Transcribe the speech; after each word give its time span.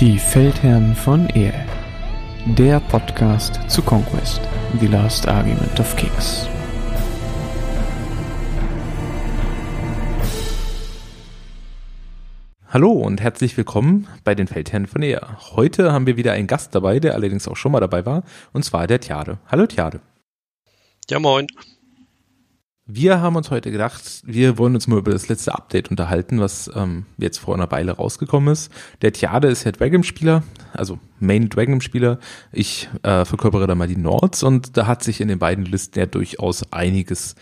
Die 0.00 0.16
Feldherren 0.16 0.94
von 0.94 1.28
Ehl. 1.30 1.52
Der 2.56 2.78
Podcast 2.78 3.58
zu 3.68 3.82
Conquest, 3.82 4.40
The 4.78 4.86
Last 4.86 5.26
Argument 5.26 5.80
of 5.80 5.96
Kings. 5.96 6.48
Hallo 12.68 12.92
und 12.92 13.20
herzlich 13.20 13.56
willkommen 13.56 14.06
bei 14.22 14.36
den 14.36 14.46
Feldherren 14.46 14.86
von 14.86 15.02
Ehr. 15.02 15.36
Heute 15.56 15.92
haben 15.92 16.06
wir 16.06 16.16
wieder 16.16 16.30
einen 16.30 16.46
Gast 16.46 16.76
dabei, 16.76 17.00
der 17.00 17.14
allerdings 17.14 17.48
auch 17.48 17.56
schon 17.56 17.72
mal 17.72 17.80
dabei 17.80 18.06
war, 18.06 18.22
und 18.52 18.64
zwar 18.64 18.86
der 18.86 19.00
Tjade. 19.00 19.40
Hallo 19.48 19.66
Tjade. 19.66 20.00
Ja, 21.10 21.18
moin. 21.18 21.48
Wir 22.90 23.20
haben 23.20 23.36
uns 23.36 23.50
heute 23.50 23.70
gedacht, 23.70 24.22
wir 24.24 24.56
wollen 24.56 24.74
uns 24.74 24.86
mal 24.86 24.98
über 24.98 25.10
das 25.10 25.28
letzte 25.28 25.54
Update 25.54 25.90
unterhalten, 25.90 26.40
was 26.40 26.70
ähm, 26.74 27.04
jetzt 27.18 27.36
vor 27.36 27.54
einer 27.54 27.70
Weile 27.70 27.92
rausgekommen 27.92 28.50
ist. 28.50 28.72
Der 29.02 29.12
Tiade 29.12 29.48
ist 29.48 29.64
ja 29.64 29.72
Dragon-Spieler, 29.72 30.42
also 30.72 30.98
Main 31.20 31.50
Dragon-Spieler. 31.50 32.18
Ich 32.50 32.88
äh, 33.02 33.26
verkörpere 33.26 33.66
da 33.66 33.74
mal 33.74 33.88
die 33.88 33.98
Nords 33.98 34.42
und 34.42 34.78
da 34.78 34.86
hat 34.86 35.04
sich 35.04 35.20
in 35.20 35.28
den 35.28 35.38
beiden 35.38 35.66
Listen 35.66 35.98
ja 35.98 36.06
durchaus 36.06 36.72
einiges 36.72 37.34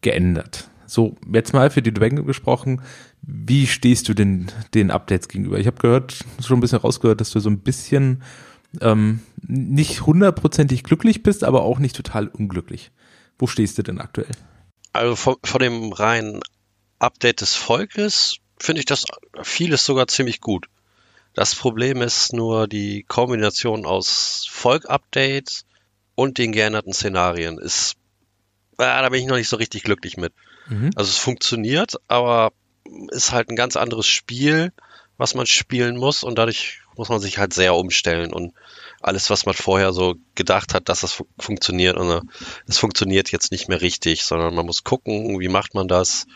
geändert. 0.00 0.70
So, 0.86 1.16
jetzt 1.30 1.52
mal 1.52 1.68
für 1.68 1.82
die 1.82 1.92
Dragon 1.92 2.24
gesprochen. 2.24 2.80
Wie 3.20 3.66
stehst 3.66 4.08
du 4.08 4.14
denn 4.14 4.46
den 4.72 4.90
Updates 4.90 5.28
gegenüber? 5.28 5.58
Ich 5.58 5.66
habe 5.66 5.76
gehört, 5.76 6.24
schon 6.40 6.56
ein 6.56 6.62
bisschen 6.62 6.78
rausgehört, 6.78 7.20
dass 7.20 7.32
du 7.32 7.40
so 7.40 7.50
ein 7.50 7.58
bisschen 7.58 8.22
ähm, 8.80 9.20
nicht 9.46 10.06
hundertprozentig 10.06 10.84
glücklich 10.84 11.22
bist, 11.22 11.44
aber 11.44 11.64
auch 11.64 11.80
nicht 11.80 11.96
total 11.96 12.28
unglücklich. 12.28 12.92
Wo 13.38 13.46
stehst 13.46 13.76
du 13.76 13.82
denn 13.82 14.00
aktuell? 14.00 14.32
Also 14.96 15.16
von, 15.16 15.36
von 15.44 15.60
dem 15.60 15.92
reinen 15.92 16.40
Update 16.98 17.40
des 17.40 17.54
Volkes 17.54 18.36
finde 18.58 18.80
ich 18.80 18.86
das 18.86 19.04
vieles 19.42 19.84
sogar 19.84 20.06
ziemlich 20.08 20.40
gut. 20.40 20.66
Das 21.34 21.54
Problem 21.54 22.00
ist 22.00 22.32
nur 22.32 22.66
die 22.66 23.02
Kombination 23.02 23.84
aus 23.84 24.46
Volk-Updates 24.50 25.66
und 26.14 26.38
den 26.38 26.52
geänderten 26.52 26.94
Szenarien 26.94 27.58
ist, 27.58 27.96
ah, 28.78 29.02
da 29.02 29.08
bin 29.10 29.20
ich 29.20 29.26
noch 29.26 29.36
nicht 29.36 29.50
so 29.50 29.56
richtig 29.56 29.82
glücklich 29.82 30.16
mit. 30.16 30.32
Mhm. 30.68 30.90
Also 30.96 31.10
es 31.10 31.18
funktioniert, 31.18 31.96
aber 32.08 32.52
ist 33.10 33.32
halt 33.32 33.50
ein 33.50 33.56
ganz 33.56 33.76
anderes 33.76 34.06
Spiel, 34.06 34.72
was 35.18 35.34
man 35.34 35.46
spielen 35.46 35.96
muss 35.98 36.24
und 36.24 36.38
dadurch 36.38 36.80
muss 36.96 37.10
man 37.10 37.20
sich 37.20 37.36
halt 37.36 37.52
sehr 37.52 37.74
umstellen 37.74 38.32
und 38.32 38.54
alles, 39.06 39.30
was 39.30 39.46
man 39.46 39.54
vorher 39.54 39.92
so 39.92 40.16
gedacht 40.34 40.74
hat, 40.74 40.88
dass 40.88 41.00
das 41.00 41.12
fu 41.12 41.26
funktioniert, 41.38 41.96
und 41.96 42.22
es 42.66 42.78
funktioniert 42.78 43.30
jetzt 43.30 43.52
nicht 43.52 43.68
mehr 43.68 43.80
richtig, 43.80 44.24
sondern 44.24 44.54
man 44.54 44.66
muss 44.66 44.82
gucken, 44.82 45.38
wie 45.38 45.48
macht 45.48 45.74
man 45.74 45.86
das, 45.86 46.26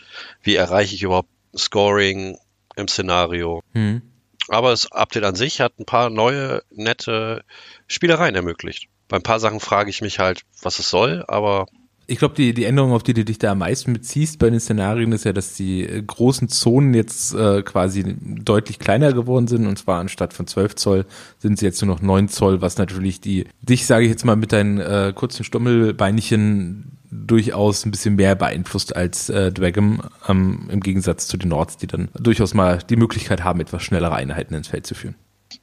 wie 0.41 0.55
erreiche 0.55 0.95
ich 0.95 1.03
überhaupt 1.03 1.29
Scoring 1.55 2.37
im 2.77 2.87
Szenario. 2.87 3.61
Mhm. 3.73 4.01
Aber 4.47 4.71
das 4.71 4.91
Update 4.91 5.25
an 5.25 5.35
sich 5.35 5.59
hat 5.59 5.79
ein 5.79 5.85
paar 5.85 6.09
neue, 6.09 6.63
nette 6.69 7.43
Spielereien 7.87 8.35
ermöglicht. 8.35 8.87
Bei 9.09 9.17
ein 9.17 9.23
paar 9.23 9.41
Sachen 9.41 9.59
frage 9.59 9.89
ich 9.89 10.01
mich 10.01 10.19
halt, 10.19 10.43
was 10.61 10.79
es 10.79 10.89
soll, 10.89 11.25
aber 11.27 11.65
ich 12.11 12.19
glaube, 12.19 12.35
die, 12.35 12.53
die 12.53 12.65
Änderung, 12.65 12.91
auf 12.91 13.03
die 13.03 13.13
du 13.13 13.23
dich 13.23 13.39
da 13.39 13.53
am 13.53 13.59
meisten 13.59 13.93
beziehst 13.93 14.37
bei 14.37 14.49
den 14.49 14.59
Szenarien, 14.59 15.13
ist 15.13 15.23
ja, 15.23 15.31
dass 15.31 15.53
die 15.53 15.83
äh, 15.83 16.03
großen 16.03 16.49
Zonen 16.49 16.93
jetzt 16.93 17.33
äh, 17.33 17.61
quasi 17.63 18.17
deutlich 18.19 18.79
kleiner 18.79 19.13
geworden 19.13 19.47
sind. 19.47 19.65
Und 19.65 19.77
zwar 19.77 20.01
anstatt 20.01 20.33
von 20.33 20.45
12 20.45 20.75
Zoll 20.75 21.05
sind 21.39 21.57
sie 21.57 21.65
jetzt 21.65 21.81
nur 21.81 21.95
noch 21.95 22.01
9 22.01 22.27
Zoll, 22.27 22.61
was 22.61 22.77
natürlich 22.77 23.21
die, 23.21 23.45
dich, 23.61 23.85
sage 23.85 24.03
ich 24.03 24.11
jetzt 24.11 24.25
mal, 24.25 24.35
mit 24.35 24.51
deinen 24.51 24.79
äh, 24.79 25.13
kurzen 25.15 25.45
Stummelbeinchen 25.45 26.97
durchaus 27.09 27.85
ein 27.85 27.91
bisschen 27.91 28.15
mehr 28.15 28.35
beeinflusst 28.35 28.93
als 28.93 29.29
äh, 29.29 29.53
Dragon, 29.53 30.01
ähm, 30.27 30.67
im 30.69 30.81
Gegensatz 30.81 31.27
zu 31.27 31.37
den 31.37 31.49
Nords, 31.49 31.77
die 31.77 31.87
dann 31.87 32.09
durchaus 32.19 32.53
mal 32.53 32.79
die 32.89 32.97
Möglichkeit 32.97 33.45
haben, 33.45 33.61
etwas 33.61 33.83
schnellere 33.83 34.15
Einheiten 34.15 34.53
ins 34.53 34.67
Feld 34.67 34.85
zu 34.85 34.95
führen. 34.95 35.15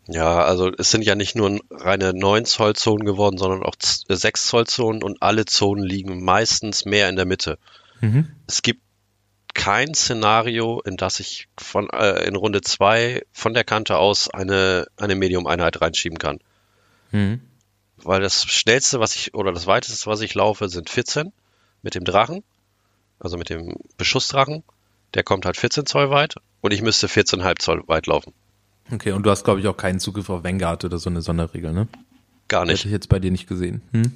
Ja, 0.06 0.44
also 0.44 0.70
es 0.76 0.90
sind 0.90 1.02
ja 1.02 1.14
nicht 1.14 1.34
nur 1.34 1.60
reine 1.70 2.12
9 2.14 2.44
Zoll 2.44 2.74
Zonen 2.74 3.04
geworden, 3.04 3.38
sondern 3.38 3.62
auch 3.62 3.74
6 3.80 4.08
äh, 4.08 4.32
Zoll 4.48 4.66
Zonen 4.66 5.02
und 5.02 5.22
alle 5.22 5.44
Zonen 5.44 5.84
liegen 5.84 6.24
meistens 6.24 6.84
mehr 6.84 7.08
in 7.08 7.16
der 7.16 7.26
Mitte. 7.26 7.58
Mhm. 8.00 8.28
Es 8.46 8.62
gibt 8.62 8.82
kein 9.54 9.94
Szenario, 9.94 10.80
in 10.82 10.96
das 10.96 11.20
ich 11.20 11.48
von 11.58 11.90
äh, 11.90 12.24
in 12.26 12.36
Runde 12.36 12.60
2 12.60 13.22
von 13.32 13.54
der 13.54 13.64
Kante 13.64 13.96
aus 13.96 14.30
eine, 14.30 14.86
eine 14.96 15.16
Medium-Einheit 15.16 15.80
reinschieben 15.80 16.18
kann. 16.18 16.38
Mhm. 17.10 17.40
Weil 17.96 18.20
das 18.20 18.44
schnellste, 18.44 19.00
was 19.00 19.16
ich, 19.16 19.34
oder 19.34 19.52
das 19.52 19.66
weiteste, 19.66 20.06
was 20.06 20.20
ich 20.20 20.34
laufe, 20.34 20.68
sind 20.68 20.90
14 20.90 21.32
mit 21.82 21.94
dem 21.94 22.04
Drachen, 22.04 22.44
also 23.18 23.36
mit 23.36 23.50
dem 23.50 23.76
Beschussdrachen. 23.96 24.62
Der 25.14 25.24
kommt 25.24 25.44
halt 25.44 25.56
14 25.56 25.86
Zoll 25.86 26.10
weit 26.10 26.36
und 26.60 26.72
ich 26.72 26.82
müsste 26.82 27.08
14,5 27.08 27.58
Zoll 27.58 27.82
weit 27.88 28.06
laufen. 28.06 28.34
Okay, 28.90 29.12
und 29.12 29.24
du 29.24 29.30
hast, 29.30 29.44
glaube 29.44 29.60
ich, 29.60 29.68
auch 29.68 29.76
keinen 29.76 30.00
Zugriff 30.00 30.30
auf 30.30 30.44
Vanguard 30.44 30.84
oder 30.84 30.98
so 30.98 31.10
eine 31.10 31.22
Sonderregel, 31.22 31.72
ne? 31.72 31.88
Gar 32.48 32.64
nicht. 32.64 32.78
Hätte 32.78 32.88
ich 32.88 32.92
jetzt 32.92 33.08
bei 33.08 33.18
dir 33.18 33.30
nicht 33.30 33.46
gesehen. 33.46 33.82
Hm? 33.92 34.12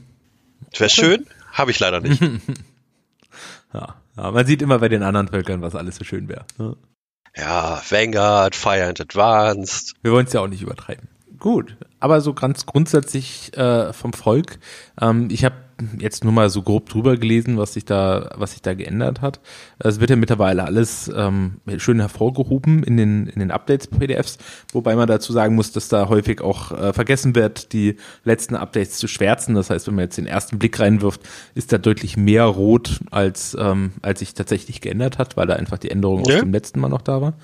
Wäre 0.77 0.91
schön, 0.91 1.27
habe 1.53 1.71
ich 1.71 1.79
leider 1.79 2.01
nicht. 2.01 2.23
ja, 3.75 3.97
ja, 4.17 4.31
man 4.31 4.47
sieht 4.47 4.63
immer 4.63 4.79
bei 4.79 4.89
den 4.89 5.03
anderen 5.03 5.29
Völkern, 5.29 5.61
was 5.61 5.75
alles 5.75 5.97
so 5.97 6.05
schön 6.05 6.29
wäre. 6.29 6.47
Ne? 6.59 6.77
Ja, 7.37 7.83
Vanguard, 7.89 8.55
Fire 8.55 8.87
and 8.87 9.01
Advanced. 9.01 9.95
Wir 10.03 10.13
wollen 10.13 10.27
es 10.27 10.33
ja 10.33 10.41
auch 10.41 10.49
nicht 10.49 10.63
übertreiben. 10.63 11.09
Gut, 11.39 11.77
aber 11.99 12.21
so 12.21 12.35
ganz 12.35 12.67
grundsätzlich 12.67 13.57
äh, 13.57 13.93
vom 13.93 14.13
Volk. 14.13 14.59
Ähm, 15.01 15.29
ich 15.31 15.45
habe 15.45 15.57
jetzt 15.99 16.25
nur 16.25 16.33
mal 16.33 16.51
so 16.51 16.63
grob 16.63 16.89
drüber 16.89 17.17
gelesen, 17.17 17.59
was 17.59 17.75
sich 17.75 17.85
da, 17.85 18.31
was 18.37 18.53
sich 18.53 18.63
da 18.63 18.75
geändert 18.75 19.21
hat. 19.21 19.41
Es 19.79 20.01
wird 20.01 20.11
ja 20.11 20.17
mittlerweile 20.17 20.65
alles 20.65 21.11
ähm, 21.15 21.61
schön 21.79 22.01
hervorgehoben 22.01 22.83
in 22.83 22.97
den, 22.97 23.27
in 23.27 23.41
den 23.41 23.51
Updates-PDFs, 23.51 24.39
wobei 24.73 24.97
man 24.97 25.09
dazu 25.09 25.33
sagen 25.33 25.55
muss, 25.55 25.73
dass 25.73 25.89
da 25.89 26.09
häufig 26.09 26.41
auch 26.41 26.73
äh, 26.73 26.93
vergessen 26.93 27.35
wird, 27.35 27.73
die 27.73 27.97
letzten 28.25 28.57
Updates 28.57 28.99
zu 28.99 29.09
schwärzen. 29.09 29.55
Das 29.55 29.71
heißt, 29.71 29.87
wenn 29.87 29.95
man 29.95 30.05
jetzt 30.05 30.19
den 30.19 30.27
ersten 30.27 30.59
Blick 30.59 30.79
reinwirft, 30.79 31.21
ist 31.55 31.73
da 31.73 31.79
deutlich 31.79 32.17
mehr 32.17 32.45
rot, 32.45 33.01
als, 33.11 33.57
ähm, 33.59 33.93
als 34.03 34.21
sich 34.21 34.35
tatsächlich 34.35 34.81
geändert 34.81 35.19
hat, 35.19 35.37
weil 35.37 35.47
da 35.47 35.55
einfach 35.55 35.79
die 35.79 35.91
Änderung 35.91 36.25
ja. 36.25 36.37
aus 36.37 36.41
dem 36.41 36.53
letzten 36.53 36.81
Mal 36.81 36.89
noch 36.89 37.03
da 37.03 37.21
war. 37.21 37.35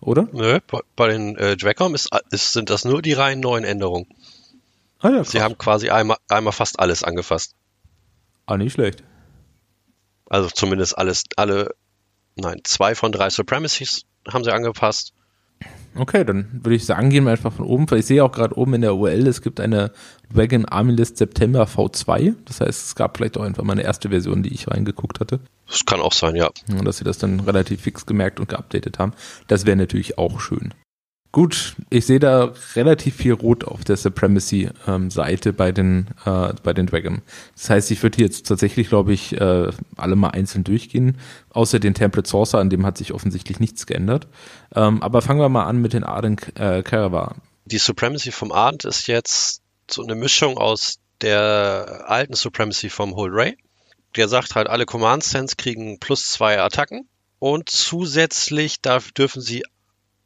Oder? 0.00 0.28
Nö, 0.32 0.58
bei 0.96 1.08
den 1.08 1.36
äh, 1.36 1.56
Dracom 1.56 1.94
ist, 1.94 2.10
ist, 2.30 2.52
sind 2.52 2.70
das 2.70 2.84
nur 2.84 3.02
die 3.02 3.12
rein 3.12 3.38
neuen 3.38 3.62
Änderungen. 3.62 4.06
Ah 5.02 5.10
ja, 5.10 5.24
Sie 5.24 5.42
haben 5.42 5.58
quasi 5.58 5.90
einmal, 5.90 6.16
einmal 6.28 6.52
fast 6.52 6.78
alles 6.78 7.02
angefasst. 7.02 7.54
Ah, 8.46 8.56
nicht 8.56 8.72
schlecht. 8.72 9.02
Also 10.26 10.48
zumindest 10.48 10.96
alles, 10.96 11.24
alle, 11.36 11.74
nein, 12.36 12.60
zwei 12.64 12.94
von 12.94 13.12
drei 13.12 13.30
Supremacies 13.30 14.02
haben 14.30 14.44
sie 14.44 14.52
angepasst. 14.52 15.12
Okay, 15.94 16.24
dann 16.24 16.60
würde 16.62 16.74
ich 16.74 16.86
sagen, 16.86 17.10
gehen 17.10 17.24
wir 17.24 17.32
einfach 17.32 17.52
von 17.52 17.66
oben. 17.66 17.86
Ich 17.96 18.06
sehe 18.06 18.24
auch 18.24 18.32
gerade 18.32 18.56
oben 18.56 18.74
in 18.74 18.80
der 18.80 18.94
URL, 18.94 19.26
es 19.26 19.42
gibt 19.42 19.60
eine 19.60 19.92
Wagon 20.30 20.64
Army 20.64 20.92
List 20.92 21.18
September 21.18 21.64
V2. 21.64 22.34
Das 22.46 22.60
heißt, 22.60 22.86
es 22.86 22.94
gab 22.94 23.16
vielleicht 23.16 23.36
auch 23.36 23.42
einfach 23.42 23.62
mal 23.62 23.74
eine 23.74 23.82
erste 23.82 24.08
Version, 24.08 24.42
die 24.42 24.54
ich 24.54 24.68
reingeguckt 24.68 25.20
hatte. 25.20 25.40
Das 25.68 25.84
kann 25.84 26.00
auch 26.00 26.14
sein, 26.14 26.34
ja. 26.34 26.50
Und 26.70 26.86
dass 26.86 26.96
sie 26.96 27.04
das 27.04 27.18
dann 27.18 27.40
relativ 27.40 27.82
fix 27.82 28.06
gemerkt 28.06 28.40
und 28.40 28.48
geupdatet 28.48 28.98
haben. 28.98 29.12
Das 29.48 29.66
wäre 29.66 29.76
natürlich 29.76 30.16
auch 30.16 30.40
schön. 30.40 30.72
Gut, 31.32 31.76
ich 31.88 32.04
sehe 32.04 32.18
da 32.20 32.52
relativ 32.74 33.16
viel 33.16 33.32
Rot 33.32 33.64
auf 33.64 33.84
der 33.84 33.96
Supremacy-Seite 33.96 35.48
ähm, 35.48 35.56
bei 35.56 35.72
den 35.72 36.08
äh, 36.26 36.52
bei 36.62 36.74
den 36.74 36.86
Dragon. 36.86 37.22
Das 37.56 37.70
heißt, 37.70 37.90
ich 37.90 38.02
würde 38.02 38.20
jetzt 38.20 38.46
tatsächlich, 38.46 38.90
glaube 38.90 39.14
ich, 39.14 39.32
äh, 39.40 39.70
alle 39.96 40.14
mal 40.14 40.28
einzeln 40.28 40.62
durchgehen, 40.62 41.16
außer 41.48 41.80
den 41.80 41.94
Template 41.94 42.28
Saucer, 42.28 42.58
an 42.58 42.68
dem 42.68 42.84
hat 42.84 42.98
sich 42.98 43.14
offensichtlich 43.14 43.60
nichts 43.60 43.86
geändert. 43.86 44.28
Ähm, 44.74 45.02
aber 45.02 45.22
fangen 45.22 45.40
wir 45.40 45.48
mal 45.48 45.64
an 45.64 45.80
mit 45.80 45.94
den 45.94 46.04
Arden 46.04 46.36
äh, 46.56 46.82
Caravan. 46.82 47.40
Die 47.64 47.78
Supremacy 47.78 48.30
vom 48.30 48.52
Ard 48.52 48.84
ist 48.84 49.06
jetzt 49.06 49.62
so 49.90 50.02
eine 50.02 50.14
Mischung 50.14 50.58
aus 50.58 50.98
der 51.22 52.04
alten 52.08 52.34
Supremacy 52.34 52.90
vom 52.90 53.16
Whole 53.16 53.32
Ray. 53.34 53.56
Der 54.16 54.28
sagt 54.28 54.54
halt, 54.54 54.68
alle 54.68 54.84
Command 54.84 55.24
Sense 55.24 55.56
kriegen 55.56 55.98
plus 55.98 56.30
zwei 56.30 56.60
Attacken 56.60 57.08
und 57.38 57.70
zusätzlich 57.70 58.82
darf, 58.82 59.12
dürfen 59.12 59.40
sie 59.40 59.64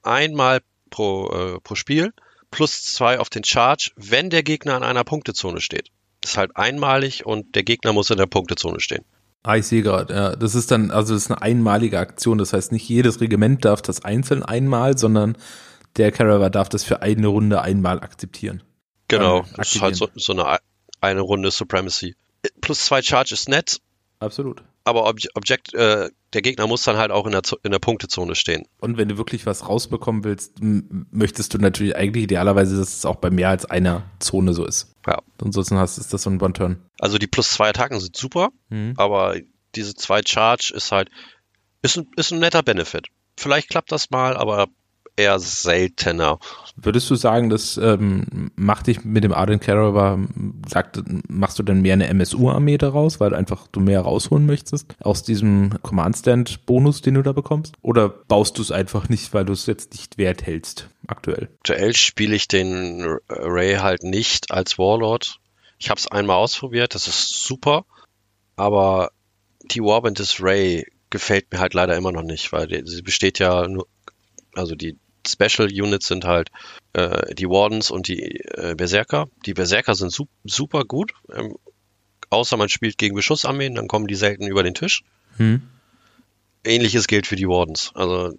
einmal 0.03 0.63
pro, 0.91 1.29
äh, 1.29 1.61
pro 1.61 1.75
Spiel, 1.75 2.13
plus 2.51 2.83
zwei 2.83 3.19
auf 3.19 3.29
den 3.31 3.45
Charge, 3.45 3.91
wenn 3.97 4.31
der 4.31 4.43
Gegner 4.43 4.75
an 4.75 4.83
einer 4.83 5.05
Punktezone 5.05 5.61
steht. 5.61 5.91
Das 6.21 6.33
ist 6.33 6.37
halt 6.39 6.57
einmalig 6.57 7.27
und 7.27 7.55
der 7.55 7.63
Gegner 7.63 7.93
muss 7.93 8.11
in 8.11 8.17
der 8.17 8.27
Punktezone 8.27 8.81
stehen. 8.81 9.05
Ah, 9.43 9.57
ich 9.57 9.67
sehe 9.67 9.83
gerade, 9.83 10.13
ja. 10.13 10.37
Das 10.37 10.57
ist 10.57 10.73
dann, 10.73 10.91
also 10.91 11.15
das 11.15 11.25
ist 11.25 11.31
eine 11.31 11.41
einmalige 11.41 12.01
Aktion. 12.01 12.39
Das 12.39 12.53
heißt, 12.53 12.73
nicht 12.73 12.89
jedes 12.89 13.21
Regiment 13.21 13.65
darf 13.65 13.81
das 13.81 14.05
einzeln 14.05 14.43
einmal, 14.43 14.99
sondern 14.99 15.39
der 15.97 16.11
Caravan 16.11 16.51
darf 16.51 16.69
das 16.69 16.83
für 16.83 17.01
eine 17.03 17.29
Runde 17.29 17.63
einmal 17.63 18.01
akzeptieren. 18.01 18.63
Genau, 19.09 19.45
das 19.57 19.75
ist 19.75 19.81
halt 19.81 19.95
so, 19.95 20.09
so 20.17 20.33
eine, 20.33 20.59
eine 21.01 21.21
Runde 21.21 21.53
Supremacy. 21.53 22.17
Plus 22.61 22.87
zwei 22.87 23.03
Charge 23.03 23.35
ist 23.35 23.49
nett. 23.49 23.81
Absolut 24.19 24.63
aber 24.87 25.09
Obje 25.09 25.29
Objekt, 25.35 25.75
äh, 25.75 26.11
der 26.33 26.43
Gegner 26.43 26.69
muss 26.69 26.85
dann 26.85 26.97
halt 26.97 27.11
auch 27.11 27.27
in 27.27 27.33
der, 27.33 27.43
in 27.65 27.73
der 27.73 27.81
Punktezone 27.81 28.37
stehen. 28.37 28.67
Und 28.79 28.97
wenn 28.97 29.09
du 29.09 29.19
wirklich 29.19 29.45
was 29.45 29.69
rausbekommen 29.69 30.23
willst, 30.23 30.61
möchtest 30.61 31.53
du 31.53 31.59
natürlich 31.59 31.97
eigentlich 31.97 32.25
idealerweise, 32.25 32.77
dass 32.77 32.97
es 32.99 33.05
auch 33.05 33.17
bei 33.17 33.31
mehr 33.31 33.49
als 33.49 33.65
einer 33.65 34.05
Zone 34.21 34.55
so 34.55 34.65
ist. 34.65 34.95
Ja. 35.05 35.19
Ansonsten 35.43 35.77
hast 35.77 35.99
ist 35.99 36.13
das 36.13 36.23
so 36.23 36.31
ein 36.31 36.41
One-Turn. 36.41 36.81
Also 37.01 37.19
die 37.19 37.27
plus 37.27 37.51
zwei 37.51 37.71
Attacken 37.71 37.99
sind 37.99 38.17
super, 38.17 38.51
mhm. 38.69 38.95
aber 38.97 39.37
diese 39.75 39.97
zwei 39.97 40.21
Charge 40.25 40.73
ist 40.73 40.93
halt, 40.93 41.11
ist 41.83 41.99
ein, 41.99 42.07
ist 42.17 42.31
ein 42.31 42.39
netter 42.39 42.63
Benefit. 42.63 43.09
Vielleicht 43.37 43.69
klappt 43.71 43.91
das 43.91 44.11
mal, 44.11 44.37
aber 44.37 44.69
eher 45.17 45.39
seltener. 45.39 46.39
Würdest 46.77 47.09
du 47.11 47.15
sagen, 47.15 47.49
das 47.49 47.79
ähm, 47.79 48.51
macht 48.55 48.87
dich 48.87 49.05
mit 49.05 49.25
dem 49.25 49.33
Arden 49.33 49.61
Caravan, 49.61 50.63
sagt, 50.69 51.03
machst 51.29 51.59
du 51.59 51.63
denn 51.63 51.81
mehr 51.81 51.95
eine 51.95 52.09
MSU-Armee 52.09 52.77
daraus, 52.77 53.19
weil 53.19 53.35
einfach 53.35 53.67
du 53.69 53.81
mehr 53.81 54.03
rausholen 54.03 54.45
möchtest 54.45 54.95
aus 55.01 55.23
diesem 55.23 55.71
Command-Stand-Bonus, 55.83 57.01
den 57.01 57.15
du 57.15 57.23
da 57.23 57.33
bekommst? 57.33 57.75
Oder 57.81 58.11
baust 58.11 58.59
du 58.59 58.63
es 58.63 58.71
einfach 58.71 59.09
nicht, 59.09 59.33
weil 59.33 59.47
du 59.47 59.55
es 59.55 59.67
jetzt 59.67 59.93
nicht 59.93 60.19
wert 60.19 60.45
hältst, 60.45 60.91
aktuell? 61.07 61.49
Aktuell 61.61 61.95
spiele 61.95 62.37
ich 62.37 62.47
den 62.47 63.19
Ray 63.29 63.77
halt 63.77 64.03
nicht 64.03 64.51
als 64.51 64.79
Warlord. 64.79 65.39
Ich 65.79 65.89
habe 65.89 65.99
es 65.99 66.09
einmal 66.09 66.37
ausprobiert, 66.37 66.95
das 66.95 67.09
ist 67.09 67.43
super, 67.43 67.87
aber 68.57 69.11
die 69.63 69.81
Warband 69.81 70.19
des 70.19 70.43
Ray 70.43 70.87
gefällt 71.11 71.53
mir 71.53 71.59
halt 71.59 71.75
leider 71.75 71.97
immer 71.97 72.13
noch 72.13 72.23
nicht, 72.23 72.53
weil 72.53 72.67
die, 72.67 72.83
sie 72.85 73.03
besteht 73.03 73.39
ja 73.39 73.67
nur, 73.67 73.87
also 74.55 74.75
die 74.75 74.99
Special 75.29 75.69
Units 75.69 76.07
sind 76.07 76.25
halt 76.25 76.51
äh, 76.93 77.35
die 77.35 77.49
Wardens 77.49 77.91
und 77.91 78.09
die 78.09 78.41
äh, 78.41 78.75
Berserker. 78.77 79.29
Die 79.45 79.55
Berserker 79.55 79.95
sind 79.95 80.13
su 80.13 80.27
super 80.45 80.85
gut, 80.85 81.13
ähm, 81.33 81.57
außer 82.31 82.57
man 82.57 82.69
spielt 82.69 82.99
gegen 82.99 83.15
Beschussarmeen, 83.15 83.75
dann 83.75 83.89
kommen 83.89 84.07
die 84.07 84.15
selten 84.15 84.47
über 84.47 84.63
den 84.63 84.75
Tisch. 84.75 85.03
Hm. 85.37 85.63
Ähnliches 86.65 87.07
gilt 87.07 87.27
für 87.27 87.37
die 87.37 87.49
Wardens. 87.49 87.93
Also 87.95 88.37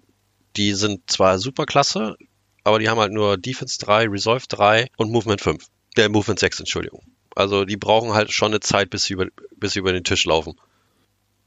die 0.56 0.74
sind 0.74 1.10
zwar 1.10 1.38
super 1.38 1.66
klasse, 1.66 2.16
aber 2.64 2.78
die 2.78 2.88
haben 2.88 3.00
halt 3.00 3.12
nur 3.12 3.38
Defense 3.38 3.78
3, 3.78 4.08
Resolve 4.08 4.44
3 4.48 4.88
und 4.96 5.10
Movement 5.10 5.40
5. 5.40 5.64
Der 5.96 6.06
äh, 6.06 6.08
Movement 6.08 6.38
6, 6.38 6.60
Entschuldigung. 6.60 7.02
Also 7.34 7.64
die 7.64 7.76
brauchen 7.76 8.14
halt 8.14 8.32
schon 8.32 8.52
eine 8.52 8.60
Zeit, 8.60 8.90
bis 8.90 9.04
sie 9.04 9.14
über, 9.14 9.26
bis 9.56 9.72
sie 9.72 9.78
über 9.78 9.92
den 9.92 10.04
Tisch 10.04 10.24
laufen. 10.24 10.54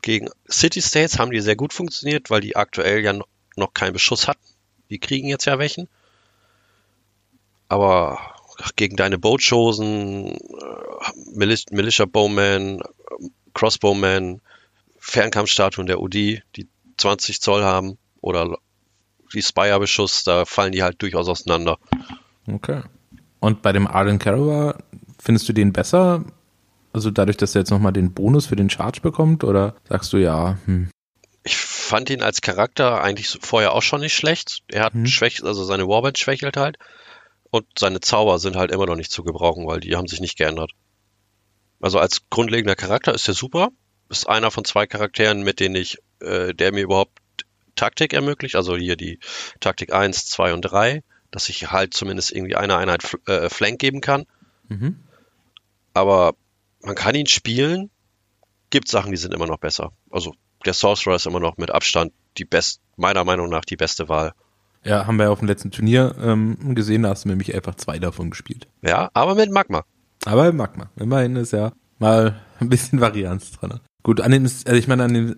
Gegen 0.01 0.29
City 0.49 0.81
States 0.81 1.19
haben 1.19 1.31
die 1.31 1.41
sehr 1.41 1.55
gut 1.55 1.73
funktioniert, 1.73 2.29
weil 2.29 2.41
die 2.41 2.55
aktuell 2.55 3.03
ja 3.03 3.13
noch 3.55 3.73
keinen 3.73 3.93
Beschuss 3.93 4.27
hatten. 4.27 4.41
Die 4.91 4.99
kriegen 4.99 5.27
jetzt 5.27 5.45
ja 5.45 5.57
welchen. 5.57 5.87
Aber 7.69 8.19
gegen 8.75 8.97
deine 8.97 9.17
Boatchosen, 9.17 10.33
äh, 10.33 11.57
Militia 11.71 12.05
Bowman, 12.05 12.81
Crossbowman, 13.53 14.41
Fernkampfstatuen 14.99 15.87
der 15.87 16.01
UD, 16.01 16.13
die 16.13 16.67
20 16.97 17.41
Zoll 17.41 17.63
haben 17.63 17.97
oder 18.19 18.57
die 19.33 19.41
Spire-Beschuss, 19.41 20.25
da 20.25 20.45
fallen 20.45 20.73
die 20.73 20.83
halt 20.83 21.01
durchaus 21.01 21.27
auseinander. 21.27 21.77
Okay. 22.47 22.81
Und 23.39 23.61
bei 23.61 23.71
dem 23.71 23.87
Arden 23.87 24.19
Carawa, 24.19 24.77
findest 25.17 25.47
du 25.49 25.53
den 25.53 25.73
besser? 25.73 26.25
Also 26.93 27.09
dadurch, 27.09 27.37
dass 27.37 27.55
er 27.55 27.61
jetzt 27.61 27.71
nochmal 27.71 27.93
den 27.93 28.13
Bonus 28.13 28.47
für 28.47 28.57
den 28.57 28.69
Charge 28.69 28.99
bekommt? 29.01 29.45
Oder 29.45 29.75
sagst 29.87 30.11
du 30.11 30.17
ja, 30.17 30.57
hm, 30.65 30.89
ich 31.43 31.57
fand 31.57 32.09
ihn 32.09 32.21
als 32.21 32.41
Charakter 32.41 33.01
eigentlich 33.01 33.37
vorher 33.41 33.73
auch 33.73 33.81
schon 33.81 34.01
nicht 34.01 34.15
schlecht. 34.15 34.61
Er 34.67 34.83
hat 34.83 34.93
mhm. 34.93 35.07
Schwäch, 35.07 35.43
also 35.43 35.63
seine 35.63 35.87
Warband 35.87 36.19
schwächelt 36.19 36.57
halt. 36.57 36.77
Und 37.49 37.65
seine 37.77 37.99
Zauber 37.99 38.39
sind 38.39 38.55
halt 38.55 38.71
immer 38.71 38.85
noch 38.85 38.95
nicht 38.95 39.11
zu 39.11 39.23
gebrauchen, 39.23 39.67
weil 39.67 39.79
die 39.81 39.95
haben 39.95 40.07
sich 40.07 40.21
nicht 40.21 40.37
geändert. 40.37 40.71
Also 41.81 41.99
als 41.99 42.29
grundlegender 42.29 42.75
Charakter 42.75 43.13
ist 43.13 43.27
er 43.27 43.33
super. 43.33 43.69
Ist 44.09 44.29
einer 44.29 44.51
von 44.51 44.65
zwei 44.65 44.85
Charakteren, 44.87 45.41
mit 45.41 45.59
denen 45.59 45.75
ich, 45.75 45.97
äh, 46.19 46.53
der 46.53 46.71
mir 46.71 46.83
überhaupt 46.83 47.17
Taktik 47.75 48.13
ermöglicht. 48.13 48.55
Also 48.55 48.77
hier 48.77 48.95
die 48.95 49.19
Taktik 49.59 49.93
1, 49.93 50.25
2 50.27 50.53
und 50.53 50.61
3. 50.61 51.03
Dass 51.31 51.49
ich 51.49 51.71
halt 51.71 51.93
zumindest 51.93 52.31
irgendwie 52.31 52.55
eine 52.55 52.77
Einheit 52.77 53.17
äh, 53.25 53.49
Flank 53.49 53.79
geben 53.79 54.01
kann. 54.01 54.25
Mhm. 54.67 54.99
Aber 55.93 56.35
man 56.81 56.95
kann 56.95 57.15
ihn 57.15 57.27
spielen. 57.27 57.89
Gibt 58.69 58.87
Sachen, 58.87 59.11
die 59.11 59.17
sind 59.17 59.33
immer 59.33 59.47
noch 59.47 59.57
besser. 59.57 59.91
Also 60.09 60.35
der 60.65 60.73
Sorcerer 60.73 61.15
ist 61.15 61.25
immer 61.25 61.39
noch 61.39 61.57
mit 61.57 61.71
Abstand 61.71 62.11
die 62.37 62.45
best, 62.45 62.81
meiner 62.97 63.23
Meinung 63.23 63.49
nach 63.49 63.65
die 63.65 63.75
beste 63.75 64.09
Wahl. 64.09 64.33
Ja, 64.83 65.05
haben 65.05 65.17
wir 65.17 65.25
ja 65.25 65.29
auf 65.29 65.39
dem 65.39 65.47
letzten 65.47 65.71
Turnier 65.71 66.15
ähm, 66.21 66.73
gesehen, 66.75 67.03
da 67.03 67.09
hast 67.09 67.25
du 67.25 67.29
nämlich 67.29 67.53
einfach 67.53 67.75
zwei 67.75 67.99
davon 67.99 68.31
gespielt. 68.31 68.67
Ja, 68.81 69.09
aber 69.13 69.35
mit 69.35 69.51
Magma. 69.51 69.83
Aber 70.25 70.45
mit 70.45 70.55
Magma. 70.55 70.89
Immerhin 70.95 71.35
ist 71.35 71.53
ja 71.53 71.71
mal 71.99 72.39
ein 72.59 72.69
bisschen 72.69 72.99
Varianz 72.99 73.51
drin. 73.51 73.79
Gut, 74.03 74.21
an 74.21 74.31
den, 74.31 74.43
also 74.43 74.73
ich 74.73 74.87
meine, 74.87 75.03
an 75.03 75.13
dem 75.13 75.35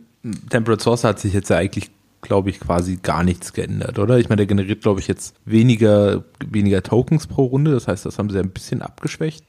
Temperate 0.49 0.81
Source 0.81 1.03
hat 1.03 1.19
sich 1.19 1.33
jetzt 1.33 1.49
ja 1.49 1.57
eigentlich, 1.57 1.91
glaube 2.21 2.49
ich, 2.49 2.61
quasi 2.61 2.97
gar 3.01 3.23
nichts 3.23 3.51
geändert, 3.51 3.99
oder? 3.99 4.17
Ich 4.17 4.29
meine, 4.29 4.37
der 4.37 4.45
generiert, 4.45 4.81
glaube 4.81 5.01
ich, 5.01 5.07
jetzt 5.07 5.35
weniger, 5.43 6.23
weniger 6.39 6.81
Tokens 6.81 7.27
pro 7.27 7.43
Runde. 7.43 7.71
Das 7.71 7.89
heißt, 7.89 8.05
das 8.05 8.17
haben 8.17 8.29
sie 8.29 8.39
ein 8.39 8.51
bisschen 8.51 8.81
abgeschwächt 8.81 9.43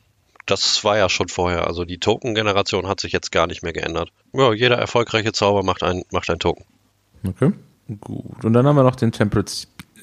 das 0.47 0.85
war 0.85 0.97
ja 0.99 1.09
schon 1.09 1.29
vorher. 1.29 1.67
Also 1.67 1.85
die 1.85 1.99
Token-Generation 1.99 2.87
hat 2.87 3.01
sich 3.01 3.13
jetzt 3.13 3.33
gar 3.33 3.47
nicht 3.47 3.63
mehr 3.63 3.73
geändert. 3.73 4.11
Ja, 4.33 4.53
jeder 4.53 4.77
erfolgreiche 4.77 5.33
Zauber 5.33 5.63
macht 5.63 5.83
ein, 5.83 6.05
macht 6.11 6.31
ein 6.31 6.39
Token. 6.39 6.65
Okay, 7.27 7.53
gut. 8.01 8.45
Und 8.45 8.53
dann 8.53 8.67
haben 8.67 8.77
wir 8.77 8.83
noch 8.83 8.97
den 8.97 9.13
Temperate 9.13 9.53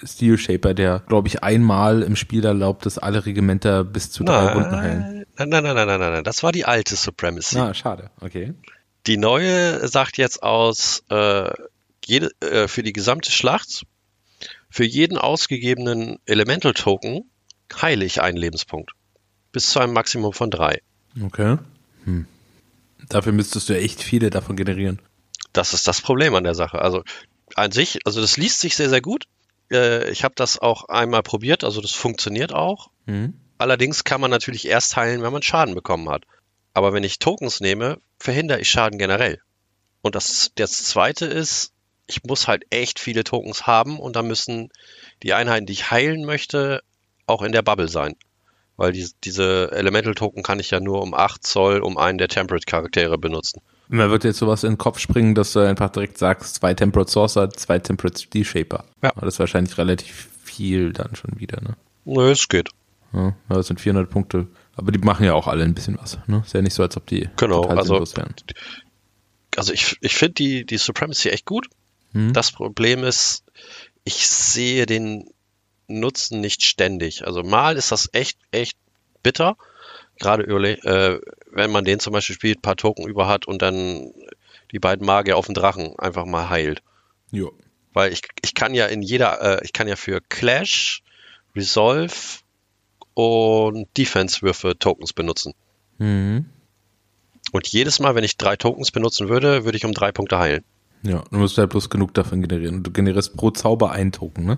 Steel 0.03 0.37
Shaper, 0.37 0.73
der, 0.73 1.03
glaube 1.07 1.27
ich, 1.27 1.43
einmal 1.43 2.01
im 2.01 2.15
Spiel 2.15 2.43
erlaubt, 2.43 2.87
dass 2.87 2.97
alle 2.97 3.25
Regimenter 3.25 3.83
bis 3.83 4.11
zu 4.11 4.23
drei 4.23 4.53
Runden 4.53 4.75
heilen. 4.75 5.25
Nein, 5.37 5.49
nein, 5.49 5.63
nein, 5.63 5.75
nein, 5.75 5.87
nein, 5.87 5.99
nein, 5.99 6.23
das 6.23 6.41
war 6.41 6.51
die 6.51 6.65
alte 6.65 6.95
Supremacy. 6.95 7.59
Ah, 7.59 7.73
schade, 7.73 8.09
okay. 8.19 8.53
Die 9.05 9.17
neue 9.17 9.87
sagt 9.87 10.17
jetzt 10.17 10.41
aus, 10.41 11.03
äh, 11.09 11.51
jede, 12.03 12.31
äh, 12.41 12.67
für 12.67 12.81
die 12.81 12.93
gesamte 12.93 13.31
Schlacht, 13.31 13.85
für 14.69 14.85
jeden 14.85 15.17
ausgegebenen 15.17 16.17
Elemental 16.25 16.73
Token 16.73 17.29
heile 17.79 18.05
ich 18.05 18.21
einen 18.21 18.37
Lebenspunkt 18.37 18.93
bis 19.51 19.69
zu 19.69 19.79
einem 19.79 19.93
Maximum 19.93 20.33
von 20.33 20.49
drei. 20.49 20.81
Okay. 21.21 21.57
Hm. 22.05 22.25
Dafür 23.09 23.33
müsstest 23.33 23.69
du 23.69 23.77
echt 23.77 24.01
viele 24.01 24.29
davon 24.29 24.55
generieren. 24.55 25.01
Das 25.53 25.73
ist 25.73 25.87
das 25.87 26.01
Problem 26.01 26.33
an 26.35 26.43
der 26.43 26.55
Sache. 26.55 26.81
Also 26.81 27.03
an 27.55 27.71
sich, 27.71 27.99
also 28.05 28.21
das 28.21 28.37
liest 28.37 28.61
sich 28.61 28.75
sehr, 28.75 28.89
sehr 28.89 29.01
gut. 29.01 29.25
Äh, 29.71 30.09
ich 30.09 30.23
habe 30.23 30.35
das 30.35 30.59
auch 30.59 30.85
einmal 30.85 31.23
probiert, 31.23 31.63
also 31.63 31.81
das 31.81 31.91
funktioniert 31.91 32.53
auch. 32.53 32.89
Mhm. 33.05 33.33
Allerdings 33.57 34.03
kann 34.03 34.21
man 34.21 34.31
natürlich 34.31 34.67
erst 34.67 34.95
heilen, 34.95 35.21
wenn 35.21 35.33
man 35.33 35.43
Schaden 35.43 35.75
bekommen 35.75 36.09
hat. 36.09 36.23
Aber 36.73 36.93
wenn 36.93 37.03
ich 37.03 37.19
Tokens 37.19 37.59
nehme, 37.59 37.99
verhindere 38.17 38.61
ich 38.61 38.69
Schaden 38.69 38.97
generell. 38.97 39.41
Und 40.01 40.15
das, 40.15 40.51
das 40.55 40.83
zweite 40.85 41.25
ist, 41.25 41.73
ich 42.07 42.23
muss 42.23 42.47
halt 42.47 42.63
echt 42.69 42.99
viele 42.99 43.23
Tokens 43.23 43.67
haben 43.67 43.99
und 43.99 44.15
dann 44.15 44.27
müssen 44.27 44.69
die 45.21 45.33
Einheiten, 45.33 45.65
die 45.65 45.73
ich 45.73 45.91
heilen 45.91 46.25
möchte, 46.25 46.81
auch 47.27 47.41
in 47.41 47.51
der 47.51 47.61
Bubble 47.61 47.89
sein 47.89 48.15
weil 48.81 48.93
die, 48.93 49.07
diese 49.23 49.71
Elemental-Token 49.73 50.41
kann 50.41 50.59
ich 50.59 50.71
ja 50.71 50.79
nur 50.79 51.03
um 51.03 51.13
8 51.13 51.45
Zoll 51.45 51.81
um 51.81 51.99
einen 51.99 52.17
der 52.17 52.29
Temperate-Charaktere 52.29 53.19
benutzen. 53.19 53.61
Mir 53.89 54.09
wird 54.09 54.23
jetzt 54.23 54.39
sowas 54.39 54.63
in 54.63 54.71
den 54.71 54.77
Kopf 54.79 54.97
springen, 54.97 55.35
dass 55.35 55.53
du 55.53 55.59
einfach 55.59 55.91
direkt 55.91 56.17
sagst, 56.17 56.55
zwei 56.55 56.73
Temperate 56.73 57.11
Sorcerer, 57.11 57.51
zwei 57.51 57.77
Temperate 57.77 58.19
Steel 58.19 58.43
Shaper. 58.43 58.85
Ja. 59.03 59.11
Das 59.15 59.35
ist 59.35 59.39
wahrscheinlich 59.39 59.77
relativ 59.77 60.29
viel 60.43 60.93
dann 60.93 61.15
schon 61.15 61.39
wieder, 61.39 61.61
ne? 61.61 61.75
Nö, 62.05 62.31
es 62.31 62.49
geht. 62.49 62.69
Ja, 63.13 63.35
das 63.49 63.67
sind 63.67 63.79
400 63.79 64.09
Punkte. 64.09 64.47
Aber 64.75 64.91
die 64.91 64.97
machen 64.97 65.27
ja 65.27 65.35
auch 65.35 65.47
alle 65.47 65.63
ein 65.63 65.75
bisschen 65.75 65.99
was, 66.01 66.17
ne? 66.25 66.41
Ist 66.43 66.55
ja 66.55 66.63
nicht 66.63 66.73
so, 66.73 66.81
als 66.81 66.97
ob 66.97 67.05
die 67.05 67.29
genau, 67.35 67.61
also, 67.65 67.99
wären. 68.15 68.33
Also 69.57 69.73
ich, 69.73 69.97
ich 70.01 70.15
finde 70.15 70.33
die, 70.33 70.65
die 70.65 70.77
Supremacy 70.77 71.29
echt 71.29 71.45
gut. 71.45 71.67
Hm. 72.13 72.33
Das 72.33 72.51
Problem 72.51 73.03
ist, 73.03 73.43
ich 74.05 74.27
sehe 74.27 74.87
den 74.87 75.29
Nutzen 75.99 76.41
nicht 76.41 76.63
ständig. 76.63 77.25
Also 77.25 77.43
mal 77.43 77.77
ist 77.77 77.91
das 77.91 78.09
echt, 78.13 78.37
echt 78.51 78.77
bitter. 79.23 79.57
Gerade 80.19 80.43
äh, 80.43 81.19
wenn 81.51 81.71
man 81.71 81.85
den 81.85 81.99
zum 81.99 82.13
Beispiel 82.13 82.35
spielt, 82.35 82.59
ein 82.59 82.61
paar 82.61 82.75
Token 82.77 83.07
über 83.07 83.27
hat 83.27 83.47
und 83.47 83.61
dann 83.61 84.11
die 84.71 84.79
beiden 84.79 85.05
Magier 85.05 85.37
auf 85.37 85.47
den 85.47 85.55
Drachen 85.55 85.97
einfach 85.97 86.25
mal 86.25 86.49
heilt. 86.49 86.81
Jo. 87.31 87.51
Weil 87.93 88.13
ich, 88.13 88.21
ich 88.41 88.53
kann 88.53 88.73
ja 88.73 88.85
in 88.85 89.01
jeder, 89.01 89.41
äh, 89.41 89.65
ich 89.65 89.73
kann 89.73 89.87
ja 89.87 89.95
für 89.95 90.21
Clash, 90.21 91.03
Resolve 91.55 92.13
und 93.13 93.87
Defense-Würfe 93.97 94.77
Tokens 94.79 95.13
benutzen. 95.13 95.53
Mhm. 95.97 96.45
Und 97.51 97.67
jedes 97.67 97.99
Mal, 97.99 98.15
wenn 98.15 98.23
ich 98.23 98.37
drei 98.37 98.55
Tokens 98.55 98.91
benutzen 98.91 99.27
würde, 99.27 99.65
würde 99.65 99.77
ich 99.77 99.85
um 99.85 99.93
drei 99.93 100.11
Punkte 100.11 100.37
heilen. 100.37 100.63
Ja, 101.03 101.23
du 101.31 101.37
musst 101.37 101.57
halt 101.57 101.69
bloß 101.71 101.89
genug 101.89 102.13
davon 102.13 102.41
generieren. 102.41 102.83
Du 102.83 102.91
generierst 102.91 103.35
pro 103.35 103.51
Zauber 103.51 103.91
einen 103.91 104.11
Token, 104.11 104.45
ne? 104.45 104.57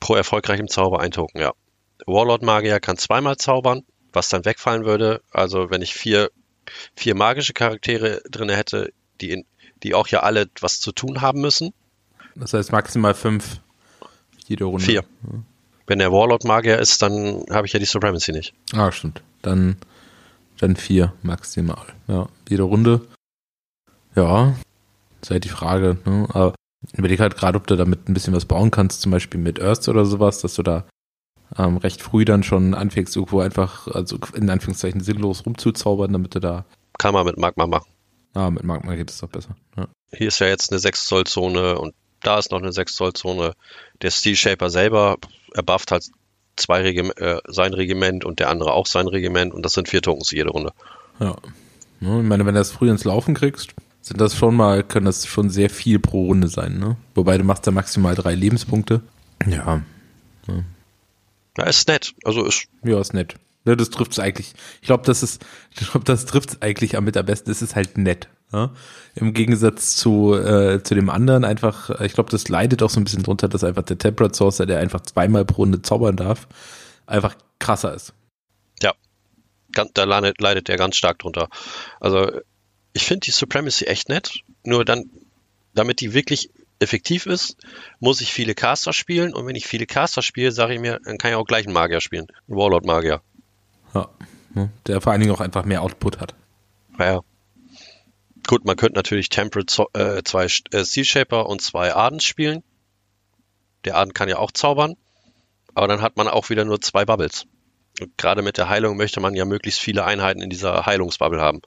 Pro 0.00 0.14
erfolgreichem 0.14 0.68
Zauber 0.68 1.00
ein 1.00 1.10
Token, 1.10 1.40
ja. 1.40 1.52
Warlord 2.06 2.42
Magier 2.42 2.80
kann 2.80 2.98
zweimal 2.98 3.36
zaubern, 3.36 3.82
was 4.12 4.28
dann 4.28 4.44
wegfallen 4.44 4.84
würde. 4.84 5.22
Also 5.30 5.70
wenn 5.70 5.82
ich 5.82 5.94
vier, 5.94 6.30
vier 6.94 7.14
magische 7.14 7.52
Charaktere 7.52 8.22
drin 8.30 8.48
hätte, 8.50 8.92
die, 9.20 9.30
in, 9.30 9.44
die 9.82 9.94
auch 9.94 10.08
ja 10.08 10.20
alle 10.20 10.46
was 10.60 10.80
zu 10.80 10.92
tun 10.92 11.20
haben 11.20 11.40
müssen. 11.40 11.72
Das 12.34 12.52
heißt 12.52 12.72
maximal 12.72 13.14
fünf 13.14 13.60
jede 14.46 14.64
Runde. 14.64 14.84
Vier. 14.84 15.04
Ja. 15.22 15.38
Wenn 15.86 15.98
der 15.98 16.12
Warlord 16.12 16.44
Magier 16.44 16.78
ist, 16.78 17.00
dann 17.02 17.46
habe 17.50 17.66
ich 17.66 17.72
ja 17.72 17.78
die 17.78 17.86
Supremacy 17.86 18.32
nicht. 18.32 18.54
Ah, 18.72 18.90
stimmt. 18.90 19.22
Dann, 19.42 19.76
dann 20.58 20.76
vier 20.76 21.12
maximal. 21.22 21.86
Ja, 22.08 22.28
jede 22.48 22.64
Runde. 22.64 23.06
Ja, 24.14 24.54
ist 25.22 25.30
halt 25.30 25.44
die 25.44 25.48
Frage. 25.48 25.98
Ne? 26.04 26.26
Aber 26.30 26.54
ich 26.92 26.98
überlege 26.98 27.22
halt 27.22 27.36
gerade, 27.36 27.56
ob 27.58 27.66
du 27.66 27.76
damit 27.76 28.08
ein 28.08 28.14
bisschen 28.14 28.34
was 28.34 28.44
bauen 28.44 28.70
kannst, 28.70 29.00
zum 29.00 29.12
Beispiel 29.12 29.40
mit 29.40 29.60
Earth 29.60 29.88
oder 29.88 30.04
sowas, 30.04 30.40
dass 30.40 30.54
du 30.54 30.62
da 30.62 30.84
ähm, 31.58 31.76
recht 31.76 32.02
früh 32.02 32.24
dann 32.24 32.42
schon 32.42 32.74
anfängst, 32.74 33.16
irgendwo 33.16 33.40
einfach, 33.40 33.88
also 33.88 34.18
in 34.34 34.50
Anführungszeichen 34.50 35.00
sinnlos 35.00 35.46
rumzuzaubern, 35.46 36.12
damit 36.12 36.34
du 36.34 36.40
da. 36.40 36.64
Kann 36.98 37.14
man 37.14 37.26
mit 37.26 37.38
Magma 37.38 37.66
machen. 37.66 37.90
Ah, 38.34 38.50
mit 38.50 38.64
Magma 38.64 38.94
geht 38.94 39.10
es 39.10 39.18
doch 39.18 39.28
besser. 39.28 39.56
Ja. 39.76 39.86
Hier 40.12 40.28
ist 40.28 40.38
ja 40.40 40.46
jetzt 40.46 40.70
eine 40.70 40.78
6 40.78 41.06
Zoll 41.06 41.24
Zone 41.24 41.78
und 41.78 41.94
Da 42.22 42.38
ist 42.38 42.50
noch 42.50 42.60
eine 42.60 42.72
6 42.72 42.94
Zoll 42.94 43.12
Zone. 43.12 43.52
Der 44.02 44.10
Steel 44.10 44.36
Shaper 44.36 44.70
selber, 44.70 45.16
er 45.54 45.62
bufft 45.62 45.92
halt 45.92 46.04
zwei 46.56 46.82
Regime 46.82 47.16
äh, 47.16 47.40
sein 47.46 47.74
Regiment 47.74 48.24
und 48.24 48.40
der 48.40 48.48
andere 48.50 48.72
auch 48.72 48.86
sein 48.86 49.08
Regiment 49.08 49.54
und 49.54 49.62
das 49.62 49.74
sind 49.74 49.88
vier 49.88 50.02
Tokens 50.02 50.30
jede 50.30 50.50
Runde. 50.50 50.72
Ja. 51.20 51.36
Ich 52.00 52.06
meine, 52.06 52.44
wenn 52.44 52.54
du 52.54 52.60
das 52.60 52.72
früh 52.72 52.90
ins 52.90 53.04
Laufen 53.04 53.34
kriegst, 53.34 53.74
sind 54.06 54.20
das 54.20 54.36
schon 54.36 54.54
mal, 54.54 54.84
können 54.84 55.06
das 55.06 55.26
schon 55.26 55.50
sehr 55.50 55.68
viel 55.68 55.98
pro 55.98 56.26
Runde 56.26 56.46
sein, 56.46 56.78
ne? 56.78 56.96
Wobei 57.16 57.38
du 57.38 57.42
machst 57.42 57.66
da 57.66 57.72
maximal 57.72 58.14
drei 58.14 58.36
Lebenspunkte. 58.36 59.00
Ja. 59.44 59.82
Ja, 60.46 60.54
ja 61.58 61.64
ist 61.64 61.88
nett. 61.88 62.14
Also 62.22 62.44
ist. 62.44 62.68
Ja, 62.84 63.00
ist 63.00 63.14
nett. 63.14 63.34
Ja, 63.64 63.74
das 63.74 63.90
trifft 63.90 64.12
es 64.12 64.20
eigentlich. 64.20 64.54
Ich 64.80 64.86
glaube, 64.86 65.02
das 65.04 65.24
ist, 65.24 65.44
ich 65.72 65.90
glaube, 65.90 66.04
das 66.04 66.24
trifft 66.24 66.50
es 66.50 66.62
eigentlich 66.62 66.96
am 66.96 67.02
mit 67.02 67.16
am 67.16 67.26
besten. 67.26 67.50
Es 67.50 67.62
ist 67.62 67.74
halt 67.74 67.98
nett. 67.98 68.28
Ja? 68.52 68.70
Im 69.16 69.32
Gegensatz 69.32 69.96
zu, 69.96 70.34
äh, 70.34 70.84
zu 70.84 70.94
dem 70.94 71.10
anderen 71.10 71.44
einfach, 71.44 72.00
ich 72.00 72.12
glaube, 72.12 72.30
das 72.30 72.48
leidet 72.48 72.84
auch 72.84 72.90
so 72.90 73.00
ein 73.00 73.04
bisschen 73.04 73.24
drunter, 73.24 73.48
dass 73.48 73.64
einfach 73.64 73.82
der 73.82 73.98
Temperate 73.98 74.36
Sorcerer, 74.36 74.66
der 74.66 74.78
einfach 74.78 75.00
zweimal 75.00 75.44
pro 75.44 75.62
Runde 75.62 75.82
zaubern 75.82 76.14
darf, 76.14 76.46
einfach 77.06 77.34
krasser 77.58 77.92
ist. 77.92 78.14
Ja, 78.80 78.92
da 79.94 80.04
leidet, 80.04 80.40
leidet 80.40 80.68
er 80.68 80.76
ganz 80.76 80.94
stark 80.94 81.18
drunter. 81.18 81.48
Also 81.98 82.30
ich 82.96 83.04
finde 83.04 83.26
die 83.26 83.30
Supremacy 83.30 83.84
echt 83.84 84.08
nett, 84.08 84.40
nur 84.64 84.84
dann, 84.84 85.10
damit 85.74 86.00
die 86.00 86.14
wirklich 86.14 86.50
effektiv 86.78 87.26
ist, 87.26 87.56
muss 88.00 88.22
ich 88.22 88.32
viele 88.32 88.54
Caster 88.54 88.94
spielen 88.94 89.34
und 89.34 89.46
wenn 89.46 89.54
ich 89.54 89.66
viele 89.66 89.86
Caster 89.86 90.22
spiele, 90.22 90.50
sage 90.50 90.74
ich 90.74 90.80
mir, 90.80 90.98
dann 91.04 91.18
kann 91.18 91.30
ich 91.30 91.36
auch 91.36 91.46
gleich 91.46 91.66
einen 91.66 91.74
Magier 91.74 92.00
spielen, 92.00 92.26
einen 92.48 92.56
Warlord-Magier. 92.56 93.20
Ja, 93.94 94.08
der 94.86 95.00
vor 95.02 95.12
allen 95.12 95.20
Dingen 95.20 95.34
auch 95.34 95.40
einfach 95.40 95.66
mehr 95.66 95.82
Output 95.82 96.20
hat. 96.20 96.34
Ja. 96.98 97.20
Gut, 98.46 98.64
man 98.64 98.76
könnte 98.76 98.94
natürlich 98.94 99.28
Temperate 99.28 99.84
äh, 99.92 100.22
zwei 100.22 100.44
äh, 100.44 100.84
Seal 100.84 101.04
Shaper 101.04 101.46
und 101.46 101.60
zwei 101.60 101.94
Ardens 101.94 102.24
spielen. 102.24 102.62
Der 103.84 103.96
Arden 103.96 104.14
kann 104.14 104.28
ja 104.28 104.38
auch 104.38 104.52
zaubern, 104.52 104.94
aber 105.74 105.88
dann 105.88 106.00
hat 106.00 106.16
man 106.16 106.28
auch 106.28 106.48
wieder 106.48 106.64
nur 106.64 106.80
zwei 106.80 107.04
Bubbles. 107.04 107.46
Und 108.00 108.16
gerade 108.16 108.42
mit 108.42 108.56
der 108.56 108.68
Heilung 108.68 108.96
möchte 108.96 109.20
man 109.20 109.34
ja 109.34 109.44
möglichst 109.44 109.80
viele 109.80 110.04
Einheiten 110.04 110.40
in 110.40 110.50
dieser 110.50 110.86
Heilungsbubble 110.86 111.40
haben. 111.40 111.60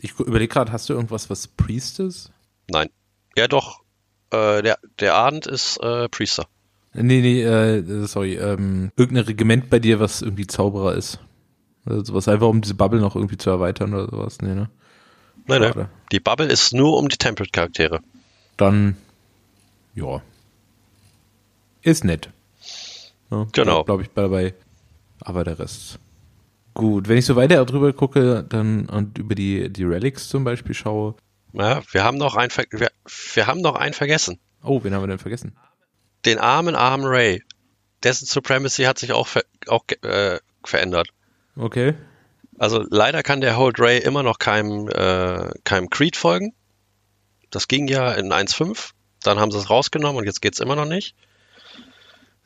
Ich 0.00 0.18
überlege 0.18 0.52
gerade, 0.52 0.72
hast 0.72 0.88
du 0.88 0.94
irgendwas, 0.94 1.30
was 1.30 1.46
Priest 1.46 2.00
ist? 2.00 2.30
Nein. 2.68 2.88
Ja, 3.36 3.48
doch. 3.48 3.80
Äh, 4.30 4.62
der, 4.62 4.78
der 4.98 5.14
Abend 5.14 5.46
ist 5.46 5.78
äh, 5.78 6.08
Priester. 6.08 6.46
Nee, 6.94 7.20
nee, 7.20 7.42
äh, 7.42 8.06
sorry. 8.06 8.36
Ähm, 8.36 8.90
irgendein 8.96 9.24
Regiment 9.24 9.70
bei 9.70 9.78
dir, 9.78 10.00
was 10.00 10.22
irgendwie 10.22 10.46
Zauberer 10.46 10.94
ist. 10.94 11.20
Also 11.84 12.04
sowas 12.04 12.28
einfach, 12.28 12.48
um 12.48 12.60
diese 12.60 12.74
Bubble 12.74 13.00
noch 13.00 13.14
irgendwie 13.14 13.36
zu 13.36 13.50
erweitern 13.50 13.94
oder 13.94 14.08
sowas. 14.08 14.40
Nee, 14.40 14.54
ne? 14.54 14.70
Nein, 15.46 15.60
nein. 15.60 15.88
Die 16.10 16.20
Bubble 16.20 16.46
ist 16.46 16.72
nur 16.72 16.96
um 16.96 17.08
die 17.08 17.18
Temperate-Charaktere. 17.18 18.00
Dann, 18.56 18.96
ja. 19.94 20.22
Ist 21.82 22.04
nett. 22.04 22.30
Ja, 23.30 23.46
genau. 23.52 23.84
Glaube 23.84 24.02
ich, 24.02 24.08
dabei. 24.14 24.54
Aber 25.20 25.44
der 25.44 25.58
Rest. 25.58 25.98
Gut, 26.76 27.08
wenn 27.08 27.16
ich 27.16 27.24
so 27.24 27.36
weiter 27.36 27.64
drüber 27.64 27.94
gucke, 27.94 28.44
dann 28.46 28.86
und 28.86 29.16
über 29.16 29.34
die, 29.34 29.72
die 29.72 29.84
Relics 29.84 30.28
zum 30.28 30.44
Beispiel 30.44 30.74
schaue. 30.74 31.14
Ja, 31.54 31.80
wir 31.90 32.04
haben 32.04 32.18
noch 32.18 32.36
einen, 32.36 32.50
wir, 32.70 32.90
wir 33.34 33.46
haben 33.46 33.62
noch 33.62 33.76
einen 33.76 33.94
vergessen. 33.94 34.38
Oh, 34.62 34.84
wen 34.84 34.92
haben 34.92 35.02
wir 35.02 35.08
denn 35.08 35.18
vergessen? 35.18 35.56
Den 36.26 36.38
armen, 36.38 36.74
armen 36.74 37.06
Ray. 37.06 37.42
Dessen 38.02 38.26
Supremacy 38.26 38.82
hat 38.82 38.98
sich 38.98 39.12
auch, 39.12 39.26
ver 39.26 39.44
auch 39.68 39.84
äh, 40.02 40.38
verändert. 40.64 41.08
Okay. 41.56 41.94
Also 42.58 42.84
leider 42.90 43.22
kann 43.22 43.40
der 43.40 43.56
Hold 43.56 43.80
Ray 43.80 43.98
immer 43.98 44.22
noch 44.22 44.38
keinem, 44.38 44.88
äh, 44.88 45.50
keinem 45.64 45.88
Creed 45.88 46.16
folgen. 46.16 46.54
Das 47.50 47.68
ging 47.68 47.88
ja 47.88 48.12
in 48.12 48.32
1.5. 48.32 48.90
Dann 49.22 49.38
haben 49.38 49.50
sie 49.50 49.58
es 49.58 49.70
rausgenommen 49.70 50.18
und 50.18 50.24
jetzt 50.24 50.42
geht 50.42 50.52
es 50.52 50.60
immer 50.60 50.76
noch 50.76 50.84
nicht. 50.84 51.14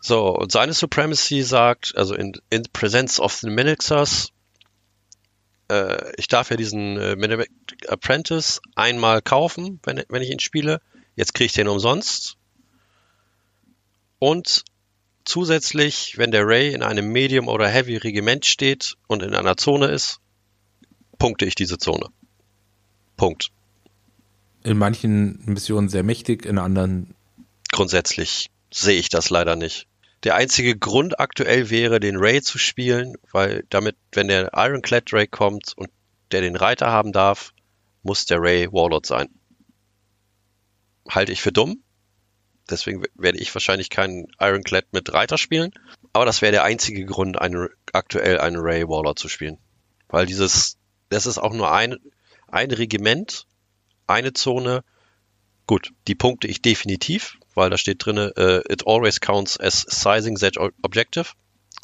So, 0.00 0.35
und 0.35 0.50
seine 0.50 0.73
Supremacy 0.73 1.42
sagt, 1.42 1.92
also 1.97 2.14
in, 2.14 2.33
in 2.49 2.62
Presence 2.73 3.21
of 3.21 3.35
the 3.35 3.50
Minixers, 3.50 4.33
äh, 5.71 6.12
ich 6.16 6.26
darf 6.28 6.50
ja 6.50 6.57
diesen 6.57 6.97
äh, 6.97 7.47
Apprentice 7.87 8.61
einmal 8.75 9.21
kaufen, 9.21 9.78
wenn, 9.85 10.02
wenn 10.09 10.23
ich 10.23 10.30
ihn 10.30 10.40
spiele. 10.40 10.80
Jetzt 11.16 11.35
kriege 11.35 11.47
ich 11.47 11.52
den 11.52 11.69
umsonst. 11.69 12.37
Und 14.19 14.64
zusätzlich, 15.25 16.16
wenn 16.16 16.30
der 16.30 16.47
Ray 16.47 16.73
in 16.73 16.83
einem 16.83 17.12
Medium 17.12 17.49
oder 17.49 17.69
Heavy 17.69 17.97
Regiment 17.97 18.47
steht 18.47 18.97
und 19.07 19.23
in 19.23 19.35
einer 19.35 19.57
Zone 19.57 19.87
ist, 19.87 20.21
punkte 21.19 21.45
ich 21.45 21.54
diese 21.54 21.78
Zone. 21.78 22.09
Punkt. 23.16 23.50
In 24.62 24.78
manchen 24.78 25.42
Missionen 25.45 25.88
sehr 25.88 26.02
mächtig, 26.02 26.47
in 26.47 26.59
anderen. 26.59 27.14
Grundsätzlich 27.71 28.50
sehe 28.73 28.99
ich 28.99 29.09
das 29.09 29.30
leider 29.30 29.57
nicht. 29.57 29.87
Der 30.24 30.34
einzige 30.34 30.76
Grund 30.76 31.18
aktuell 31.18 31.70
wäre, 31.70 31.98
den 31.98 32.16
Ray 32.16 32.42
zu 32.42 32.58
spielen, 32.58 33.16
weil 33.32 33.64
damit, 33.70 33.96
wenn 34.12 34.28
der 34.28 34.50
Ironclad 34.52 35.12
Ray 35.12 35.26
kommt 35.26 35.72
und 35.76 35.90
der 36.30 36.42
den 36.42 36.56
Reiter 36.56 36.88
haben 36.88 37.12
darf, 37.12 37.52
muss 38.02 38.26
der 38.26 38.40
Ray 38.40 38.70
Warlord 38.70 39.06
sein. 39.06 39.28
Halte 41.08 41.32
ich 41.32 41.40
für 41.40 41.52
dumm. 41.52 41.82
Deswegen 42.68 43.02
werde 43.14 43.38
ich 43.38 43.52
wahrscheinlich 43.54 43.90
keinen 43.90 44.26
Ironclad 44.38 44.92
mit 44.92 45.12
Reiter 45.12 45.38
spielen. 45.38 45.72
Aber 46.12 46.26
das 46.26 46.42
wäre 46.42 46.52
der 46.52 46.64
einzige 46.64 47.04
Grund, 47.04 47.40
eine, 47.40 47.70
aktuell 47.92 48.38
einen 48.38 48.58
Ray 48.58 48.86
Warlord 48.86 49.18
zu 49.18 49.28
spielen. 49.28 49.58
Weil 50.08 50.26
dieses, 50.26 50.76
das 51.08 51.26
ist 51.26 51.38
auch 51.38 51.52
nur 51.52 51.72
ein, 51.72 51.96
ein 52.46 52.70
Regiment, 52.70 53.46
eine 54.06 54.34
Zone. 54.34 54.84
Gut, 55.66 55.92
die 56.06 56.14
punkte 56.14 56.46
ich 56.46 56.62
definitiv, 56.62 57.38
weil 57.54 57.71
da 57.71 57.78
steht 57.78 58.04
drin, 58.04 58.19
uh, 58.19 58.61
it 58.69 58.87
always 58.87 59.21
counts 59.21 59.59
as 59.59 59.85
sizing 59.88 60.37
that 60.38 60.57
objective. 60.83 61.33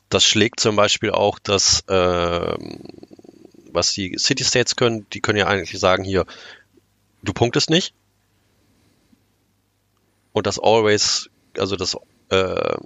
Das 0.08 0.24
schlägt 0.24 0.60
zum 0.60 0.76
Beispiel 0.76 1.10
auch 1.10 1.38
das, 1.38 1.82
äh, 1.88 2.56
was 3.72 3.92
die 3.92 4.16
City 4.18 4.44
States 4.44 4.76
können, 4.76 5.06
die 5.12 5.20
können 5.20 5.38
ja 5.38 5.48
eigentlich 5.48 5.78
sagen 5.80 6.04
hier, 6.04 6.26
du 7.22 7.32
punktest 7.32 7.70
nicht. 7.70 7.92
Und 10.32 10.46
das 10.46 10.58
always, 10.58 11.28
also 11.58 11.76
das 11.76 11.96
äh, 12.30 12.76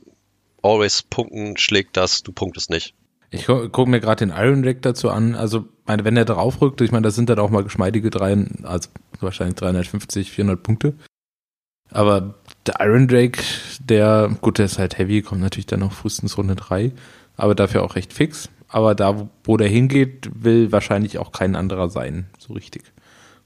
always 0.63 1.03
punkten 1.03 1.57
schlägt 1.57 1.97
das, 1.97 2.23
du 2.23 2.33
punktest 2.33 2.71
nicht. 2.71 2.95
Ich 3.33 3.47
gucke 3.47 3.87
mir 3.87 4.01
gerade 4.01 4.27
den 4.27 4.37
Iron 4.37 4.63
Deck 4.63 4.83
dazu 4.83 5.09
an. 5.09 5.37
Also, 5.37 5.69
meine, 5.85 6.05
wenn 6.05 6.17
er 6.17 6.25
drauf 6.25 6.61
rückt, 6.61 6.81
ich 6.81 6.91
meine, 6.91 7.05
das 7.05 7.15
sind 7.15 7.31
dann 7.31 7.39
auch 7.39 7.51
mal 7.51 7.63
geschmeidige 7.63 8.11
drei, 8.11 8.37
also 8.65 8.91
wahrscheinlich 9.21 9.55
350, 9.57 10.33
400 10.33 10.63
Punkte. 10.63 10.95
Aber 11.91 12.35
der 12.67 12.75
Iron 12.81 13.09
Drake, 13.09 13.43
der, 13.81 14.31
gut, 14.41 14.59
der 14.59 14.67
ist 14.67 14.79
halt 14.79 14.99
heavy, 14.99 15.23
kommt 15.23 15.41
natürlich 15.41 15.67
dann 15.67 15.81
noch 15.81 15.93
frühestens 15.93 16.37
Runde 16.39 16.57
3, 16.57 16.93
aber 17.37 17.55
dafür 17.55 17.83
auch 17.83 17.97
recht 17.97 18.13
fix. 18.13 18.49
Aber 18.69 18.95
da, 18.95 19.29
wo 19.45 19.57
der 19.57 19.69
hingeht, 19.69 20.31
will 20.33 20.71
wahrscheinlich 20.71 21.19
auch 21.19 21.33
kein 21.33 21.57
anderer 21.57 21.91
sein, 21.91 22.27
so 22.39 22.53
richtig. 22.53 22.85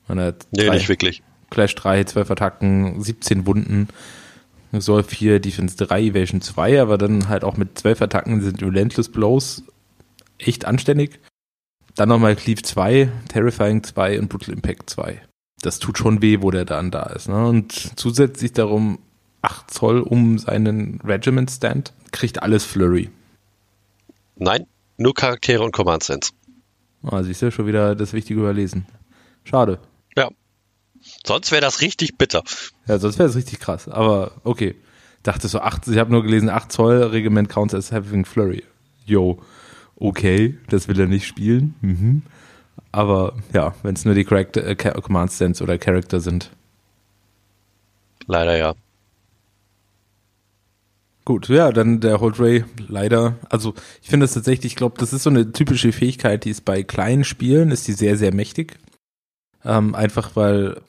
Man 0.07 0.21
hat 0.21 0.47
nee, 0.51 0.67
drei, 0.67 0.75
nicht 0.75 0.89
wirklich. 0.89 1.23
Clash 1.49 1.75
3, 1.75 2.05
12 2.05 2.31
Attacken, 2.31 3.01
17 3.01 3.47
Wunden, 3.47 3.89
Soul 4.79 5.03
4, 5.03 5.41
Defense 5.41 5.77
3, 5.77 6.03
Evasion 6.03 6.41
2, 6.43 6.83
aber 6.83 6.99
dann 6.99 7.29
halt 7.29 7.45
auch 7.45 7.57
mit 7.57 7.79
12 7.79 8.03
Attacken 8.03 8.43
sind 8.43 8.63
Relentless 8.63 9.09
Blows 9.09 9.63
echt 10.39 10.67
anständig. 10.67 11.21
Dann 11.95 12.09
nochmal 12.09 12.37
Cleave 12.37 12.61
2, 12.61 13.09
Terrifying 13.29 13.85
2 13.85 14.19
und 14.19 14.29
Brutal 14.29 14.53
Impact 14.53 14.91
2 14.91 15.23
das 15.65 15.79
tut 15.79 15.99
schon 15.99 16.21
weh, 16.21 16.43
wo 16.43 16.51
der 16.51 16.65
dann 16.65 16.91
da 16.91 17.05
ist. 17.05 17.29
Ne? 17.29 17.47
Und 17.47 17.93
zusätzlich 17.97 18.53
darum 18.53 18.99
8 19.43 19.71
Zoll 19.73 20.01
um 20.01 20.39
seinen 20.39 21.01
Regiment 21.03 21.51
Stand, 21.51 21.93
kriegt 22.13 22.43
alles 22.43 22.65
Flurry. 22.65 23.11
Nein, 24.37 24.67
nur 24.97 25.15
Charaktere 25.15 25.63
und 25.63 25.73
Command 25.73 26.03
Sense. 26.03 26.33
Ah, 27.03 27.23
siehst 27.23 27.43
du, 27.43 27.51
schon 27.51 27.67
wieder 27.67 27.95
das 27.95 28.13
Wichtige 28.13 28.41
überlesen. 28.41 28.87
Schade. 29.45 29.79
Ja. 30.17 30.31
Sonst 31.27 31.53
wäre 31.53 31.61
das 31.61 31.81
richtig 31.83 32.17
bitter. 32.17 32.43
Ja, 32.87 32.99
sonst 32.99 33.19
wäre 33.19 33.29
das 33.29 33.37
richtig 33.37 33.61
krass. 33.61 33.89
Aber 33.89 34.33
okay. 34.45 34.75
Dachte 35.23 35.49
so, 35.49 35.61
8, 35.61 35.89
ich 35.89 35.99
habe 35.99 36.13
nur 36.13 36.23
gelesen, 36.23 36.51
8 36.51 36.71
Zoll 36.71 37.03
Regiment 37.03 37.49
counts 37.49 37.75
as 37.75 37.93
having 37.93 38.27
Flurry. 38.27 38.63
Yo, 39.07 39.41
okay, 39.97 40.59
das 40.69 40.89
will 40.89 41.01
er 41.01 41.07
nicht 41.07 41.27
spielen. 41.27 41.75
Mhm. 41.81 42.23
Aber 42.93 43.35
ja, 43.53 43.75
wenn 43.83 43.95
es 43.95 44.05
nur 44.05 44.15
die 44.15 44.25
Character, 44.25 44.65
äh, 44.67 44.75
Command 44.77 45.33
Stands 45.33 45.61
oder 45.61 45.79
Character 45.79 46.21
sind. 46.21 46.51
Leider 48.27 48.57
ja. 48.57 48.75
Gut, 51.25 51.49
ja, 51.49 51.73
dann 51.73 52.01
der 52.01 52.21
Hold 52.21 52.39
Ray 52.39 52.65
leider. 52.87 53.37
Also 53.49 53.75
ich 54.03 54.11
finde 54.11 54.25
das 54.25 54.35
tatsächlich, 54.35 54.73
ich 54.73 54.77
glaube, 54.77 54.97
das 54.99 55.13
ist 55.13 55.23
so 55.23 55.31
eine 55.31 55.53
typische 55.53 55.91
Fähigkeit, 55.93 56.45
die 56.45 56.51
ist 56.51 56.65
bei 56.65 56.83
kleinen 56.83 57.25
Spielen, 57.25 57.71
ist 57.71 57.89
die 57.89 57.95
sehr, 57.95 58.17
sehr 58.17 58.35
mächtig. 58.35 58.77
Ähm, 59.65 59.95
einfach 59.95 60.37
weil 60.37 60.81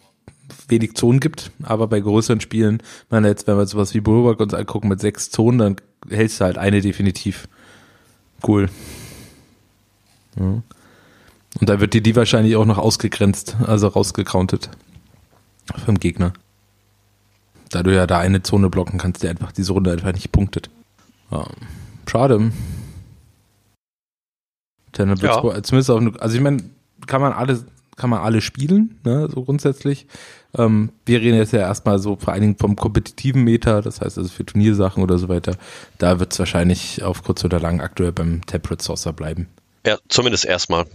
wenig 0.68 0.96
Zonen 0.96 1.22
gibt, 1.22 1.52
aber 1.64 1.88
bei 1.88 2.00
größeren 2.00 2.42
Spielen, 2.42 2.84
man 3.10 3.24
jetzt, 3.24 3.48
wenn 3.48 3.58
wir 3.58 3.66
sowas 3.66 3.94
wie 3.94 4.02
Bulwark 4.02 4.40
uns 4.40 4.54
angucken 4.54 4.90
mit 4.90 5.00
sechs 5.00 5.32
Zonen, 5.32 5.58
dann 5.58 5.76
hältst 6.10 6.40
du 6.40 6.46
halt 6.46 6.58
eine 6.58 6.82
definitiv. 6.82 7.48
Cool. 8.46 8.70
Ja. 10.38 10.62
Und 11.60 11.70
da 11.70 11.80
wird 11.80 11.94
dir 11.94 12.02
die 12.02 12.16
wahrscheinlich 12.16 12.56
auch 12.56 12.66
noch 12.66 12.78
ausgegrenzt, 12.78 13.56
also 13.66 13.88
rausgecountet 13.88 14.70
vom 15.86 16.00
Gegner. 16.00 16.34
da 17.70 17.84
du 17.84 17.94
ja 17.94 18.08
da 18.08 18.20
eine 18.20 18.44
Zone 18.44 18.70
blocken 18.70 19.00
kannst, 19.00 19.24
der 19.24 19.32
einfach 19.32 19.52
diese 19.52 19.74
Runde 19.74 19.92
einfach 19.92 20.14
nicht 20.14 20.32
punktet. 20.32 20.70
Ja, 21.32 21.48
schade. 22.08 22.52
Ja. 24.98 25.62
zumindest 25.64 25.90
auf, 25.90 26.22
also 26.22 26.36
ich 26.36 26.42
meine, 26.42 26.64
kann 27.08 27.22
man 27.22 27.34
alle, 27.34 27.66
kann 27.98 28.10
man 28.10 28.22
alle 28.22 28.42
spielen, 28.42 29.00
ne, 29.04 29.28
so 29.34 29.44
grundsätzlich. 29.44 30.08
Ähm, 30.58 30.92
wir 31.06 31.20
reden 31.20 31.38
jetzt 31.38 31.52
ja 31.52 31.60
erstmal 31.60 32.00
so 32.00 32.16
vor 32.16 32.32
allen 32.32 32.42
Dingen 32.42 32.58
vom 32.58 32.76
kompetitiven 32.78 33.44
Meter, 33.44 33.82
das 33.82 34.00
heißt 34.00 34.18
also 34.18 34.30
für 34.30 34.46
Turniersachen 34.46 35.04
oder 35.04 35.18
so 35.18 35.28
weiter. 35.28 35.58
Da 35.98 36.20
wird 36.20 36.32
es 36.32 36.40
wahrscheinlich 36.40 37.04
auf 37.04 37.24
kurz 37.24 37.44
oder 37.44 37.60
lang 37.60 37.82
aktuell 37.82 38.14
beim 38.14 38.46
Temperate 38.46 38.84
Saucer 38.84 39.12
bleiben. 39.12 39.48
Ja, 39.86 39.98
zumindest 40.08 40.46
erstmal. 40.46 40.86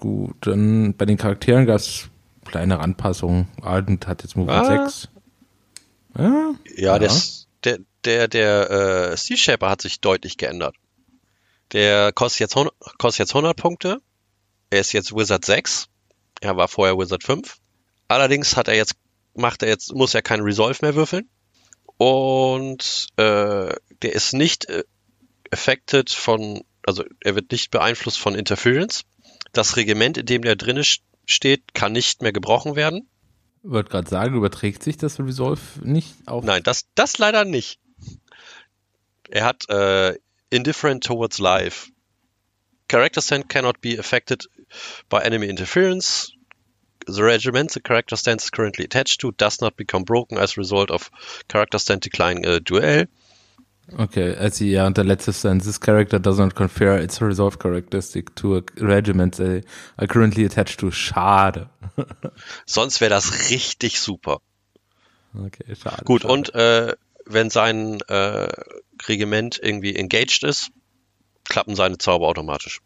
Gut, 0.00 0.34
dann 0.46 0.94
bei 0.96 1.04
den 1.04 1.18
Charakteren 1.18 1.66
gab 1.66 1.76
es 1.76 2.08
kleine 2.46 2.80
Anpassungen. 2.80 3.48
Ardent 3.60 4.06
hat 4.06 4.22
jetzt 4.22 4.34
Movement 4.34 4.66
ah. 4.66 4.88
6. 4.88 5.08
Ja, 6.16 6.24
ja, 6.24 6.54
ja. 6.74 6.98
Das, 6.98 7.48
der, 7.64 7.80
der, 8.06 8.26
der 8.26 8.70
äh, 8.70 9.16
Sea 9.18 9.36
Shaper 9.36 9.68
hat 9.68 9.82
sich 9.82 10.00
deutlich 10.00 10.38
geändert. 10.38 10.74
Der 11.72 12.12
kostet 12.12 12.40
jetzt, 12.40 12.56
100, 12.56 12.74
kostet 12.96 13.18
jetzt 13.18 13.34
100 13.34 13.54
Punkte. 13.54 14.00
Er 14.70 14.80
ist 14.80 14.94
jetzt 14.94 15.14
Wizard 15.14 15.44
6. 15.44 15.88
Er 16.40 16.56
war 16.56 16.68
vorher 16.68 16.96
Wizard 16.96 17.22
5. 17.22 17.58
Allerdings 18.08 18.56
hat 18.56 18.68
er 18.68 18.76
jetzt, 18.76 18.94
macht 19.34 19.62
er 19.62 19.68
jetzt, 19.68 19.94
muss 19.94 20.14
er 20.14 20.22
keinen 20.22 20.44
Resolve 20.44 20.78
mehr 20.80 20.94
würfeln. 20.94 21.28
Und 21.98 23.08
äh, 23.18 23.74
der 24.00 24.12
ist 24.14 24.32
nicht 24.32 24.64
äh, 24.70 24.82
affected 25.50 26.08
von, 26.08 26.64
also 26.86 27.04
er 27.20 27.34
wird 27.34 27.52
nicht 27.52 27.70
beeinflusst 27.70 28.18
von 28.18 28.34
Interference. 28.34 29.04
Das 29.52 29.76
Regiment, 29.76 30.16
in 30.18 30.26
dem 30.26 30.42
der 30.42 30.56
drinne 30.56 30.82
steht, 31.26 31.74
kann 31.74 31.92
nicht 31.92 32.22
mehr 32.22 32.32
gebrochen 32.32 32.76
werden. 32.76 33.08
Ich 33.62 33.70
wollte 33.70 33.90
gerade 33.90 34.08
sagen, 34.08 34.34
überträgt 34.36 34.82
sich 34.82 34.96
das 34.96 35.18
Resolve 35.20 35.60
nicht 35.82 36.14
auf? 36.26 36.44
Nein, 36.44 36.62
das, 36.62 36.86
das 36.94 37.18
leider 37.18 37.44
nicht. 37.44 37.78
Er 39.28 39.44
hat 39.44 39.68
äh, 39.68 40.16
Indifferent 40.50 41.04
towards 41.04 41.38
life. 41.38 41.92
Character 42.88 43.20
stand 43.20 43.48
cannot 43.48 43.80
be 43.80 43.98
affected 43.98 44.46
by 45.08 45.22
enemy 45.22 45.46
interference. 45.48 46.32
The 47.06 47.22
regiment 47.22 47.70
the 47.70 47.80
character 47.80 48.16
stand 48.16 48.40
is 48.40 48.50
currently 48.50 48.84
attached 48.84 49.20
to 49.20 49.30
does 49.30 49.60
not 49.60 49.76
become 49.76 50.02
broken 50.02 50.38
as 50.38 50.56
a 50.56 50.60
result 50.60 50.90
of 50.90 51.08
character 51.46 51.78
stand 51.78 52.00
declining 52.00 52.46
a 52.46 52.58
duel. 52.58 53.06
Okay, 53.96 54.34
also 54.36 54.64
ja, 54.64 54.86
und 54.86 54.96
der 54.96 55.04
letzte 55.04 55.32
Stand, 55.32 55.62
this 55.62 55.80
character 55.80 56.18
does 56.18 56.38
not 56.38 56.54
confer 56.54 57.00
its 57.00 57.20
resolve 57.20 57.58
characteristic 57.58 58.34
to 58.36 58.58
a 58.58 58.62
regiment 58.78 59.36
they 59.36 59.62
are 59.96 60.06
currently 60.06 60.44
attached 60.44 60.78
to. 60.80 60.90
Schade. 60.90 61.68
Sonst 62.66 63.00
wäre 63.00 63.10
das 63.10 63.50
richtig 63.50 64.00
super. 64.00 64.40
Okay, 65.34 65.74
schade. 65.74 66.04
Gut, 66.04 66.22
schade. 66.22 66.32
und 66.32 66.54
äh, 66.54 66.94
wenn 67.26 67.50
sein 67.50 68.00
äh, 68.08 68.48
Regiment 69.08 69.58
irgendwie 69.62 69.96
engaged 69.96 70.42
ist, 70.44 70.70
klappen 71.48 71.74
seine 71.76 71.98
Zauber 71.98 72.28
automatisch. 72.28 72.80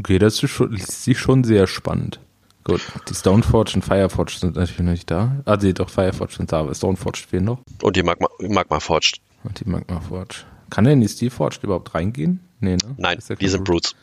Okay, 0.00 0.18
das 0.18 0.42
ist 0.42 0.50
schon, 0.50 0.74
ist 0.74 1.16
schon 1.16 1.44
sehr 1.44 1.66
spannend. 1.66 2.20
Gut, 2.64 2.80
die 3.08 3.14
Stoneforge 3.14 3.72
und 3.74 3.84
Fireforge 3.84 4.32
sind 4.32 4.56
natürlich 4.56 4.78
noch 4.78 4.92
nicht 4.92 5.10
da. 5.10 5.42
Ah, 5.44 5.56
nee, 5.60 5.72
doch, 5.72 5.90
Fireforge 5.90 6.34
sind 6.34 6.52
da, 6.52 6.60
aber 6.60 6.74
Stoneforge 6.74 7.18
fehlen 7.28 7.44
noch. 7.44 7.58
Und 7.82 7.96
die 7.96 8.02
Magma, 8.02 8.28
Magma 8.40 8.78
Forged. 8.78 9.20
Und 9.44 9.60
die 9.60 9.68
Magma 9.68 10.00
Forge. 10.00 10.44
Kann 10.70 10.84
denn 10.84 11.00
die 11.00 11.08
Steel 11.08 11.30
Forged 11.30 11.62
überhaupt 11.64 11.94
reingehen? 11.94 12.40
Nee, 12.60 12.76
ne? 12.76 12.94
Nein, 12.96 13.18
die 13.40 13.48
sind 13.48 13.64
Brutes. 13.64 13.94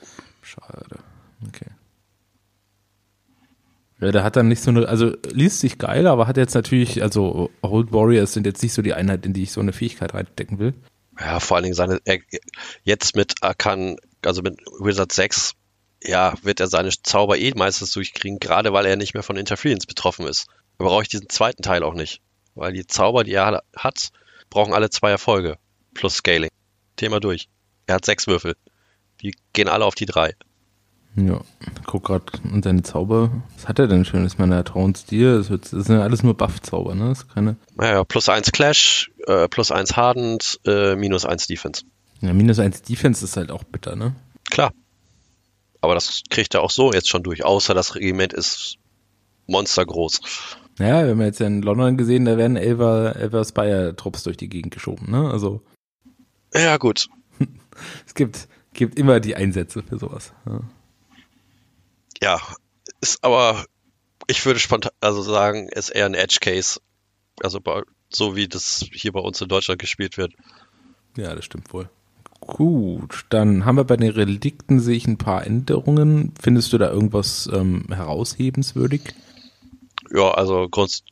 Schade. 0.41 1.00
Okay. 1.48 1.67
Ja, 4.01 4.12
der 4.12 4.24
hat 4.24 4.36
dann 4.36 4.48
nicht 4.48 4.62
so 4.62 4.72
eine, 4.72 4.88
also 4.88 5.15
liest 5.31 5.60
sich 5.60 5.77
geil, 5.77 6.08
aber 6.08 6.27
hat 6.27 6.38
jetzt 6.38 6.55
natürlich, 6.55 7.01
also 7.01 7.50
Old 7.62 7.91
Warriors 7.91 8.34
sind 8.34 8.46
jetzt 8.46 8.63
nicht 8.63 8.74
so 8.74 8.81
die 8.81 8.93
Einheit, 8.93 9.25
in 9.25 9.34
die 9.34 9.43
ich 9.43 9.51
so 9.51 9.60
eine 9.60 9.74
Fähigkeit 9.74 10.13
reinstecken 10.13 10.60
will. 10.60 10.74
Ja, 11.19 11.39
vor 11.41 11.58
allen 11.58 11.65
Dingen 11.65 11.75
seine, 11.75 12.00
er, 12.05 12.19
jetzt 12.84 13.15
mit 13.15 13.43
Arkan, 13.43 13.97
also 14.23 14.41
mit 14.41 14.60
Wizard 14.80 15.12
6, 15.12 15.54
ja, 16.02 16.34
wird 16.43 16.62
er 16.62 16.67
seine 16.67 16.89
Zauber 16.89 17.38
eh 17.38 17.52
meistens 17.56 17.91
durchkriegen, 17.91 18.39
gerade 18.39 18.71
weil 18.71 18.86
er 18.86 18.95
nicht 18.95 19.13
mehr 19.13 19.23
von 19.23 19.36
Interference 19.36 19.86
betroffen 19.86 20.28
ist. 20.28 20.47
Da 20.78 20.86
brauche 20.86 21.02
ich 21.02 21.10
diesen 21.10 21.28
zweiten 21.28 21.62
Teil 21.62 21.84
auch 21.84 21.93
nicht. 21.93 22.21
Weil 22.56 22.71
die 22.71 22.88
Zauber, 22.88 23.25
die 23.25 23.34
er 23.34 23.62
hat, 23.75 24.12
brauchen 24.50 24.74
alle 24.74 24.90
zwei 24.90 25.12
Erfolge. 25.12 25.58
Plus 25.94 26.16
Scaling. 26.16 26.50
Thema 26.96 27.20
durch. 27.20 27.50
Er 27.88 27.96
hat 27.96 28.06
sechs 28.06 28.28
Würfel. 28.28 28.56
Die 29.22 29.34
gehen 29.54 29.68
alle 29.68 29.86
auf 29.86 29.96
die 29.96 30.06
drei. 30.06 30.36
Ja, 31.16 31.42
guck 31.86 32.06
gerade 32.06 32.26
und 32.52 32.64
seine 32.64 32.84
Zauber. 32.84 33.32
Was 33.56 33.68
hat 33.68 33.80
er 33.80 33.88
denn 33.88 34.06
schön? 34.06 34.26
Ich 34.26 34.38
meine, 34.38 34.56
er 34.56 34.60
hat 34.60 34.76
rauen 34.76 34.96
Stil. 34.96 35.44
Das, 35.44 35.70
sind 35.70 35.90
ja 35.90 36.04
alles 36.04 36.24
nur 36.24 36.36
Buff-Zauber, 36.36 36.96
ne? 36.96 37.10
Das 37.10 37.20
ist 37.24 37.34
keine. 37.34 37.56
Naja, 37.76 38.04
plus 38.04 38.30
eins 38.30 38.52
Clash, 38.52 39.12
äh, 39.28 39.48
plus 39.48 39.72
eins 39.72 39.98
Hardened, 39.98 40.60
äh, 40.66 40.96
minus 40.96 41.26
eins 41.26 41.48
Defense. 41.48 41.84
Ja, 42.22 42.34
minus 42.34 42.60
eins 42.60 42.82
Defense 42.82 43.26
ist 43.26 43.38
halt 43.38 43.52
auch 43.52 43.64
bitter, 43.64 43.96
ne? 43.96 44.16
Klar. 44.50 44.72
Aber 45.82 45.96
das 45.96 46.24
kriegt 46.30 46.54
er 46.54 46.62
auch 46.62 46.72
so 46.72 46.92
jetzt 46.92 47.10
schon 47.10 47.24
durch, 47.24 47.44
außer 47.44 47.74
das 47.74 47.96
Regiment 47.96 48.34
ist 48.34 48.76
monstergroß. 49.48 50.22
Ja, 50.80 51.04
wir 51.04 51.12
haben 51.12 51.22
jetzt 51.22 51.39
ja 51.39 51.48
in 51.48 51.62
London 51.62 51.98
gesehen, 51.98 52.26
da 52.26 52.38
werden 52.38 52.56
Elver, 52.56 53.15
Elver 53.18 53.44
Spire-Trupps 53.44 54.24
durch 54.24 54.38
die 54.38 54.48
Gegend 54.48 54.74
geschoben, 54.74 55.12
ne? 55.12 55.30
Also. 55.30 55.62
Ja, 56.54 56.78
gut. 56.78 57.10
es 58.08 58.13
gibt, 58.13 58.48
gibt 58.74 58.98
immer 58.98 59.20
die 59.20 59.36
Einsätze 59.36 59.84
für 59.84 60.00
sowas. 60.00 60.34
Ja. 60.46 60.62
ja, 62.22 62.42
ist 63.02 63.24
aber, 63.24 63.65
ich 64.28 64.46
würde 64.46 64.60
spontan, 64.60 64.92
also 65.02 65.22
sagen, 65.22 65.68
ist 65.68 65.89
eher 65.89 66.06
ein 66.06 66.13
Edge 66.13 66.38
Case. 66.39 66.80
Also 67.44 67.60
so 68.10 68.36
wie 68.36 68.48
das 68.48 68.86
hier 68.92 69.12
bei 69.12 69.20
uns 69.20 69.42
in 69.42 69.50
Deutschland 69.50 69.82
gespielt 69.82 70.18
wird. 70.18 70.34
Ja, 71.18 71.36
das 71.36 71.46
stimmt 71.46 71.74
wohl. 71.74 71.89
Gut, 72.39 73.26
dann 73.30 73.65
haben 73.65 73.76
wir 73.76 73.84
bei 73.84 73.98
den 73.98 74.12
Relikten 74.12 74.80
sehe 74.80 74.96
ich 74.96 75.08
ein 75.08 75.18
paar 75.18 75.46
Änderungen. 75.46 76.34
Findest 76.42 76.72
du 76.72 76.78
da 76.78 76.89
irgendwas 76.89 77.50
ähm, 77.54 77.86
heraushebenswürdig? 77.89 79.13
Ja, 80.12 80.32
also 80.32 80.67
grunds 80.69 81.04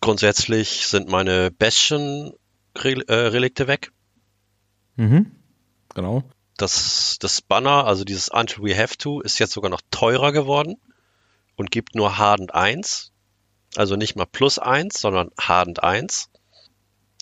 grundsätzlich 0.00 0.86
sind 0.86 1.08
meine 1.08 1.50
Bastion-Relikte 1.50 3.66
weg. 3.66 3.90
Mhm, 4.96 5.32
genau. 5.94 6.22
Das, 6.58 7.16
das 7.20 7.40
Banner, 7.40 7.86
also 7.86 8.04
dieses 8.04 8.28
Until 8.28 8.62
We 8.62 8.76
Have 8.76 8.98
To, 8.98 9.22
ist 9.22 9.38
jetzt 9.38 9.52
sogar 9.52 9.70
noch 9.70 9.80
teurer 9.90 10.32
geworden 10.32 10.76
und 11.56 11.70
gibt 11.70 11.94
nur 11.94 12.18
Hardened 12.18 12.54
1. 12.54 13.12
Also 13.76 13.96
nicht 13.96 14.14
mal 14.14 14.26
plus 14.26 14.58
1, 14.58 15.00
sondern 15.00 15.30
Hardened 15.40 15.82
1. 15.82 16.28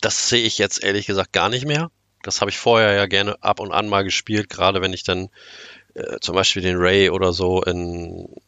Das 0.01 0.29
sehe 0.29 0.45
ich 0.45 0.59
jetzt 0.59 0.83
ehrlich 0.83 1.07
gesagt 1.07 1.33
gar 1.33 1.49
nicht 1.49 1.65
mehr. 1.65 1.93
Das 2.23 2.41
habe 2.41 2.51
ich 2.51 2.59
vorher 2.59 2.95
ja 2.95 3.07
gerne 3.07 3.41
ab 3.43 3.61
und 3.61 3.73
an 3.73 3.88
mal 3.88 4.03
gespielt, 4.03 4.51
gerade 4.51 4.83
wenn 4.83 4.93
ich 4.93 5.05
dann 5.05 5.29
äh, 5.95 6.19
zum 6.21 6.35
Beispiel 6.35 6.62
den 6.62 6.77
Ray 6.77 7.11
oder 7.11 7.33
so 7.33 7.62
in, 7.62 8.27
äh, 8.27 8.41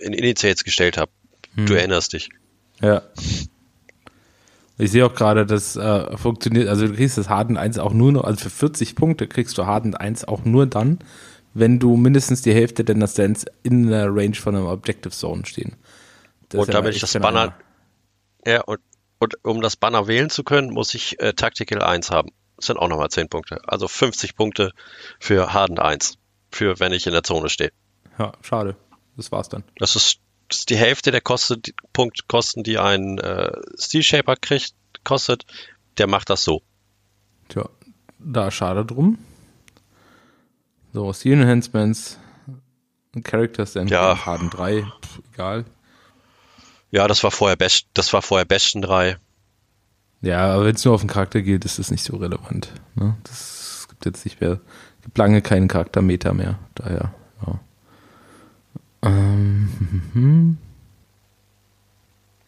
in 0.00 0.12
Initiates 0.12 0.64
gestellt 0.64 0.98
habe. 0.98 1.10
Hm. 1.54 1.66
Du 1.66 1.74
erinnerst 1.74 2.12
dich. 2.12 2.28
Ja. 2.80 3.02
Ich 4.76 4.90
sehe 4.90 5.06
auch 5.06 5.14
gerade, 5.14 5.46
das 5.46 5.76
äh, 5.76 6.16
funktioniert, 6.16 6.68
also 6.68 6.88
du 6.88 6.94
kriegst 6.94 7.16
das 7.16 7.28
Hardened 7.28 7.58
1 7.58 7.78
auch 7.78 7.92
nur 7.92 8.10
noch, 8.10 8.24
also 8.24 8.42
für 8.42 8.50
40 8.50 8.96
Punkte 8.96 9.28
kriegst 9.28 9.56
du 9.56 9.66
Hardened 9.66 10.00
1 10.00 10.24
auch 10.24 10.44
nur 10.44 10.66
dann, 10.66 10.98
wenn 11.52 11.78
du 11.78 11.96
mindestens 11.96 12.42
die 12.42 12.52
Hälfte 12.52 12.82
deiner 12.82 13.06
Stands 13.06 13.46
in 13.62 13.88
der 13.88 14.08
Range 14.08 14.34
von 14.34 14.56
einem 14.56 14.66
Objective 14.66 15.14
Zone 15.14 15.46
stehen. 15.46 15.76
Das 16.48 16.60
und 16.60 16.74
damit 16.74 16.96
ich 16.96 17.00
das 17.00 17.12
Banner, 17.12 17.54
ja, 18.44 18.62
und 18.62 18.80
und 19.24 19.42
um 19.42 19.62
das 19.62 19.76
Banner 19.76 20.06
wählen 20.06 20.28
zu 20.28 20.44
können, 20.44 20.70
muss 20.70 20.94
ich 20.94 21.20
äh, 21.20 21.32
Tactical 21.32 21.82
1 21.82 22.10
haben. 22.10 22.30
Das 22.56 22.66
sind 22.66 22.76
auch 22.76 22.88
nochmal 22.88 23.08
10 23.08 23.28
Punkte. 23.28 23.60
Also 23.66 23.88
50 23.88 24.36
Punkte 24.36 24.72
für 25.18 25.54
Hardened 25.54 25.80
1. 25.80 26.18
Für 26.50 26.78
wenn 26.78 26.92
ich 26.92 27.06
in 27.06 27.12
der 27.12 27.22
Zone 27.22 27.48
stehe. 27.48 27.72
Ja, 28.18 28.32
schade. 28.42 28.76
Das 29.16 29.32
war's 29.32 29.48
dann. 29.48 29.64
Das 29.76 29.96
ist, 29.96 30.18
das 30.48 30.58
ist 30.60 30.70
die 30.70 30.76
Hälfte 30.76 31.10
der 31.10 31.20
Kosten, 31.20 31.62
die, 31.62 31.74
Punktkosten, 31.92 32.62
die 32.62 32.78
ein 32.78 33.18
äh, 33.18 33.52
Steel 33.78 34.02
Shaper 34.02 34.36
kriegt, 34.36 34.74
kostet. 35.04 35.44
Der 35.98 36.06
macht 36.06 36.30
das 36.30 36.42
so. 36.42 36.62
Tja, 37.48 37.68
da 38.18 38.50
schade 38.50 38.84
drum. 38.84 39.18
So, 40.92 41.12
Steel 41.12 41.40
Enhancements, 41.40 42.18
Characters, 43.22 43.72
dann 43.72 43.88
ja. 43.88 44.24
Harden 44.26 44.50
3, 44.50 44.82
pff, 44.82 45.20
egal. 45.32 45.64
Ja, 46.90 47.08
das 47.08 47.24
war 47.24 47.32
vorher 47.32 47.56
Best, 47.56 47.88
das 47.94 48.12
war 48.12 48.22
vorher 48.22 48.44
Besten 48.44 48.80
3. 48.80 49.18
Ja, 50.22 50.54
aber 50.54 50.66
wenn 50.66 50.74
es 50.74 50.84
nur 50.84 50.94
auf 50.94 51.00
den 51.00 51.10
Charakter 51.10 51.42
geht, 51.42 51.64
ist 51.64 51.78
das 51.78 51.90
nicht 51.90 52.04
so 52.04 52.16
relevant. 52.16 52.72
Ne? 52.94 53.16
Das 53.24 53.86
gibt 53.88 54.06
jetzt 54.06 54.24
nicht 54.24 54.40
mehr, 54.40 54.60
gibt 55.02 55.18
lange 55.18 55.42
keinen 55.42 55.68
Charaktermeter 55.68 56.32
mehr. 56.32 56.58
Daher, 56.74 57.12
ja. 57.46 57.60
Ähm, 59.04 60.58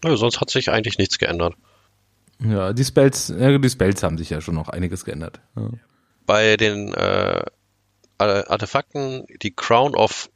ja, 0.05 0.17
sonst 0.17 0.41
hat 0.41 0.51
sich 0.51 0.71
eigentlich 0.71 0.99
nichts 0.99 1.19
geändert. 1.19 1.55
Ja, 2.39 2.73
die 2.73 2.85
Spells, 2.85 3.29
die 3.29 3.71
Spells 3.71 4.03
haben 4.03 4.19
sich 4.19 4.31
ja 4.31 4.41
schon 4.41 4.55
noch 4.55 4.69
einiges 4.69 5.05
geändert. 5.05 5.41
Ja. 5.57 5.71
Bei 6.27 6.57
den 6.57 6.93
äh, 6.93 7.45
Artefakten, 8.19 9.27
die 9.43 9.53
Crown 9.55 9.95
of 9.95 10.31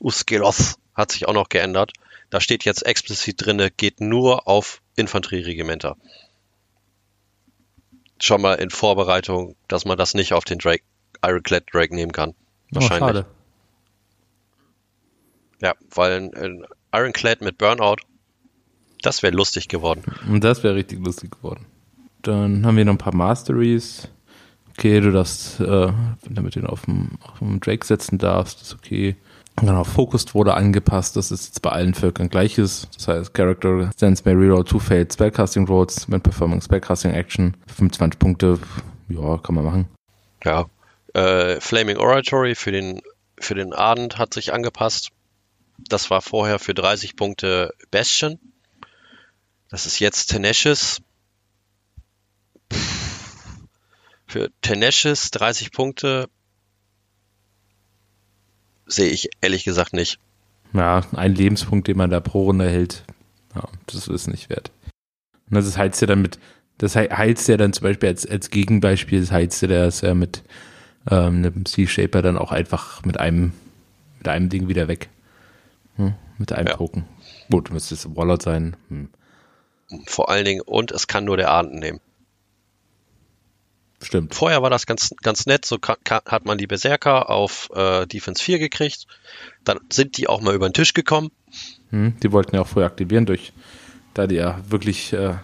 Uskeloth 0.00 0.76
hat 0.94 1.12
sich 1.12 1.26
auch 1.26 1.34
noch 1.34 1.48
geändert 1.48 1.92
Da 2.30 2.40
steht 2.40 2.64
jetzt 2.64 2.84
explizit 2.84 3.44
drinne, 3.44 3.70
geht 3.70 4.00
nur 4.00 4.46
auf 4.46 4.82
Infanterieregimenter. 4.96 5.96
Schon 8.20 8.42
mal 8.42 8.54
in 8.54 8.70
Vorbereitung, 8.70 9.56
dass 9.68 9.84
man 9.84 9.96
das 9.96 10.14
nicht 10.14 10.32
auf 10.32 10.44
den 10.44 10.58
Drake, 10.58 10.82
Ironclad 11.22 11.64
Drake 11.72 11.94
nehmen 11.94 12.12
kann. 12.12 12.34
Wahrscheinlich. 12.70 13.02
Oh, 13.02 13.06
schade. 13.06 13.37
Ja, 15.60 15.74
weil 15.94 16.12
ein, 16.12 16.34
ein 16.34 16.66
Ironclad 16.92 17.40
mit 17.40 17.58
Burnout, 17.58 17.96
das 19.02 19.22
wäre 19.22 19.34
lustig 19.34 19.68
geworden. 19.68 20.02
Und 20.28 20.44
das 20.44 20.62
wäre 20.62 20.74
richtig 20.74 21.04
lustig 21.04 21.32
geworden. 21.32 21.66
Dann 22.22 22.64
haben 22.66 22.76
wir 22.76 22.84
noch 22.84 22.94
ein 22.94 22.98
paar 22.98 23.14
Masteries. 23.14 24.08
Okay, 24.70 25.00
du 25.00 25.10
darfst, 25.10 25.60
äh, 25.60 25.92
damit 26.28 26.54
du 26.54 26.60
ihn 26.60 26.66
auf 26.66 26.84
dem, 26.84 27.10
auf 27.22 27.38
dem 27.38 27.60
Drake 27.60 27.84
setzen 27.84 28.18
darfst, 28.18 28.62
ist 28.62 28.74
okay. 28.74 29.16
Genau, 29.56 29.82
Focused 29.82 30.34
wurde 30.34 30.54
angepasst, 30.54 31.16
dass 31.16 31.32
es 31.32 31.46
jetzt 31.46 31.62
bei 31.62 31.70
allen 31.70 31.94
Völkern 31.94 32.28
gleich 32.28 32.58
ist. 32.58 32.88
Das 32.94 33.08
heißt, 33.08 33.34
Character 33.34 33.90
Sense 33.96 34.22
may 34.24 34.34
reroll 34.34 34.64
two 34.64 34.78
failed 34.78 35.12
Spellcasting 35.12 35.66
Rolls 35.66 36.08
when 36.08 36.20
performing 36.20 36.60
Spellcasting 36.60 37.12
Action. 37.12 37.56
25 37.66 38.20
Punkte, 38.20 38.58
ja, 39.08 39.38
kann 39.38 39.56
man 39.56 39.64
machen. 39.64 39.88
Ja, 40.44 40.66
äh, 41.14 41.60
Flaming 41.60 41.96
Oratory 41.96 42.54
für 42.54 42.70
den, 42.70 43.00
für 43.40 43.56
den 43.56 43.72
Ardent 43.72 44.18
hat 44.18 44.32
sich 44.32 44.52
angepasst. 44.52 45.10
Das 45.78 46.10
war 46.10 46.20
vorher 46.20 46.58
für 46.58 46.74
30 46.74 47.16
Punkte 47.16 47.72
Bastion. 47.90 48.38
Das 49.70 49.86
ist 49.86 49.98
jetzt 50.00 50.26
Tenacious. 50.26 51.00
Für 54.26 54.50
Tenacious 54.60 55.30
30 55.30 55.72
Punkte 55.72 56.28
sehe 58.86 59.10
ich 59.10 59.30
ehrlich 59.40 59.64
gesagt 59.64 59.92
nicht. 59.92 60.18
Ja, 60.72 61.02
ein 61.12 61.34
Lebenspunkt, 61.34 61.88
den 61.88 61.96
man 61.96 62.10
da 62.10 62.20
pro 62.20 62.44
Runde 62.44 62.68
hält, 62.68 63.04
ja, 63.54 63.68
das 63.86 64.08
ist 64.08 64.26
nicht 64.26 64.50
wert. 64.50 64.70
Und 65.48 65.54
das 65.54 65.78
heizt 65.78 66.00
ja 66.00 66.06
dann 66.06 66.20
mit, 66.20 66.38
das 66.78 66.94
heizt 66.94 67.48
ja 67.48 67.56
dann 67.56 67.72
zum 67.72 67.84
Beispiel 67.84 68.10
als, 68.10 68.26
als 68.26 68.50
Gegenbeispiel, 68.50 69.20
das 69.20 69.30
heizt 69.30 69.62
ja 69.62 69.68
das 69.68 70.02
ja 70.02 70.14
mit 70.14 70.42
ähm, 71.10 71.36
einem 71.36 71.66
Sea-Shaper 71.66 72.20
dann 72.20 72.36
auch 72.36 72.52
einfach 72.52 73.02
mit 73.04 73.18
einem, 73.18 73.52
mit 74.18 74.28
einem 74.28 74.50
Ding 74.50 74.68
wieder 74.68 74.88
weg. 74.88 75.08
Hm, 75.98 76.14
mit 76.38 76.52
einem 76.52 76.68
ja. 76.68 76.76
Token. 76.76 77.04
Gut, 77.50 77.70
müsste 77.70 77.94
es 77.94 78.16
Wallet 78.16 78.40
sein. 78.40 78.76
Hm. 78.88 79.10
Vor 80.06 80.30
allen 80.30 80.44
Dingen, 80.44 80.60
und 80.62 80.92
es 80.92 81.06
kann 81.06 81.24
nur 81.24 81.36
der 81.36 81.50
Ahnden 81.50 81.78
nehmen. 81.78 82.00
Stimmt. 84.00 84.34
Vorher 84.34 84.62
war 84.62 84.70
das 84.70 84.86
ganz, 84.86 85.12
ganz 85.22 85.46
nett, 85.46 85.64
so 85.64 85.78
hat 85.82 86.44
man 86.44 86.56
die 86.56 86.68
Berserker 86.68 87.30
auf 87.30 87.68
äh, 87.74 88.06
Defense 88.06 88.42
4 88.42 88.60
gekriegt. 88.60 89.06
Dann 89.64 89.80
sind 89.92 90.16
die 90.16 90.28
auch 90.28 90.40
mal 90.40 90.54
über 90.54 90.68
den 90.68 90.72
Tisch 90.72 90.94
gekommen. 90.94 91.30
Hm, 91.90 92.16
die 92.22 92.30
wollten 92.30 92.54
ja 92.54 92.62
auch 92.62 92.68
früher 92.68 92.86
aktivieren, 92.86 93.26
durch, 93.26 93.52
da 94.14 94.28
die 94.28 94.36
ja 94.36 94.60
wirklich 94.68 95.12
äh, 95.12 95.34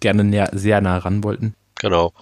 gerne 0.00 0.24
näher, 0.24 0.48
sehr 0.52 0.80
nah 0.80 0.96
ran 0.96 1.22
wollten. 1.24 1.54
Genau. 1.74 2.14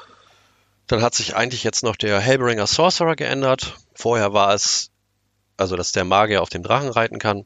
Dann 0.88 1.01
hat 1.01 1.14
sich 1.14 1.37
eigentlich 1.37 1.62
jetzt 1.62 1.85
noch 1.85 1.94
der 1.94 2.18
Hellbringer 2.18 2.66
Sorcerer 2.66 3.14
geändert. 3.14 3.77
Vorher 3.94 4.33
war 4.33 4.55
es, 4.55 4.90
also 5.57 5.77
dass 5.77 5.92
der 5.92 6.05
Magier 6.05 6.42
auf 6.42 6.48
dem 6.48 6.64
Drachen 6.64 6.88
reiten 6.88 7.18
kann. 7.20 7.44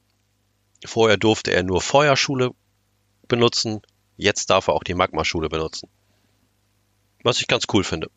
Vorher 0.84 1.16
durfte 1.16 1.52
er 1.52 1.62
nur 1.62 1.80
Feuerschule 1.80 2.50
benutzen. 3.28 3.80
Jetzt 4.16 4.50
darf 4.50 4.68
er 4.68 4.74
auch 4.74 4.84
die 4.84 4.94
Magma-Schule 4.94 5.48
benutzen. 5.48 5.88
Was 7.22 7.40
ich 7.40 7.48
ganz 7.48 7.64
cool 7.72 7.84
finde. 7.84 8.08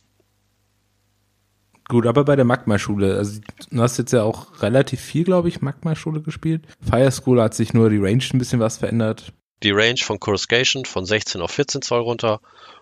Gut, 1.88 2.06
aber 2.06 2.24
bei 2.24 2.36
der 2.36 2.46
Magma-Schule, 2.46 3.18
also 3.18 3.42
du 3.72 3.82
hast 3.82 3.98
jetzt 3.98 4.14
ja 4.14 4.22
auch 4.22 4.62
relativ 4.62 5.02
viel, 5.02 5.24
glaube 5.24 5.50
ich, 5.50 5.62
Magma-Schule 5.62 6.22
gespielt. 6.22 6.68
Fire 6.88 7.12
School 7.12 7.42
hat 7.42 7.56
sich 7.56 7.74
nur 7.74 7.90
die 7.90 7.98
Range 7.98 8.24
ein 8.32 8.38
bisschen 8.38 8.60
was 8.60 8.78
verändert. 8.78 9.34
Die 9.64 9.72
Range 9.72 9.98
von 9.98 10.20
Coruscation 10.20 10.86
von 10.86 11.06
16 11.06 11.42
auf 11.42 11.52
14 11.52 11.82
Zoll 11.82 12.02
runter 12.02 12.42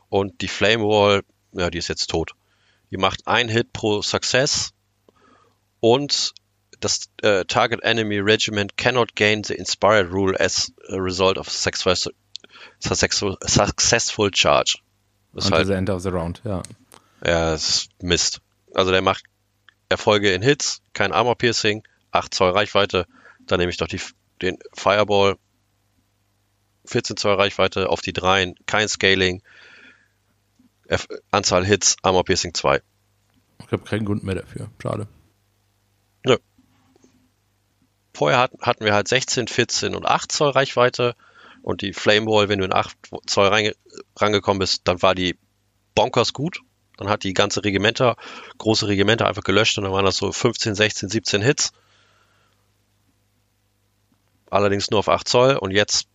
und 0.09 0.41
die 0.41 0.49
Flame 0.49 0.83
Wall, 0.83 1.23
ja, 1.53 1.69
die 1.69 1.77
ist 1.77 1.87
jetzt 1.87 2.07
tot. 2.07 2.33
Die 2.91 2.97
macht 2.97 3.27
ein 3.27 3.47
Hit 3.47 3.71
pro 3.71 4.01
Success 4.01 4.73
und 5.79 6.33
das 6.79 7.09
äh, 7.21 7.45
Target 7.45 7.83
Enemy 7.83 8.19
Regiment 8.19 8.77
cannot 8.77 9.15
gain 9.15 9.43
the 9.43 9.55
Inspired 9.55 10.11
Rule 10.11 10.39
as 10.39 10.71
a 10.89 10.97
result 10.97 11.37
of 11.37 11.47
a 11.47 11.51
successful, 11.51 12.13
successful 12.79 14.29
charge. 14.31 14.79
Das 15.33 15.45
Until 15.45 15.57
halt, 15.57 15.67
the 15.67 15.73
end 15.73 15.89
of 15.89 16.01
the 16.01 16.09
round, 16.09 16.41
ja. 16.43 16.63
Ja, 17.25 17.53
ist 17.53 17.89
Mist. 18.01 18.41
Also 18.73 18.91
der 18.91 19.01
macht 19.01 19.23
Erfolge 19.89 20.33
in 20.33 20.41
Hits, 20.41 20.81
kein 20.93 21.11
Armor 21.11 21.37
Piercing, 21.37 21.83
8 22.11 22.33
Zoll 22.33 22.51
Reichweite, 22.51 23.07
dann 23.39 23.59
nehme 23.59 23.71
ich 23.71 23.77
doch 23.77 23.87
die, 23.87 24.01
den 24.41 24.57
Fireball, 24.73 25.37
14 26.85 27.17
Zoll 27.17 27.35
Reichweite 27.35 27.89
auf 27.89 28.01
die 28.01 28.13
Dreien, 28.13 28.55
kein 28.65 28.87
Scaling, 28.87 29.41
F 30.87 31.07
Anzahl 31.31 31.65
Hits, 31.65 31.97
Armor 32.01 32.23
Piercing 32.23 32.53
2. 32.53 32.81
Ich 33.65 33.71
habe 33.71 33.83
keinen 33.83 34.05
Grund 34.05 34.23
mehr 34.23 34.35
dafür, 34.35 34.69
schade. 34.81 35.07
Nö. 36.25 36.37
Vorher 38.17 38.39
hat, 38.39 38.51
hatten 38.61 38.83
wir 38.83 38.95
halt 38.95 39.07
16, 39.07 39.47
14 39.47 39.93
und 39.93 40.07
8 40.07 40.31
Zoll 40.31 40.49
Reichweite 40.49 41.15
und 41.61 41.83
die 41.83 41.93
Flame 41.93 42.25
Wall, 42.25 42.49
wenn 42.49 42.57
du 42.57 42.65
in 42.65 42.73
8 42.73 42.97
Zoll 43.27 43.75
rangekommen 44.15 44.57
bist, 44.57 44.81
dann 44.85 45.03
war 45.03 45.13
die 45.13 45.37
bonkers 45.93 46.33
gut. 46.33 46.61
Dann 46.97 47.09
hat 47.09 47.23
die 47.23 47.35
ganze 47.35 47.63
Regimenter, 47.63 48.15
große 48.57 48.87
Regimenter 48.87 49.27
einfach 49.27 49.43
gelöscht 49.43 49.77
und 49.77 49.83
dann 49.83 49.93
waren 49.93 50.03
das 50.03 50.17
so 50.17 50.31
15, 50.31 50.73
16, 50.73 51.09
17 51.09 51.41
Hits. 51.43 51.73
Allerdings 54.49 54.89
nur 54.89 55.01
auf 55.01 55.09
8 55.09 55.27
Zoll 55.27 55.55
und 55.55 55.69
jetzt 55.69 56.07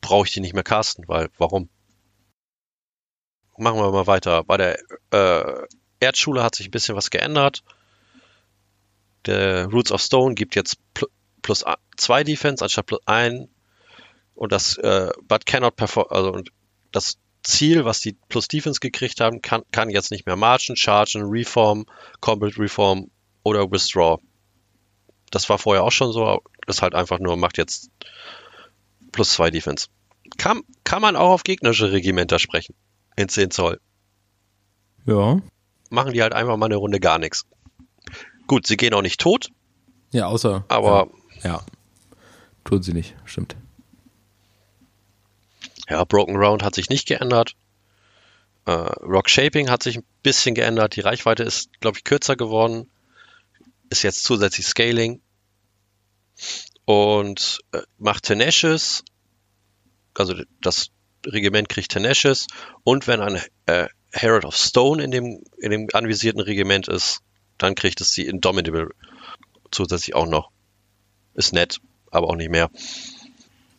brauche 0.00 0.26
ich 0.26 0.32
die 0.32 0.40
nicht 0.40 0.54
mehr 0.54 0.64
casten, 0.64 1.04
weil 1.06 1.28
warum? 1.38 1.68
Machen 3.56 3.78
wir 3.78 3.92
mal 3.92 4.08
weiter. 4.08 4.42
Bei 4.42 4.56
der 4.56 4.80
äh, 5.12 5.66
Erdschule 6.00 6.42
hat 6.42 6.56
sich 6.56 6.66
ein 6.66 6.72
bisschen 6.72 6.96
was 6.96 7.10
geändert. 7.10 7.62
Der 9.28 9.66
Roots 9.66 9.92
of 9.92 10.00
Stone 10.00 10.34
gibt 10.34 10.56
jetzt 10.56 10.78
plus 11.42 11.64
2 11.98 12.24
Defense 12.24 12.64
anstatt 12.64 12.86
plus 12.86 13.00
1 13.06 13.48
und 14.34 14.52
das 14.52 14.78
äh, 14.78 15.10
but 15.22 15.44
cannot 15.44 15.76
perform, 15.76 16.06
also 16.08 16.32
und 16.32 16.50
das 16.92 17.18
Ziel, 17.42 17.84
was 17.84 18.00
die 18.00 18.16
plus 18.28 18.48
Defense 18.48 18.80
gekriegt 18.80 19.20
haben, 19.20 19.42
kann, 19.42 19.62
kann 19.70 19.90
jetzt 19.90 20.10
nicht 20.10 20.26
mehr 20.26 20.36
marchen, 20.36 20.76
chargen, 20.76 21.22
reform, 21.24 21.84
combat 22.20 22.58
reform 22.58 23.10
oder 23.42 23.70
withdraw. 23.70 24.18
Das 25.30 25.48
war 25.50 25.58
vorher 25.58 25.84
auch 25.84 25.92
schon 25.92 26.12
so, 26.12 26.42
das 26.66 26.80
halt 26.80 26.94
einfach 26.94 27.18
nur 27.18 27.36
macht 27.36 27.58
jetzt 27.58 27.90
plus 29.12 29.32
zwei 29.32 29.50
Defense. 29.50 29.88
Kann, 30.38 30.62
kann 30.84 31.02
man 31.02 31.16
auch 31.16 31.30
auf 31.30 31.44
gegnerische 31.44 31.92
Regimenter 31.92 32.38
sprechen. 32.38 32.74
In 33.16 33.28
10 33.28 33.50
Zoll. 33.50 33.80
Ja. 35.06 35.40
Machen 35.90 36.12
die 36.12 36.22
halt 36.22 36.32
einfach 36.32 36.56
mal 36.56 36.66
eine 36.66 36.76
Runde 36.76 37.00
gar 37.00 37.18
nichts. 37.18 37.44
Gut, 38.48 38.66
sie 38.66 38.76
gehen 38.76 38.94
auch 38.94 39.02
nicht 39.02 39.20
tot. 39.20 39.50
Ja, 40.10 40.26
außer. 40.26 40.64
Aber. 40.68 41.08
Ja. 41.42 41.50
ja. 41.50 41.66
Tun 42.64 42.82
sie 42.82 42.94
nicht, 42.94 43.14
stimmt. 43.24 43.56
Ja, 45.88 46.04
Broken 46.04 46.36
Round 46.36 46.62
hat 46.62 46.74
sich 46.74 46.88
nicht 46.88 47.06
geändert. 47.06 47.54
Äh, 48.64 48.72
Rock 48.72 49.30
Shaping 49.30 49.70
hat 49.70 49.82
sich 49.82 49.98
ein 49.98 50.04
bisschen 50.22 50.54
geändert. 50.54 50.96
Die 50.96 51.00
Reichweite 51.00 51.42
ist, 51.42 51.70
glaube 51.80 51.98
ich, 51.98 52.04
kürzer 52.04 52.36
geworden. 52.36 52.90
Ist 53.90 54.02
jetzt 54.02 54.24
zusätzlich 54.24 54.66
Scaling. 54.66 55.20
Und 56.84 57.60
äh, 57.72 57.82
macht 57.98 58.24
Tenacious. 58.24 59.04
Also 60.14 60.34
das 60.60 60.90
Regiment 61.26 61.68
kriegt 61.68 61.90
Tenacious. 61.90 62.46
Und 62.82 63.06
wenn 63.06 63.20
ein 63.20 63.40
äh, 63.66 63.88
Herald 64.10 64.46
of 64.46 64.56
Stone 64.56 65.02
in 65.02 65.10
dem, 65.10 65.42
in 65.58 65.70
dem 65.70 65.88
anvisierten 65.92 66.40
Regiment 66.40 66.88
ist, 66.88 67.20
dann 67.58 67.74
kriegt 67.74 68.00
es 68.00 68.12
die 68.12 68.26
Indomitable 68.26 68.90
zusätzlich 69.70 70.14
auch 70.14 70.26
noch. 70.26 70.50
Ist 71.34 71.52
nett, 71.52 71.80
aber 72.10 72.28
auch 72.28 72.36
nicht 72.36 72.50
mehr. 72.50 72.70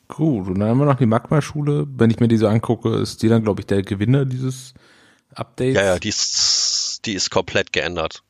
Gut, 0.08 0.48
und 0.48 0.60
dann 0.60 0.70
haben 0.70 0.80
wir 0.80 0.86
noch 0.86 0.98
die 0.98 1.06
Magma-Schule. 1.06 1.88
Wenn 1.88 2.10
ich 2.10 2.20
mir 2.20 2.28
die 2.28 2.38
so 2.38 2.48
angucke, 2.48 2.96
ist 2.96 3.22
die 3.22 3.30
dann, 3.30 3.44
glaube 3.44 3.62
ich, 3.62 3.68
der 3.68 3.84
Gewinner 3.84 4.26
dieses 4.26 4.74
Updates. 5.36 5.76
Ja, 5.76 5.84
ja, 5.84 6.00
die 6.00 6.10
ist, 6.10 7.02
die 7.06 7.14
ist 7.14 7.30
komplett 7.30 7.72
geändert. 7.72 8.24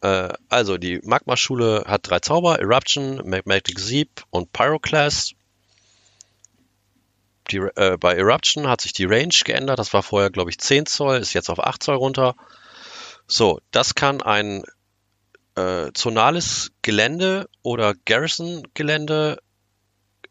Äh, 0.00 0.30
also, 0.48 0.76
die 0.76 1.00
Magma-Schule 1.04 1.84
hat 1.86 2.10
drei 2.10 2.18
Zauber, 2.18 2.58
Eruption, 2.58 3.22
Magmatic 3.24 3.78
Sieb 3.78 4.24
und 4.30 4.52
Pyroclast. 4.52 5.34
Die, 7.50 7.58
äh, 7.58 7.96
bei 7.98 8.14
Eruption 8.14 8.66
hat 8.66 8.80
sich 8.80 8.92
die 8.92 9.04
Range 9.04 9.34
geändert. 9.44 9.78
Das 9.78 9.92
war 9.92 10.02
vorher, 10.02 10.30
glaube 10.30 10.50
ich, 10.50 10.58
10 10.58 10.86
Zoll, 10.86 11.18
ist 11.18 11.34
jetzt 11.34 11.50
auf 11.50 11.60
8 11.60 11.82
Zoll 11.82 11.96
runter. 11.96 12.34
So, 13.26 13.60
das 13.70 13.94
kann 13.94 14.22
ein 14.22 14.64
äh, 15.54 15.90
zonales 15.94 16.72
Gelände 16.82 17.48
oder 17.62 17.94
Garrison-Gelände 18.04 19.38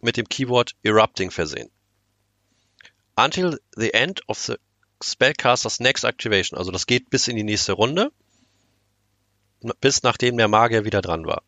mit 0.02 0.18
dem 0.18 0.28
Keyword 0.28 0.76
Erupting 0.84 1.32
versehen. 1.32 1.70
Until 3.16 3.60
the 3.76 3.94
end 3.94 4.22
of 4.28 4.38
the 4.40 4.56
Spellcaster's 5.02 5.80
next 5.80 6.04
activation. 6.04 6.58
Also 6.58 6.72
das 6.72 6.88
geht 6.88 7.10
bis 7.10 7.28
in 7.28 7.36
die 7.36 7.44
nächste 7.44 7.74
Runde. 7.74 8.12
Bis 9.80 10.04
nachdem 10.04 10.38
der 10.38 10.48
Magier 10.48 10.86
wieder 10.86 11.02
dran 11.02 11.26
war. 11.26 11.44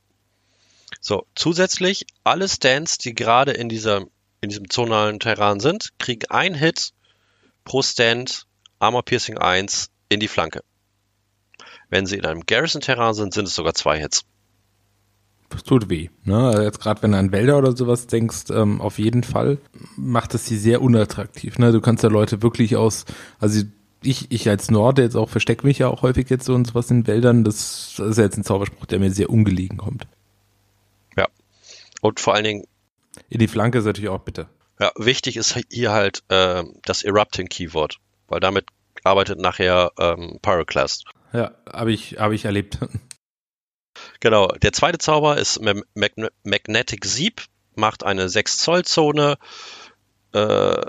So, 1.01 1.25
zusätzlich 1.35 2.05
alle 2.23 2.47
Stands, 2.47 2.97
die 2.97 3.13
gerade 3.13 3.51
in 3.51 3.69
dieser 3.69 4.05
in 4.41 4.49
diesem 4.49 4.69
zonalen 4.69 5.19
Terran 5.19 5.59
sind, 5.59 5.93
kriegen 5.97 6.29
ein 6.29 6.53
Hit 6.53 6.93
pro 7.63 7.81
Stand 7.81 8.45
Armor 8.79 9.03
Piercing 9.03 9.37
1 9.37 9.89
in 10.09 10.19
die 10.19 10.27
Flanke. 10.27 10.63
Wenn 11.95 12.07
sie 12.07 12.17
in 12.17 12.25
einem 12.25 12.45
Garrison-Terran 12.45 13.13
sind, 13.13 13.33
sind 13.33 13.47
es 13.47 13.55
sogar 13.55 13.73
zwei 13.73 13.97
Hits. 13.97 14.25
Das 15.47 15.63
tut 15.63 15.89
weh. 15.89 16.09
Ne? 16.25 16.35
Also 16.47 16.61
jetzt 16.61 16.81
gerade 16.81 17.01
wenn 17.01 17.13
du 17.13 17.17
an 17.17 17.31
Wälder 17.31 17.57
oder 17.57 17.73
sowas 17.73 18.07
denkst, 18.07 18.49
ähm, 18.49 18.81
auf 18.81 18.99
jeden 18.99 19.23
Fall 19.23 19.59
macht 19.95 20.33
es 20.33 20.45
sie 20.45 20.57
sehr 20.57 20.81
unattraktiv. 20.81 21.57
Ne? 21.57 21.71
Du 21.71 21.79
kannst 21.79 22.03
ja 22.03 22.09
Leute 22.09 22.41
wirklich 22.41 22.75
aus, 22.75 23.05
also 23.39 23.63
ich, 24.03 24.29
ich 24.29 24.49
als 24.49 24.69
Norde 24.69 25.03
jetzt 25.03 25.15
auch 25.15 25.29
verstecke 25.29 25.65
mich 25.65 25.79
ja 25.79 25.87
auch 25.87 26.01
häufig 26.01 26.29
jetzt 26.29 26.43
so 26.43 26.53
und 26.53 26.67
sowas 26.67 26.91
in 26.91 27.07
Wäldern. 27.07 27.45
Das, 27.45 27.93
das 27.95 28.09
ist 28.09 28.17
ja 28.17 28.25
jetzt 28.25 28.37
ein 28.37 28.43
Zauberspruch, 28.43 28.87
der 28.87 28.99
mir 28.99 29.11
sehr 29.11 29.29
ungelegen 29.29 29.77
kommt. 29.77 30.05
Ja. 31.15 31.29
Und 32.01 32.19
vor 32.19 32.33
allen 32.33 32.43
Dingen. 32.43 32.65
In 33.29 33.39
die 33.39 33.47
Flanke 33.47 33.77
ist 33.77 33.85
natürlich 33.85 34.09
auch 34.09 34.19
bitte. 34.19 34.49
Ja, 34.81 34.91
wichtig 34.97 35.37
ist 35.37 35.57
hier 35.71 35.93
halt 35.93 36.23
äh, 36.27 36.61
das 36.83 37.03
Erupting 37.03 37.47
Keyword, 37.47 37.99
weil 38.27 38.41
damit 38.41 38.65
arbeitet 39.05 39.39
nachher 39.39 39.93
ähm, 39.97 40.39
Pyroclast. 40.41 41.05
Ja, 41.35 41.51
habe 41.71 41.91
ich, 41.91 42.17
hab 42.17 42.31
ich 42.31 42.45
erlebt. 42.45 42.79
Genau, 44.19 44.47
der 44.47 44.73
zweite 44.73 44.97
Zauber 44.97 45.37
ist 45.37 45.61
Mag 45.61 45.85
Magnetic 46.43 47.05
Sieb, 47.05 47.45
macht 47.75 48.03
eine 48.03 48.27
6 48.27 48.57
Zoll 48.59 48.83
Zone, 48.83 49.37
äh, 50.33 50.85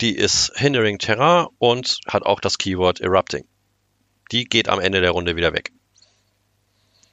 die 0.00 0.16
ist 0.16 0.52
Hindering 0.56 0.98
Terrain 0.98 1.48
und 1.58 2.00
hat 2.06 2.24
auch 2.24 2.40
das 2.40 2.58
Keyword 2.58 3.00
Erupting. 3.00 3.46
Die 4.30 4.44
geht 4.44 4.68
am 4.68 4.80
Ende 4.80 5.00
der 5.00 5.10
Runde 5.10 5.36
wieder 5.36 5.52
weg. 5.52 5.72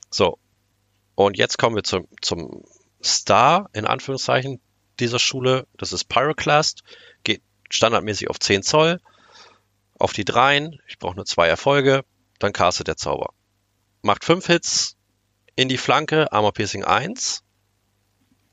So, 0.09 0.39
und 1.15 1.37
jetzt 1.37 1.57
kommen 1.57 1.75
wir 1.75 1.83
zum, 1.83 2.07
zum 2.21 2.63
Star, 3.03 3.69
in 3.73 3.85
Anführungszeichen, 3.85 4.61
dieser 4.99 5.19
Schule. 5.19 5.67
Das 5.77 5.91
ist 5.91 6.05
Pyroclast, 6.05 6.83
geht 7.23 7.41
standardmäßig 7.69 8.29
auf 8.29 8.39
10 8.39 8.63
Zoll, 8.63 9.01
auf 9.99 10.13
die 10.13 10.25
Dreien. 10.25 10.79
Ich 10.87 10.97
brauche 10.97 11.15
nur 11.15 11.25
zwei 11.25 11.47
Erfolge, 11.47 12.03
dann 12.39 12.53
castet 12.53 12.87
der 12.87 12.97
Zauber 12.97 13.33
macht 14.01 14.23
fünf 14.23 14.47
Hits 14.47 14.95
in 15.55 15.69
die 15.69 15.77
Flanke, 15.77 16.31
Armor 16.31 16.53
Piercing 16.53 16.83
1. 16.83 17.43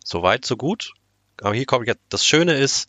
So 0.05 0.23
weit, 0.23 0.45
so 0.45 0.57
gut. 0.57 0.93
Aber 1.41 1.55
hier 1.55 1.67
kommt 1.67 1.87
jetzt, 1.87 2.01
das 2.09 2.25
Schöne 2.25 2.55
ist, 2.55 2.89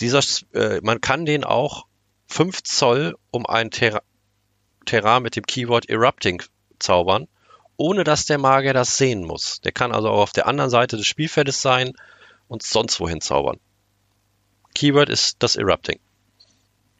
dieser, 0.00 0.20
äh, 0.52 0.80
man 0.82 1.00
kann 1.00 1.26
den 1.26 1.44
auch 1.44 1.86
5 2.28 2.62
Zoll 2.62 3.16
um 3.30 3.46
ein 3.46 3.70
Terra, 3.70 4.02
Terrain 4.86 5.22
mit 5.22 5.36
dem 5.36 5.44
Keyword 5.44 5.88
Erupting 5.88 6.42
zaubern, 6.78 7.26
ohne 7.76 8.04
dass 8.04 8.26
der 8.26 8.38
Magier 8.38 8.74
das 8.74 8.96
sehen 8.96 9.24
muss. 9.24 9.60
Der 9.62 9.72
kann 9.72 9.92
also 9.92 10.08
auch 10.08 10.20
auf 10.20 10.32
der 10.32 10.46
anderen 10.46 10.70
Seite 10.70 10.96
des 10.96 11.06
Spielfeldes 11.06 11.60
sein 11.60 11.92
und 12.48 12.62
sonst 12.62 13.00
wohin 13.00 13.20
zaubern. 13.20 13.58
Keyword 14.74 15.08
ist 15.08 15.36
das 15.42 15.56
Erupting. 15.56 15.98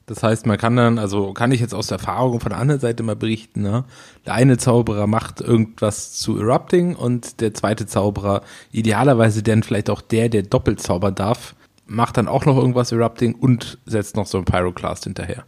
Das 0.06 0.22
heißt, 0.22 0.44
man 0.46 0.58
kann 0.58 0.76
dann, 0.76 0.98
also 0.98 1.32
kann 1.32 1.50
ich 1.50 1.60
jetzt 1.60 1.74
aus 1.74 1.86
der 1.86 1.98
Erfahrung 1.98 2.40
von 2.40 2.50
der 2.50 2.58
anderen 2.58 2.80
Seite 2.80 3.02
mal 3.02 3.16
berichten, 3.16 3.62
ne? 3.62 3.84
Der 4.26 4.34
eine 4.34 4.58
Zauberer 4.58 5.06
macht 5.06 5.40
irgendwas 5.40 6.12
zu 6.12 6.38
Erupting 6.38 6.94
und 6.94 7.40
der 7.40 7.54
zweite 7.54 7.86
Zauberer, 7.86 8.42
idealerweise 8.70 9.42
dann 9.42 9.62
vielleicht 9.62 9.88
auch 9.88 10.02
der, 10.02 10.28
der 10.28 10.42
doppelt 10.42 10.80
zaubern 10.80 11.14
darf, 11.14 11.54
macht 11.86 12.18
dann 12.18 12.28
auch 12.28 12.44
noch 12.44 12.56
irgendwas 12.56 12.92
Erupting 12.92 13.34
und 13.34 13.78
setzt 13.86 14.16
noch 14.16 14.26
so 14.26 14.38
ein 14.38 14.44
Pyroclast 14.44 15.04
hinterher. 15.04 15.44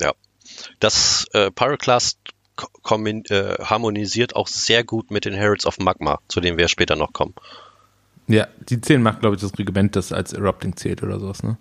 Ja. 0.00 0.12
Das 0.78 1.26
äh, 1.32 1.50
Pyroclast 1.50 2.18
äh, 2.56 3.54
harmonisiert 3.64 4.36
auch 4.36 4.46
sehr 4.46 4.84
gut 4.84 5.10
mit 5.10 5.24
den 5.24 5.34
Heralds 5.34 5.66
of 5.66 5.78
Magma, 5.78 6.20
zu 6.28 6.40
denen 6.40 6.56
wir 6.56 6.68
später 6.68 6.94
noch 6.94 7.12
kommen. 7.12 7.34
Ja, 8.28 8.46
die 8.68 8.80
zählen 8.80 9.02
macht, 9.02 9.20
glaube 9.20 9.36
ich, 9.36 9.42
das 9.42 9.58
Regiment, 9.58 9.96
das 9.96 10.12
als 10.12 10.32
Erupting 10.32 10.76
zählt 10.76 11.02
oder 11.02 11.18
sowas, 11.18 11.42
ne? 11.42 11.58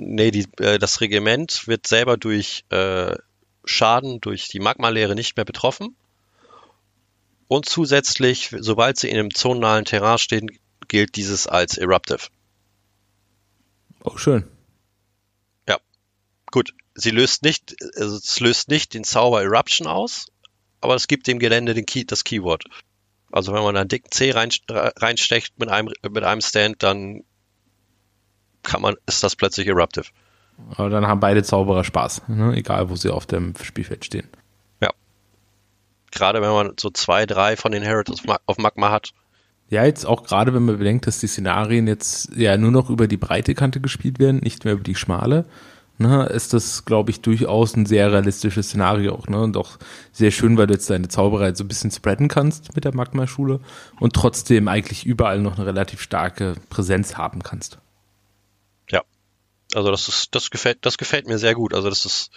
Nee, 0.00 0.30
die, 0.30 0.46
äh, 0.58 0.78
das 0.78 1.00
Regiment 1.00 1.66
wird 1.66 1.86
selber 1.86 2.16
durch 2.16 2.64
äh, 2.70 3.16
Schaden 3.64 4.20
durch 4.20 4.48
die 4.48 4.60
Magmalehre 4.60 5.14
nicht 5.14 5.36
mehr 5.36 5.44
betroffen. 5.44 5.96
Und 7.48 7.68
zusätzlich, 7.68 8.54
sobald 8.58 8.98
sie 8.98 9.08
in 9.08 9.18
einem 9.18 9.34
zonalen 9.34 9.84
Terrain 9.84 10.18
stehen, 10.18 10.50
gilt 10.86 11.16
dieses 11.16 11.46
als 11.46 11.78
Eruptive. 11.78 12.28
Oh, 14.04 14.16
schön. 14.16 14.44
Ja. 15.68 15.78
Gut. 16.50 16.74
Sie 16.94 17.10
löst 17.10 17.42
nicht, 17.42 17.76
also 17.96 18.16
es 18.16 18.40
löst 18.40 18.68
nicht 18.68 18.92
den 18.92 19.04
Zauber 19.04 19.42
Eruption 19.42 19.86
aus, 19.86 20.26
aber 20.80 20.94
es 20.94 21.06
gibt 21.06 21.26
dem 21.26 21.38
Gelände 21.38 21.74
den 21.74 21.86
Key, 21.86 22.04
das 22.04 22.24
Keyword. 22.24 22.64
Also 23.30 23.52
wenn 23.52 23.62
man 23.62 23.76
einen 23.76 23.88
dicken 23.88 24.10
C 24.10 24.30
rein, 24.32 24.50
reinsteckt 24.68 25.58
mit 25.58 25.68
einem, 25.68 25.92
mit 26.10 26.24
einem 26.24 26.40
Stand, 26.40 26.82
dann 26.82 27.24
kann 28.68 28.82
man, 28.82 28.96
ist 29.06 29.24
das 29.24 29.34
plötzlich 29.34 29.66
Eruptive. 29.66 30.06
Aber 30.76 30.90
dann 30.90 31.06
haben 31.06 31.20
beide 31.20 31.42
Zauberer 31.42 31.84
Spaß, 31.84 32.28
ne? 32.28 32.54
egal 32.54 32.90
wo 32.90 32.96
sie 32.96 33.10
auf 33.10 33.26
dem 33.26 33.54
Spielfeld 33.62 34.04
stehen. 34.04 34.28
Ja. 34.80 34.90
Gerade 36.10 36.42
wenn 36.42 36.50
man 36.50 36.72
so 36.78 36.90
zwei, 36.90 37.24
drei 37.24 37.56
von 37.56 37.72
den 37.72 37.82
Heralds 37.82 38.22
auf 38.46 38.58
Magma 38.58 38.90
hat. 38.90 39.12
Ja, 39.70 39.84
jetzt 39.84 40.04
auch 40.04 40.24
gerade, 40.24 40.54
wenn 40.54 40.64
man 40.64 40.78
bedenkt, 40.78 41.06
dass 41.06 41.20
die 41.20 41.26
Szenarien 41.26 41.86
jetzt 41.86 42.30
ja 42.36 42.56
nur 42.56 42.70
noch 42.70 42.90
über 42.90 43.06
die 43.06 43.16
breite 43.16 43.54
Kante 43.54 43.80
gespielt 43.80 44.18
werden, 44.18 44.40
nicht 44.40 44.64
mehr 44.64 44.74
über 44.74 44.82
die 44.82 44.94
schmale, 44.94 45.46
ne, 45.98 46.26
ist 46.26 46.52
das, 46.52 46.84
glaube 46.84 47.10
ich, 47.10 47.20
durchaus 47.20 47.76
ein 47.76 47.86
sehr 47.86 48.10
realistisches 48.12 48.68
Szenario 48.68 49.14
auch, 49.14 49.28
ne? 49.28 49.40
Und 49.40 49.56
auch 49.56 49.78
sehr 50.12 50.30
schön, 50.30 50.56
weil 50.56 50.66
du 50.66 50.74
jetzt 50.74 50.88
deine 50.90 51.08
Zauberei 51.08 51.54
so 51.54 51.64
ein 51.64 51.68
bisschen 51.68 51.90
spreaden 51.90 52.28
kannst 52.28 52.74
mit 52.74 52.84
der 52.84 52.94
Magma-Schule 52.94 53.60
und 54.00 54.14
trotzdem 54.14 54.68
eigentlich 54.68 55.06
überall 55.06 55.40
noch 55.40 55.56
eine 55.56 55.66
relativ 55.66 56.00
starke 56.00 56.54
Präsenz 56.70 57.16
haben 57.16 57.42
kannst. 57.42 57.78
Also 59.74 59.90
das 59.90 60.08
ist, 60.08 60.34
das 60.34 60.50
gefällt, 60.50 60.84
das 60.86 60.98
gefällt 60.98 61.26
mir 61.26 61.38
sehr 61.38 61.54
gut. 61.54 61.74
Also 61.74 61.88
das 61.88 62.04
ist 62.04 62.30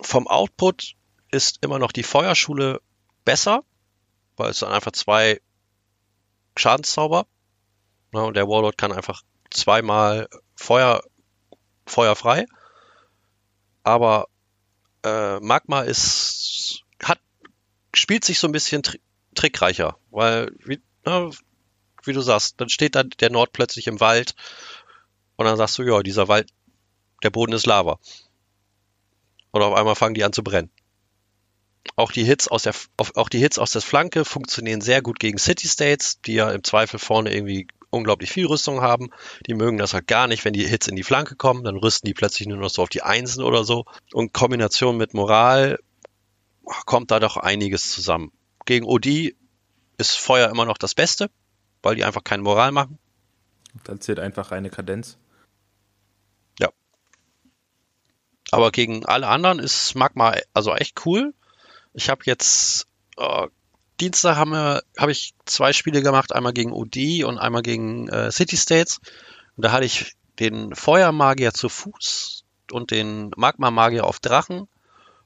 vom 0.00 0.28
Output 0.28 0.94
ist 1.30 1.58
immer 1.60 1.78
noch 1.78 1.92
die 1.92 2.02
Feuerschule 2.02 2.80
besser, 3.24 3.64
weil 4.36 4.50
es 4.50 4.60
dann 4.60 4.72
einfach 4.72 4.92
zwei 4.92 5.40
Schadenszauber. 6.56 7.26
Ne, 8.12 8.22
und 8.22 8.36
der 8.36 8.48
Warlord 8.48 8.78
kann 8.78 8.92
einfach 8.92 9.22
zweimal 9.50 10.28
Feuer, 10.54 11.02
feuerfrei. 11.86 12.46
Aber 13.82 14.28
äh, 15.04 15.40
Magma 15.40 15.82
ist, 15.82 16.82
hat, 17.02 17.20
spielt 17.94 18.24
sich 18.24 18.38
so 18.38 18.48
ein 18.48 18.52
bisschen 18.52 18.82
tri 18.82 19.00
trickreicher, 19.34 19.96
weil, 20.10 20.50
wie, 20.64 20.80
ne, 21.06 21.30
wie 22.02 22.12
du 22.12 22.20
sagst, 22.22 22.60
dann 22.60 22.68
steht 22.68 22.96
da 22.96 23.04
der 23.04 23.30
Nord 23.30 23.52
plötzlich 23.52 23.86
im 23.86 24.00
Wald 24.00 24.34
und 25.36 25.46
dann 25.46 25.56
sagst 25.56 25.78
du, 25.78 25.84
ja, 25.84 26.02
dieser 26.02 26.26
Wald 26.26 26.50
der 27.22 27.30
Boden 27.30 27.52
ist 27.52 27.66
Lava. 27.66 27.98
Und 29.50 29.62
auf 29.62 29.74
einmal 29.74 29.94
fangen 29.94 30.14
die 30.14 30.24
an 30.24 30.32
zu 30.32 30.42
brennen. 30.42 30.70
Auch 31.96 32.12
die 32.12 32.24
Hits 32.24 32.48
aus 32.48 32.64
der, 32.64 32.74
auch 32.96 33.28
die 33.28 33.38
Hits 33.38 33.58
aus 33.58 33.72
der 33.72 33.82
Flanke 33.82 34.24
funktionieren 34.24 34.80
sehr 34.80 35.02
gut 35.02 35.18
gegen 35.18 35.38
City 35.38 35.68
States, 35.68 36.20
die 36.20 36.34
ja 36.34 36.50
im 36.50 36.62
Zweifel 36.62 36.98
vorne 36.98 37.34
irgendwie 37.34 37.66
unglaublich 37.90 38.30
viel 38.30 38.46
Rüstung 38.46 38.82
haben. 38.82 39.10
Die 39.46 39.54
mögen 39.54 39.78
das 39.78 39.94
halt 39.94 40.06
gar 40.06 40.26
nicht, 40.26 40.44
wenn 40.44 40.52
die 40.52 40.66
Hits 40.66 40.88
in 40.88 40.96
die 40.96 41.02
Flanke 41.02 41.36
kommen, 41.36 41.64
dann 41.64 41.76
rüsten 41.76 42.06
die 42.06 42.14
plötzlich 42.14 42.46
nur 42.48 42.58
noch 42.58 42.70
so 42.70 42.82
auf 42.82 42.88
die 42.88 43.02
Einsen 43.02 43.42
oder 43.42 43.64
so. 43.64 43.86
Und 44.12 44.32
Kombination 44.32 44.96
mit 44.96 45.14
Moral 45.14 45.78
kommt 46.84 47.10
da 47.10 47.20
doch 47.20 47.36
einiges 47.36 47.90
zusammen. 47.90 48.32
Gegen 48.66 48.86
OD 48.86 49.34
ist 49.96 50.16
Feuer 50.18 50.50
immer 50.50 50.66
noch 50.66 50.78
das 50.78 50.94
Beste, 50.94 51.30
weil 51.82 51.96
die 51.96 52.04
einfach 52.04 52.24
keine 52.24 52.42
Moral 52.42 52.72
machen. 52.72 52.98
Dann 53.84 54.00
zählt 54.00 54.18
einfach 54.18 54.50
reine 54.50 54.70
Kadenz. 54.70 55.18
Aber 58.50 58.70
gegen 58.70 59.04
alle 59.04 59.28
anderen 59.28 59.58
ist 59.58 59.94
Magma 59.94 60.34
also 60.54 60.74
echt 60.74 61.04
cool. 61.06 61.34
Ich 61.92 62.08
habe 62.08 62.22
jetzt 62.24 62.86
äh, 63.16 63.48
Dienstag 64.00 64.36
habe 64.36 65.10
ich 65.10 65.34
zwei 65.44 65.72
Spiele 65.72 66.02
gemacht, 66.02 66.32
einmal 66.32 66.52
gegen 66.52 66.72
OD 66.72 67.24
und 67.24 67.38
einmal 67.38 67.62
gegen 67.62 68.08
äh, 68.08 68.30
City 68.30 68.56
States. 68.56 69.00
Und 69.56 69.64
da 69.64 69.72
hatte 69.72 69.86
ich 69.86 70.14
den 70.38 70.74
Feuermagier 70.74 71.52
zu 71.52 71.68
Fuß 71.68 72.44
und 72.70 72.92
den 72.92 73.32
Magma-Magier 73.36 74.04
auf 74.04 74.20
Drachen 74.20 74.68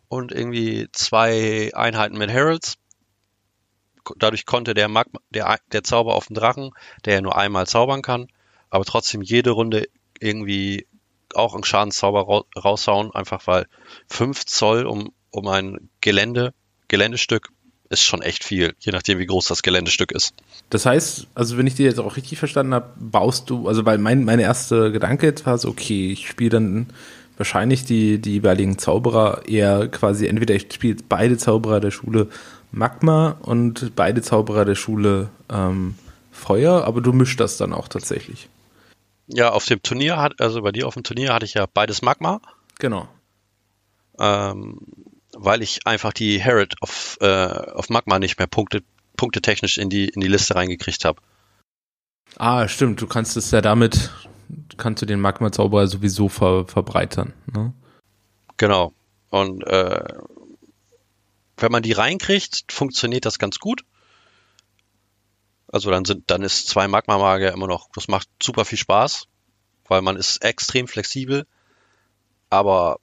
und 0.09 0.33
irgendwie 0.33 0.89
zwei 0.93 1.71
Einheiten 1.75 2.17
mit 2.17 2.31
Heralds. 2.31 2.79
Dadurch 4.17 4.47
konnte 4.47 4.75
der, 4.75 4.89
Magma, 4.89 5.21
der, 5.31 5.59
der 5.71 5.85
Zauber 5.85 6.15
auf 6.15 6.27
dem 6.27 6.35
Drachen, 6.35 6.71
der 7.05 7.15
ja 7.15 7.21
nur 7.21 7.37
einmal 7.37 7.67
zaubern 7.67 8.03
kann, 8.03 8.29
aber 8.71 8.85
trotzdem 8.85 9.21
jede 9.21 9.51
Runde 9.51 9.87
irgendwie 10.19 10.87
auch 11.37 11.55
einen 11.55 11.65
Schadenzauber 11.65 12.45
raushauen, 12.57 13.15
einfach 13.15 13.47
weil 13.47 13.67
5 14.09 14.47
Zoll 14.47 14.87
um, 14.87 15.13
um 15.31 15.49
ein 15.49 15.91
Gelände, 16.01 16.55
Geländestück 16.89 17.51
ist 17.93 18.03
schon 18.03 18.23
echt 18.23 18.43
viel, 18.43 18.75
je 18.81 18.91
nachdem, 18.91 19.19
wie 19.19 19.27
groß 19.27 19.47
das 19.47 19.63
Geländestück 19.63 20.13
ist. 20.13 20.35
Das 20.71 20.87
heißt, 20.87 21.27
also 21.35 21.59
wenn 21.59 21.67
ich 21.67 21.75
dir 21.75 21.87
jetzt 21.87 22.01
auch 22.01 22.17
richtig 22.17 22.39
verstanden 22.39 22.75
habe, 22.75 22.91
baust 22.97 23.51
du, 23.51 23.69
also 23.69 23.85
weil 23.85 23.99
mein, 23.99 24.25
mein 24.25 24.39
erster 24.39 24.91
Gedanke 24.91 25.27
jetzt 25.27 25.45
war 25.45 25.59
so, 25.59 25.69
okay, 25.69 26.11
ich 26.11 26.27
spiele 26.27 26.51
dann 26.51 26.87
wahrscheinlich 27.37 27.85
die, 27.85 28.19
die 28.19 28.35
jeweiligen 28.35 28.79
Zauberer 28.79 29.43
eher 29.47 29.89
quasi, 29.89 30.27
entweder 30.27 30.55
ich 30.55 30.73
spiele 30.73 30.97
beide 31.09 31.37
Zauberer 31.37 31.81
der 31.81 31.91
Schule 31.91 32.29
Magma 32.73 33.37
und 33.43 33.95
beide 33.95 34.23
Zauberer 34.23 34.65
der 34.65 34.75
Schule 34.75 35.29
ähm, 35.51 35.95
Feuer, 36.31 36.85
aber 36.85 37.03
du 37.03 37.13
mischst 37.13 37.39
das 37.41 37.59
dann 37.59 37.75
auch 37.75 37.89
tatsächlich. 37.89 38.49
Ja, 39.33 39.51
auf 39.51 39.65
dem 39.65 39.83
Turnier 39.83 40.19
hat, 40.19 40.41
also 40.41 40.63
bei 40.63 40.73
dir 40.73 40.87
auf 40.87 40.95
dem 40.95 41.05
Turnier 41.05 41.33
hatte 41.33 41.47
ich 41.47 41.55
ja 41.55 41.67
beides 41.67 42.03
Magma. 42.03 42.41
Genau. 42.79 43.09
Ähm, 44.19 44.79
weil 45.33 45.63
ich 45.63 45.87
einfach 45.87 46.13
die 46.13 46.41
Herald 46.41 46.75
auf, 46.81 47.17
äh, 47.21 47.27
auf 47.27 47.89
Magma 47.89 48.19
nicht 48.19 48.39
mehr 48.39 48.47
Punkte, 48.47 48.83
punktetechnisch 49.17 49.79
in 49.79 49.89
die, 49.89 50.09
in 50.09 50.21
die 50.21 50.29
Liste 50.29 50.55
reingekriegt 50.55 51.05
habe. 51.05 51.21
Ah, 52.37 52.69
stimmt. 52.69 53.01
Du 53.01 53.07
kannst 53.07 53.37
es 53.37 53.51
ja 53.51 53.61
damit, 53.61 54.11
kannst 54.77 55.03
du 55.03 55.07
den 55.07 55.21
Magma-Zauberer 55.21 55.87
sowieso 55.87 56.29
ver, 56.29 56.67
verbreitern. 56.67 57.33
Ne? 57.53 57.73
Genau. 58.59 58.93
Und 59.31 59.67
äh, 59.67 60.05
wenn 61.57 61.73
man 61.73 61.83
die 61.83 61.93
reinkriegt, 61.93 62.65
funktioniert 62.71 63.25
das 63.25 63.39
ganz 63.39 63.59
gut. 63.59 63.85
Also 65.73 65.91
dann 65.91 66.05
sind, 66.05 66.31
dann 66.31 66.43
ist 66.43 66.69
zwei 66.69 66.87
Magma-Magier 66.87 67.53
immer 67.53 67.67
noch, 67.67 67.89
das 67.95 68.07
macht 68.07 68.29
super 68.41 68.65
viel 68.65 68.79
Spaß, 68.79 69.27
weil 69.89 70.03
man 70.03 70.17
ist 70.17 70.45
extrem 70.45 70.87
flexibel. 70.87 71.47
Aber 72.51 73.01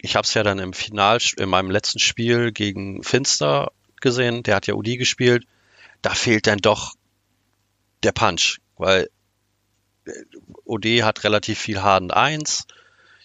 ich 0.00 0.14
habe 0.14 0.24
es 0.24 0.32
ja 0.34 0.44
dann 0.44 0.60
im 0.60 0.72
Final, 0.72 1.18
in 1.36 1.48
meinem 1.48 1.72
letzten 1.72 1.98
Spiel 1.98 2.52
gegen 2.52 3.02
Finster 3.02 3.72
gesehen, 4.00 4.44
der 4.44 4.54
hat 4.54 4.68
ja 4.68 4.74
UD 4.74 4.96
gespielt. 4.96 5.46
Da 6.00 6.10
fehlt 6.10 6.46
dann 6.46 6.58
doch 6.58 6.94
der 8.04 8.12
Punch, 8.12 8.60
weil 8.76 9.10
OD 10.64 11.02
hat 11.02 11.24
relativ 11.24 11.58
viel 11.58 11.82
Harden 11.82 12.12
1, 12.12 12.66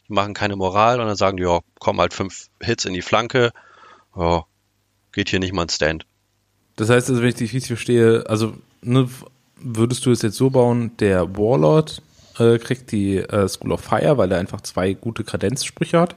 die 0.07 0.13
machen 0.13 0.33
keine 0.33 0.55
Moral 0.55 0.99
und 0.99 1.07
dann 1.07 1.15
sagen 1.15 1.37
die, 1.37 1.43
ja, 1.43 1.59
kommen 1.79 1.99
halt 1.99 2.13
fünf 2.13 2.47
Hits 2.61 2.85
in 2.85 2.93
die 2.93 3.01
Flanke, 3.01 3.51
ja, 4.15 4.45
geht 5.11 5.29
hier 5.29 5.39
nicht 5.39 5.53
mal 5.53 5.63
ein 5.63 5.69
Stand. 5.69 6.05
Das 6.79 6.89
heißt, 6.89 7.09
also, 7.09 7.21
wenn 7.21 7.27
ich 7.27 7.35
dich 7.35 7.51
richtig 7.51 7.67
verstehe, 7.67 8.23
also 8.29 8.53
ne, 8.81 9.09
würdest 9.57 10.05
du 10.05 10.11
es 10.11 10.21
jetzt 10.21 10.37
so 10.37 10.49
bauen, 10.49 10.95
der 10.95 11.35
Warlord 11.35 12.01
äh, 12.37 12.57
kriegt 12.57 12.93
die 12.93 13.17
äh, 13.17 13.49
School 13.49 13.73
of 13.73 13.81
Fire, 13.81 14.17
weil 14.17 14.31
er 14.31 14.39
einfach 14.39 14.61
zwei 14.61 14.93
gute 14.93 15.25
Kredenzsprüche 15.25 15.99
hat. 15.99 16.15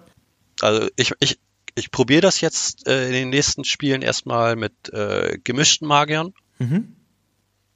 Also 0.60 0.88
ich, 0.94 1.10
ich, 1.18 1.40
ich 1.74 1.90
probiere 1.90 2.20
das 2.20 2.40
jetzt 2.40 2.86
äh, 2.86 3.08
in 3.08 3.12
den 3.12 3.30
nächsten 3.30 3.64
Spielen 3.64 4.02
erstmal 4.02 4.54
mit 4.54 4.72
äh, 4.92 5.36
gemischten 5.42 5.88
Magiern, 5.88 6.32
mhm. 6.60 6.94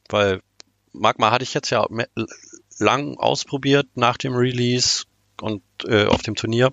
weil 0.08 0.40
Magma 0.92 1.32
hatte 1.32 1.42
ich 1.42 1.54
jetzt 1.54 1.70
ja 1.70 1.84
lang 2.78 3.16
ausprobiert 3.16 3.88
nach 3.96 4.16
dem 4.16 4.36
Release 4.36 5.06
und 5.40 5.62
äh, 5.88 6.06
auf 6.06 6.22
dem 6.22 6.36
Turnier. 6.36 6.72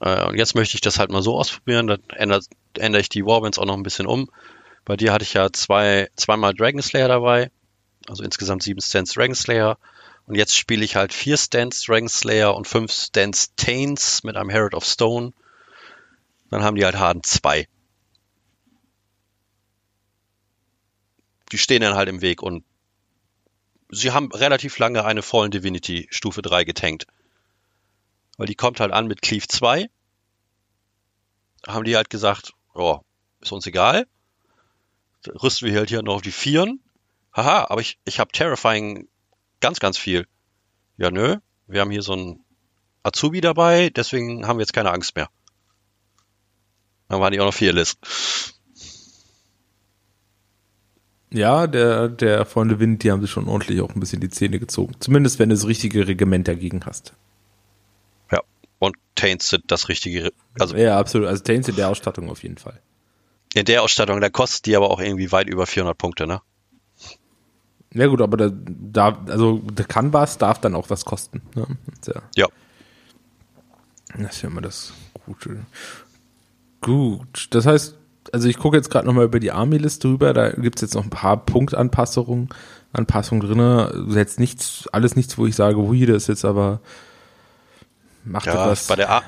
Äh, 0.00 0.26
und 0.26 0.36
jetzt 0.36 0.54
möchte 0.54 0.76
ich 0.76 0.80
das 0.80 0.98
halt 0.98 1.10
mal 1.10 1.22
so 1.22 1.36
ausprobieren. 1.36 1.86
Dann 1.86 2.02
ändert, 2.10 2.46
ändere 2.76 3.00
ich 3.00 3.08
die 3.08 3.24
Warbands 3.24 3.58
auch 3.58 3.66
noch 3.66 3.76
ein 3.76 3.82
bisschen 3.82 4.06
um. 4.06 4.30
Bei 4.84 4.96
dir 4.96 5.12
hatte 5.12 5.24
ich 5.24 5.34
ja 5.34 5.50
zwei, 5.52 6.10
zweimal 6.16 6.54
Dragon 6.54 6.82
Slayer 6.82 7.08
dabei. 7.08 7.50
Also 8.06 8.22
insgesamt 8.22 8.62
sieben 8.62 8.80
Stands 8.80 9.12
Dragon 9.12 9.34
Slayer. 9.34 9.78
Und 10.26 10.36
jetzt 10.36 10.56
spiele 10.56 10.84
ich 10.84 10.96
halt 10.96 11.12
vier 11.12 11.36
Stands 11.36 11.82
Dragon 11.82 12.08
Slayer 12.08 12.54
und 12.54 12.66
fünf 12.66 12.92
Stands 12.92 13.54
Taints 13.56 14.24
mit 14.24 14.36
einem 14.36 14.50
Herald 14.50 14.74
of 14.74 14.84
Stone. 14.84 15.32
Dann 16.50 16.62
haben 16.62 16.76
die 16.76 16.84
halt 16.84 16.96
Harden 16.96 17.22
2. 17.22 17.66
Die 21.52 21.58
stehen 21.58 21.82
dann 21.82 21.94
halt 21.94 22.08
im 22.08 22.20
Weg 22.20 22.42
und 22.42 22.64
sie 23.90 24.12
haben 24.12 24.32
relativ 24.32 24.78
lange 24.78 25.04
eine 25.04 25.22
Fallen 25.22 25.50
Divinity 25.50 26.08
Stufe 26.10 26.42
3 26.42 26.64
getankt. 26.64 27.06
Weil 28.36 28.46
die 28.46 28.54
kommt 28.54 28.80
halt 28.80 28.92
an 28.92 29.06
mit 29.06 29.22
Cleave 29.22 29.46
2. 29.46 29.88
Haben 31.66 31.84
die 31.84 31.96
halt 31.96 32.10
gesagt, 32.10 32.52
oh, 32.74 33.00
ist 33.40 33.52
uns 33.52 33.66
egal. 33.66 34.06
Rüsten 35.42 35.68
wir 35.68 35.78
halt 35.78 35.88
hier 35.88 36.02
noch 36.02 36.16
auf 36.16 36.22
die 36.22 36.32
Vieren. 36.32 36.80
Haha, 37.34 37.66
aber 37.68 37.80
ich, 37.80 37.98
ich 38.04 38.20
habe 38.20 38.32
Terrifying 38.32 39.08
ganz, 39.60 39.80
ganz 39.80 39.98
viel. 39.98 40.26
Ja, 40.96 41.10
nö. 41.10 41.36
Wir 41.66 41.80
haben 41.80 41.90
hier 41.90 42.02
so 42.02 42.14
ein 42.14 42.44
Azubi 43.02 43.40
dabei, 43.40 43.90
deswegen 43.90 44.46
haben 44.46 44.58
wir 44.58 44.62
jetzt 44.62 44.72
keine 44.72 44.92
Angst 44.92 45.16
mehr. 45.16 45.28
Dann 47.08 47.20
waren 47.20 47.32
die 47.32 47.40
auch 47.40 47.46
noch 47.46 47.54
Fearless. 47.54 47.96
Ja, 51.30 51.66
der, 51.66 52.08
der 52.08 52.44
Freunde 52.46 52.78
Wind, 52.78 53.02
die 53.02 53.10
haben 53.10 53.20
sich 53.20 53.30
schon 53.30 53.48
ordentlich 53.48 53.80
auch 53.80 53.94
ein 53.94 54.00
bisschen 54.00 54.20
die 54.20 54.28
Zähne 54.28 54.58
gezogen. 54.58 54.94
Zumindest 55.00 55.38
wenn 55.38 55.48
du 55.48 55.54
das 55.54 55.66
richtige 55.66 56.06
Regiment 56.06 56.46
dagegen 56.46 56.86
hast. 56.86 57.12
Und 58.84 58.96
Taints 59.14 59.48
sind 59.48 59.64
das 59.68 59.88
richtige. 59.88 60.32
Also, 60.58 60.76
ja, 60.76 60.98
absolut. 60.98 61.28
Also 61.28 61.42
Taints 61.42 61.68
in 61.68 61.76
der 61.76 61.88
Ausstattung 61.88 62.30
auf 62.30 62.42
jeden 62.42 62.58
Fall. 62.58 62.80
In 63.54 63.64
der 63.64 63.82
Ausstattung, 63.82 64.20
da 64.20 64.28
kostet 64.28 64.66
die 64.66 64.76
aber 64.76 64.90
auch 64.90 65.00
irgendwie 65.00 65.30
weit 65.32 65.48
über 65.48 65.66
400 65.66 65.96
Punkte, 65.96 66.26
ne? 66.26 66.40
Ja 67.92 68.08
gut, 68.08 68.20
aber 68.20 68.36
da, 68.36 68.50
da 68.52 69.18
also 69.28 69.62
da 69.72 69.84
kann 69.84 70.12
was, 70.12 70.36
darf 70.38 70.60
dann 70.60 70.74
auch 70.74 70.90
was 70.90 71.04
kosten. 71.04 71.42
Ne? 71.54 71.66
Ja. 72.06 72.22
ja. 72.34 72.48
Das 74.18 74.36
ist 74.36 74.42
ja 74.42 74.48
immer 74.48 74.60
das 74.60 74.92
Gute. 75.24 75.64
Gut, 76.80 77.48
das 77.50 77.66
heißt, 77.66 77.96
also 78.32 78.48
ich 78.48 78.58
gucke 78.58 78.76
jetzt 78.76 78.90
gerade 78.90 79.06
nochmal 79.06 79.26
über 79.26 79.38
die 79.38 79.52
Army-Liste 79.52 80.08
rüber, 80.08 80.34
da 80.34 80.50
gibt 80.50 80.76
es 80.78 80.82
jetzt 80.82 80.94
noch 80.94 81.04
ein 81.04 81.10
paar 81.10 81.46
Punktanpassungen 81.46 82.48
Anpassungen 82.94 83.46
drin. 83.46 84.10
Jetzt 84.14 84.38
nichts, 84.38 84.88
alles 84.92 85.16
nichts, 85.16 85.36
wo 85.36 85.46
ich 85.46 85.56
sage, 85.56 85.76
hui, 85.76 86.06
das 86.06 86.24
ist 86.24 86.28
jetzt 86.28 86.44
aber 86.44 86.80
macht 88.24 88.46
ja, 88.46 88.52
etwas. 88.52 88.86
Bei 88.86 88.96
der, 88.96 89.22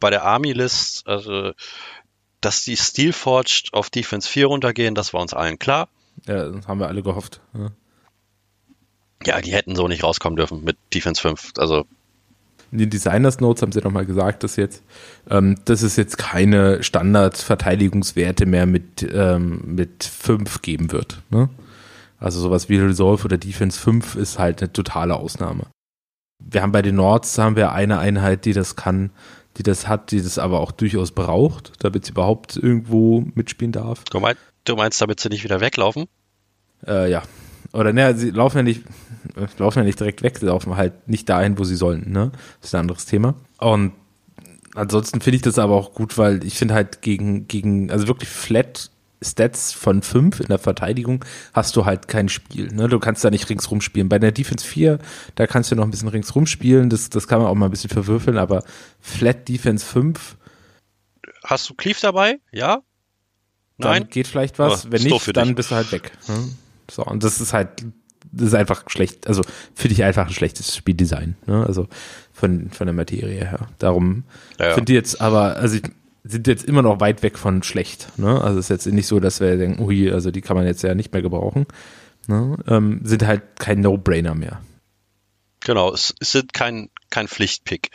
bei 0.00 0.10
der 0.10 0.24
Army-List, 0.24 1.06
also 1.06 1.52
dass 2.40 2.64
die 2.64 2.76
Steelforged 2.76 3.70
auf 3.72 3.88
Defense 3.88 4.28
4 4.28 4.46
runtergehen, 4.46 4.94
das 4.94 5.14
war 5.14 5.20
uns 5.20 5.32
allen 5.32 5.58
klar. 5.58 5.88
Ja, 6.26 6.48
das 6.48 6.66
haben 6.66 6.80
wir 6.80 6.88
alle 6.88 7.02
gehofft. 7.02 7.40
Ja. 7.54 7.70
ja, 9.24 9.40
die 9.40 9.52
hätten 9.52 9.76
so 9.76 9.88
nicht 9.88 10.02
rauskommen 10.02 10.36
dürfen 10.36 10.64
mit 10.64 10.76
Defense 10.92 11.20
5. 11.20 11.52
Also 11.58 11.86
in 12.72 12.78
den 12.78 12.90
Designers 12.90 13.38
Notes 13.38 13.60
haben 13.60 13.70
sie 13.70 13.80
nochmal 13.80 14.06
gesagt, 14.06 14.42
dass 14.42 14.56
jetzt, 14.56 14.82
ähm, 15.28 15.56
dass 15.66 15.82
es 15.82 15.96
jetzt 15.96 16.16
keine 16.16 16.82
Standard-Verteidigungswerte 16.82 18.46
mehr 18.46 18.64
mit, 18.64 19.06
ähm, 19.12 19.74
mit 19.74 20.04
5 20.04 20.62
geben 20.62 20.90
wird. 20.90 21.20
Ne? 21.28 21.50
Also 22.18 22.40
sowas 22.40 22.70
wie 22.70 22.78
Resolve 22.78 23.24
oder 23.24 23.36
Defense 23.36 23.78
5 23.78 24.16
ist 24.16 24.38
halt 24.38 24.62
eine 24.62 24.72
totale 24.72 25.16
Ausnahme. 25.16 25.66
Wir 26.50 26.62
haben 26.62 26.72
bei 26.72 26.82
den 26.82 26.96
Nords 26.96 27.38
haben 27.38 27.56
wir 27.56 27.72
eine 27.72 27.98
Einheit, 27.98 28.44
die 28.44 28.52
das 28.52 28.76
kann, 28.76 29.10
die 29.56 29.62
das 29.62 29.88
hat, 29.88 30.10
die 30.10 30.22
das 30.22 30.38
aber 30.38 30.60
auch 30.60 30.72
durchaus 30.72 31.12
braucht, 31.12 31.72
damit 31.80 32.06
sie 32.06 32.12
überhaupt 32.12 32.56
irgendwo 32.56 33.24
mitspielen 33.34 33.72
darf. 33.72 34.04
Du, 34.04 34.20
mein, 34.20 34.36
du 34.64 34.76
meinst, 34.76 35.00
damit 35.00 35.20
sie 35.20 35.28
nicht 35.28 35.44
wieder 35.44 35.60
weglaufen? 35.60 36.06
Äh, 36.86 37.10
ja. 37.10 37.22
Oder 37.72 37.92
ne, 37.92 38.14
sie 38.16 38.30
laufen 38.30 38.58
ja 38.58 38.62
nicht, 38.62 38.82
laufen 39.58 39.78
ja 39.78 39.84
nicht 39.84 39.98
direkt 39.98 40.22
weg, 40.22 40.38
sie 40.38 40.46
laufen 40.46 40.76
halt 40.76 41.08
nicht 41.08 41.28
dahin, 41.28 41.58
wo 41.58 41.64
sie 41.64 41.76
sollen, 41.76 42.10
ne? 42.10 42.32
Das 42.60 42.68
ist 42.68 42.74
ein 42.74 42.82
anderes 42.82 43.06
Thema. 43.06 43.34
Und 43.58 43.92
ansonsten 44.74 45.20
finde 45.20 45.36
ich 45.36 45.42
das 45.42 45.58
aber 45.58 45.74
auch 45.74 45.94
gut, 45.94 46.18
weil 46.18 46.44
ich 46.44 46.58
finde 46.58 46.74
halt 46.74 47.00
gegen, 47.00 47.48
gegen, 47.48 47.90
also 47.90 48.08
wirklich 48.08 48.28
flat 48.28 48.90
Stats 49.22 49.72
von 49.72 50.02
5 50.02 50.40
in 50.40 50.46
der 50.46 50.58
Verteidigung 50.58 51.24
hast 51.52 51.76
du 51.76 51.84
halt 51.84 52.08
kein 52.08 52.28
Spiel. 52.28 52.68
Ne? 52.72 52.88
Du 52.88 52.98
kannst 52.98 53.24
da 53.24 53.30
nicht 53.30 53.48
ringsrum 53.48 53.80
spielen. 53.80 54.08
Bei 54.08 54.18
der 54.18 54.32
Defense 54.32 54.66
4, 54.66 54.98
da 55.34 55.46
kannst 55.46 55.70
du 55.70 55.76
noch 55.76 55.84
ein 55.84 55.90
bisschen 55.90 56.08
ringsrum 56.08 56.46
spielen. 56.46 56.90
Das, 56.90 57.10
das 57.10 57.28
kann 57.28 57.40
man 57.40 57.48
auch 57.48 57.54
mal 57.54 57.66
ein 57.66 57.70
bisschen 57.70 57.90
verwürfeln, 57.90 58.38
aber 58.38 58.62
Flat 59.00 59.48
Defense 59.48 59.84
5. 59.84 60.36
Hast 61.44 61.68
du 61.70 61.74
Cleave 61.74 61.98
dabei? 62.00 62.40
Ja? 62.52 62.82
Nein? 63.78 64.02
Dann 64.02 64.10
geht 64.10 64.26
vielleicht 64.26 64.58
was. 64.58 64.86
Oh, 64.86 64.88
Wenn 64.90 65.02
nicht, 65.02 65.36
dann 65.36 65.54
bist 65.54 65.70
du 65.70 65.74
halt 65.74 65.90
weg. 65.92 66.12
Ne? 66.28 66.48
So, 66.90 67.04
und 67.04 67.24
das 67.24 67.40
ist 67.40 67.52
halt, 67.52 67.84
das 68.30 68.48
ist 68.48 68.54
einfach 68.54 68.84
schlecht, 68.88 69.26
also 69.26 69.42
finde 69.74 69.94
ich 69.94 70.04
einfach 70.04 70.26
ein 70.26 70.32
schlechtes 70.32 70.76
Spieldesign, 70.76 71.36
ne? 71.46 71.64
Also 71.66 71.88
von, 72.32 72.70
von 72.70 72.86
der 72.86 72.94
Materie 72.94 73.44
her. 73.44 73.68
Darum 73.78 74.24
ja, 74.58 74.74
finde 74.74 74.92
ich 74.92 74.96
jetzt 74.96 75.20
aber, 75.20 75.56
also 75.56 75.76
ich, 75.76 75.82
sind 76.24 76.46
jetzt 76.46 76.64
immer 76.64 76.82
noch 76.82 77.00
weit 77.00 77.22
weg 77.22 77.38
von 77.38 77.62
schlecht. 77.62 78.08
Ne? 78.18 78.40
Also 78.40 78.58
es 78.58 78.66
ist 78.66 78.86
jetzt 78.86 78.94
nicht 78.94 79.06
so, 79.06 79.20
dass 79.20 79.40
wir 79.40 79.56
denken, 79.56 79.82
ui, 79.82 80.10
also 80.10 80.30
die 80.30 80.40
kann 80.40 80.56
man 80.56 80.66
jetzt 80.66 80.82
ja 80.82 80.94
nicht 80.94 81.12
mehr 81.12 81.22
gebrauchen. 81.22 81.66
Ne? 82.28 82.56
Ähm, 82.68 83.00
sind 83.02 83.26
halt 83.26 83.42
kein 83.58 83.80
No-Brainer 83.80 84.34
mehr. 84.34 84.60
Genau, 85.64 85.92
es, 85.92 86.14
es 86.20 86.32
sind 86.32 86.52
kein, 86.52 86.90
kein 87.10 87.28
Pflichtpick. 87.28 87.90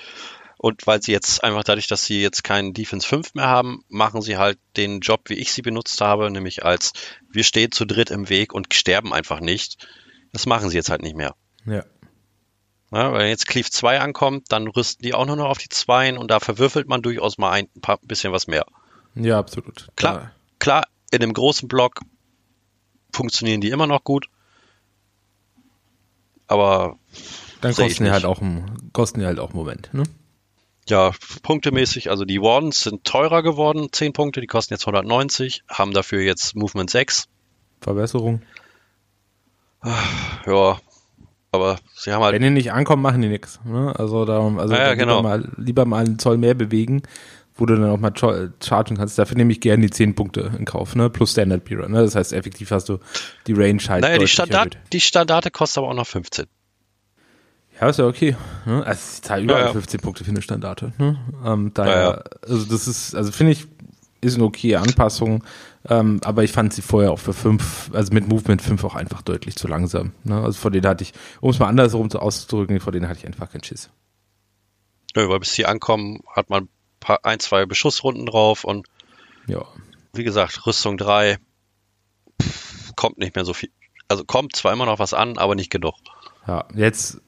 Und 0.58 0.88
weil 0.88 1.02
sie 1.02 1.12
jetzt 1.12 1.44
einfach 1.44 1.64
dadurch, 1.64 1.88
dass 1.88 2.06
sie 2.06 2.22
jetzt 2.22 2.44
keinen 2.44 2.74
Defense 2.74 3.08
5 3.08 3.36
mehr 3.36 3.48
haben, 3.48 3.84
machen 3.90 4.22
sie 4.22 4.38
halt 4.38 4.58
den 4.76 5.02
Job, 5.02 5.30
wie 5.30 5.36
ich 5.36 5.52
sie 5.52 5.62
benutzt 5.62 6.02
habe, 6.02 6.32
nämlich 6.32 6.66
als 6.66 6.94
wir 7.32 7.44
stehen 7.44 7.72
zu 7.72 7.86
dritt 7.86 8.10
im 8.10 8.30
Weg 8.30 8.54
und 8.54 8.74
sterben 8.74 9.14
einfach 9.14 9.40
nicht. 9.40 9.88
Das 10.34 10.46
machen 10.46 10.70
sie 10.70 10.76
jetzt 10.76 10.90
halt 10.90 11.04
nicht 11.04 11.16
mehr. 11.16 11.36
Ja. 11.66 11.86
Ja 12.92 13.12
weil 13.12 13.28
jetzt 13.28 13.48
Cleave 13.48 13.70
2 13.70 14.00
ankommt, 14.00 14.46
dann 14.50 14.68
rüsten 14.68 15.04
die 15.04 15.14
auch 15.14 15.26
nur 15.26 15.36
noch 15.36 15.50
auf 15.50 15.58
die 15.58 15.70
2 15.70 16.18
und 16.18 16.32
da 16.32 16.40
verwürfelt 16.40 16.88
man 16.88 17.02
durchaus 17.02 17.38
mal 17.38 17.52
ein, 17.52 17.68
paar, 17.82 18.00
bisschen 18.02 18.32
was 18.32 18.48
mehr. 18.48 18.66
Ja, 19.16 19.40
absolut. 19.40 19.90
Klar, 19.96 20.16
ja. 20.16 20.32
klar, 20.60 20.88
in 21.12 21.20
dem 21.20 21.34
großen 21.34 21.68
Block 21.68 22.02
funktionieren 23.12 23.62
die 23.62 23.70
immer 23.70 23.88
noch 23.88 24.04
gut. 24.04 24.30
Aber 26.48 26.98
dann 27.62 27.74
kosten 27.74 28.06
die 28.06 28.12
halt 28.12 28.26
auch 28.26 28.42
kosten 28.94 29.20
die 29.20 29.26
halt 29.26 29.40
auch 29.40 29.50
einen 29.50 29.58
Moment, 29.58 29.94
ne? 29.94 30.04
Ja, 30.88 31.12
punktemäßig, 31.44 32.10
also 32.10 32.24
die 32.24 32.42
Wardens 32.42 32.80
sind 32.80 33.04
teurer 33.04 33.44
geworden, 33.44 33.90
10 33.92 34.14
Punkte, 34.14 34.40
die 34.40 34.48
kosten 34.48 34.74
jetzt 34.74 34.84
190, 34.84 35.64
haben 35.68 35.92
dafür 35.92 36.22
jetzt 36.22 36.56
Movement 36.56 36.90
6. 36.90 37.28
Verbesserung. 37.82 38.42
Ja, 40.46 40.80
aber 41.52 41.78
sie 41.96 42.12
haben 42.14 42.24
halt. 42.24 42.34
Wenn 42.36 42.42
die 42.44 42.50
nicht 42.50 42.72
ankommen, 42.72 43.02
machen 43.02 43.22
die 43.22 43.30
nichts. 43.30 43.60
Ne? 43.66 43.94
Also 43.98 44.26
darum, 44.26 44.60
also 44.60 44.74
Ja, 44.74 44.88
ja, 44.88 44.94
genau. 44.96 45.18
lieber, 45.18 45.30
mal, 45.30 45.50
lieber 45.58 45.86
mal 45.86 46.06
einen 46.06 46.20
Zoll 46.20 46.38
mehr 46.38 46.54
bewegen, 46.54 47.02
wo 47.56 47.66
du 47.66 47.76
dann 47.76 47.90
auch 47.90 47.98
mal 48.00 48.12
cha- 48.12 48.50
chargen 48.64 48.98
kannst. 48.98 49.18
Dafür 49.18 49.38
nehme 49.38 49.52
ich 49.52 49.62
gerne 49.62 49.82
die 49.84 49.90
10 49.90 50.14
Punkte 50.16 50.52
in 50.60 50.66
Kauf, 50.66 50.96
ne? 50.96 51.10
Plus 51.10 51.32
Standard 51.32 51.64
Period. 51.64 51.90
Ne? 51.90 52.02
Das 52.04 52.16
heißt, 52.16 52.34
effektiv 52.34 52.70
hast 52.72 52.90
du 52.90 53.00
die 53.48 53.54
Range 53.54 53.82
halt. 53.90 54.02
naja, 54.04 54.18
die, 54.18 54.28
Standard, 54.28 54.76
erhöht. 54.76 54.94
die 54.94 55.00
Standarte 55.02 55.50
kostet 55.52 55.80
aber 55.80 55.90
auch 55.90 55.96
noch 55.96 56.08
15. 56.08 56.46
Ja, 57.80 57.90
ist 57.90 58.00
ja 58.00 58.06
okay. 58.08 58.36
Ne? 58.66 58.84
Also 58.86 59.02
ich 59.16 59.22
zahle 59.22 59.44
überall 59.44 59.60
Ja, 59.62 59.66
ja. 59.68 59.72
15 59.74 60.00
Punkte 60.02 60.24
für 60.24 60.32
eine 60.32 60.42
Standarte. 60.42 60.94
Ne? 60.98 61.18
Ähm, 61.46 61.72
daher, 61.74 62.24
also 62.48 62.66
das 62.66 62.88
ist, 62.88 63.16
also 63.16 63.32
finde 63.32 63.54
ich, 63.54 63.68
ist 64.22 64.36
eine 64.36 64.46
okay 64.46 64.76
Anpassung, 64.76 65.44
ähm, 65.90 66.20
aber 66.24 66.44
ich 66.44 66.52
fand 66.52 66.74
sie 66.74 66.82
vorher 66.82 67.12
auch 67.12 67.20
für 67.20 67.34
5, 67.34 67.92
also 67.94 68.14
mit 68.14 68.28
Movement 68.28 68.62
5 68.62 68.84
auch 68.84 68.96
einfach 68.96 69.22
deutlich 69.22 69.56
zu 69.56 69.68
langsam. 69.68 70.14
Ne? 70.24 70.42
Also 70.42 70.60
vor 70.60 70.72
denen 70.72 70.86
hatte 70.88 71.04
ich, 71.04 71.14
um 71.42 71.50
es 71.52 71.60
mal 71.60 71.68
andersrum 71.68 72.10
zu- 72.10 72.20
auszudrücken, 72.20 72.80
vor 72.80 72.92
denen 72.92 73.08
hatte 73.08 73.20
ich 73.20 73.28
einfach 73.28 73.50
keinen 73.52 73.64
Schiss. 73.64 73.90
Nö, 75.16 75.30
weil 75.30 75.40
bis 75.40 75.54
die 75.54 75.66
ankommen, 75.66 76.22
hat 76.36 76.50
man 76.50 76.64
ein, 76.64 76.70
paar, 77.00 77.20
ein 77.24 77.40
zwei 77.40 77.66
Beschussrunden 77.66 78.26
drauf 78.26 78.64
und 78.64 78.88
Ja. 79.48 79.66
wie 80.14 80.24
gesagt, 80.24 80.66
Rüstung 80.68 80.98
3 80.98 81.38
pff, 82.42 82.96
kommt 82.96 83.18
nicht 83.18 83.36
mehr 83.36 83.46
so 83.46 83.54
viel. 83.54 83.72
Also 84.10 84.24
kommt 84.24 84.56
zwar 84.56 84.74
immer 84.74 84.86
noch 84.86 85.00
was 85.00 85.14
an, 85.14 85.38
aber 85.38 85.56
nicht 85.56 85.70
genug. 85.70 85.96
Ja, 86.48 86.66
jetzt 86.76 87.20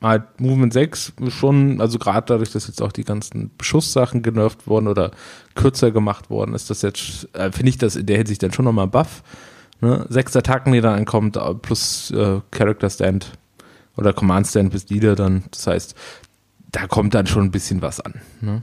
halt 0.00 0.40
Movement 0.40 0.72
6 0.72 1.14
ist 1.20 1.34
schon, 1.34 1.80
also 1.80 1.98
gerade 1.98 2.26
dadurch, 2.26 2.52
dass 2.52 2.66
jetzt 2.68 2.80
auch 2.82 2.92
die 2.92 3.04
ganzen 3.04 3.50
Beschusssachen 3.56 4.22
genervt 4.22 4.66
wurden 4.66 4.86
oder 4.86 5.10
kürzer 5.54 5.90
gemacht 5.90 6.30
worden, 6.30 6.54
ist 6.54 6.70
das 6.70 6.82
jetzt, 6.82 7.28
äh, 7.34 7.50
finde 7.50 7.70
ich 7.70 7.78
das 7.78 7.96
in 7.96 8.06
der 8.06 8.18
Hinsicht 8.18 8.42
dann 8.42 8.52
schon 8.52 8.64
nochmal 8.64 8.86
Buff. 8.86 9.22
Ne? 9.80 10.06
Sechs 10.08 10.36
Attacken, 10.36 10.72
die 10.72 10.80
dann 10.80 10.98
ankommt, 10.98 11.36
äh, 11.36 11.54
plus 11.54 12.10
äh, 12.12 12.40
Character 12.50 12.90
Stand 12.90 13.32
oder 13.96 14.12
Command 14.12 14.46
Stand 14.46 14.72
bis 14.72 14.88
Leader 14.88 15.16
dann. 15.16 15.44
Das 15.50 15.66
heißt, 15.66 15.94
da 16.70 16.86
kommt 16.86 17.14
dann 17.14 17.26
schon 17.26 17.44
ein 17.44 17.50
bisschen 17.50 17.82
was 17.82 18.00
an. 18.00 18.20
Ne? 18.40 18.62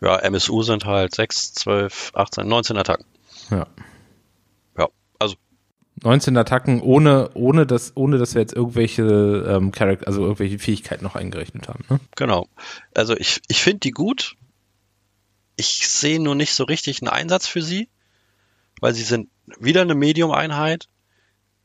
Ja, 0.00 0.16
MSU 0.18 0.62
sind 0.62 0.84
halt 0.84 1.14
6, 1.14 1.54
12, 1.54 2.12
18, 2.14 2.48
19 2.48 2.76
Attacken. 2.76 3.04
Ja. 3.50 3.66
19 6.02 6.36
Attacken 6.36 6.80
ohne, 6.80 7.30
ohne 7.34 7.66
dass, 7.66 7.96
ohne 7.96 8.18
dass 8.18 8.34
wir 8.34 8.40
jetzt 8.40 8.54
irgendwelche 8.54 9.02
ähm, 9.48 9.72
Charakter, 9.72 10.06
also 10.06 10.22
irgendwelche 10.22 10.58
Fähigkeiten 10.58 11.04
noch 11.04 11.14
eingerechnet 11.14 11.68
haben. 11.68 11.84
Ne? 11.88 12.00
genau. 12.16 12.48
Also 12.94 13.16
ich, 13.16 13.40
ich 13.48 13.62
finde 13.62 13.80
die 13.80 13.92
gut. 13.92 14.36
Ich 15.56 15.88
sehe 15.88 16.20
nur 16.20 16.34
nicht 16.34 16.54
so 16.54 16.64
richtig 16.64 17.02
einen 17.02 17.08
Einsatz 17.08 17.46
für 17.46 17.62
sie, 17.62 17.88
weil 18.80 18.94
sie 18.94 19.02
sind 19.02 19.28
wieder 19.60 19.82
eine 19.82 19.94
Medium-Einheit, 19.94 20.88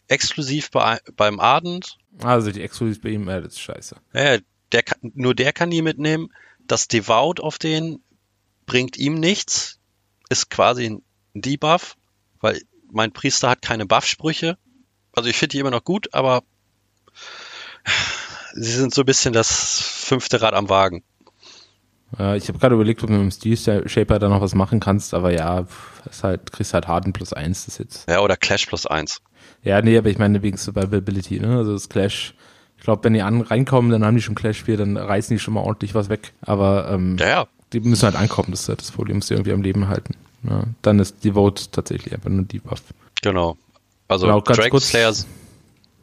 exklusiv 0.08 0.72
bei, 0.72 1.00
beim 1.16 1.40
Ardent. 1.40 1.98
Also 2.22 2.52
die 2.52 2.62
Exklusiv 2.62 3.02
bei 3.02 3.10
ihm, 3.10 3.28
äh, 3.28 3.42
das 3.42 3.54
ist 3.54 3.62
scheiße. 3.62 3.96
Ja, 4.14 4.38
der 4.72 4.84
kann, 4.84 5.12
nur 5.16 5.34
der 5.34 5.54
kann 5.54 5.72
die 5.72 5.82
mitnehmen. 5.82 6.30
Das 6.68 6.88
Devout 6.88 7.42
auf 7.42 7.58
den 7.58 8.04
bringt 8.66 8.98
ihm 8.98 9.16
nichts, 9.16 9.80
ist 10.30 10.50
quasi 10.50 10.86
ein 10.86 11.04
Debuff, 11.34 11.96
weil 12.40 12.62
mein 12.92 13.12
Priester 13.12 13.50
hat 13.50 13.62
keine 13.62 13.86
Buff-Sprüche. 13.86 14.58
Also 15.14 15.30
ich 15.30 15.38
finde 15.38 15.54
die 15.54 15.60
immer 15.60 15.72
noch 15.72 15.84
gut, 15.84 16.14
aber 16.14 16.44
sie 18.54 18.72
sind 18.72 18.94
so 18.94 19.02
ein 19.02 19.06
bisschen 19.06 19.34
das 19.34 19.82
fünfte 19.82 20.42
Rad 20.42 20.54
am 20.54 20.70
Wagen. 20.70 21.04
Äh, 22.18 22.38
ich 22.38 22.48
habe 22.48 22.60
gerade 22.60 22.76
überlegt, 22.76 23.02
ob 23.04 23.10
du 23.10 23.14
mit 23.14 23.22
dem 23.22 23.32
Steel 23.32 23.58
Shaper 23.88 24.20
da 24.20 24.30
noch 24.30 24.42
was 24.42 24.56
machen 24.56 24.80
kannst, 24.80 25.14
aber 25.14 25.32
ja, 25.32 25.66
ist 26.10 26.24
halt, 26.24 26.52
kriegst 26.52 26.74
halt 26.74 26.88
Harden 26.88 27.14
plus 27.14 27.34
eins, 27.34 27.66
das 27.66 27.78
jetzt. 27.78 28.10
Ja, 28.10 28.22
oder 28.22 28.38
Clash 28.38 28.66
plus 28.66 28.86
eins. 28.86 29.22
Ja, 29.64 29.82
nee, 29.82 29.98
aber 29.98 30.10
ich 30.10 30.18
meine 30.18 30.42
wegen 30.44 30.58
Survivability, 30.58 31.40
ne? 31.40 31.58
Also 31.58 31.74
das 31.74 31.90
Clash, 31.90 32.36
ich 32.78 32.84
glaube, 32.84 33.04
wenn 33.04 33.14
die 33.14 33.22
an, 33.22 33.42
reinkommen, 33.42 33.92
dann 33.92 34.06
haben 34.06 34.16
die 34.16 34.22
schon 34.22 34.36
Clash 34.36 34.64
4, 34.64 34.78
dann 34.78 34.98
reißen 34.98 35.36
die 35.36 35.40
schon 35.40 35.56
mal 35.56 35.62
ordentlich 35.62 35.96
was 35.96 36.10
weg. 36.10 36.34
Aber 36.42 36.90
ähm, 36.92 37.18
Ja, 37.20 37.28
ja. 37.28 37.48
die 37.74 37.80
müssen 37.80 38.06
halt 38.06 38.16
ankommen, 38.16 38.52
das 38.52 38.62
ist 38.62 38.70
halt 38.70 38.82
das 38.82 38.92
Problem, 38.92 39.18
musst 39.18 39.30
du 39.30 39.34
irgendwie 39.34 39.54
am 39.54 39.62
Leben 39.62 39.88
halten. 39.88 40.16
Ja, 40.50 40.64
dann 40.82 41.00
ist 41.00 41.24
die 41.24 41.32
Vote 41.34 41.64
tatsächlich 41.72 42.14
einfach 42.14 42.30
nur 42.30 42.44
die 42.46 42.60
Buff. 42.60 42.82
Genau. 43.22 43.58
Also 44.08 44.26
Genau, 44.28 44.42
ganz 44.42 44.58
Dragon 44.58 44.72
kurz- 44.72 44.90
Slayer. 44.90 45.14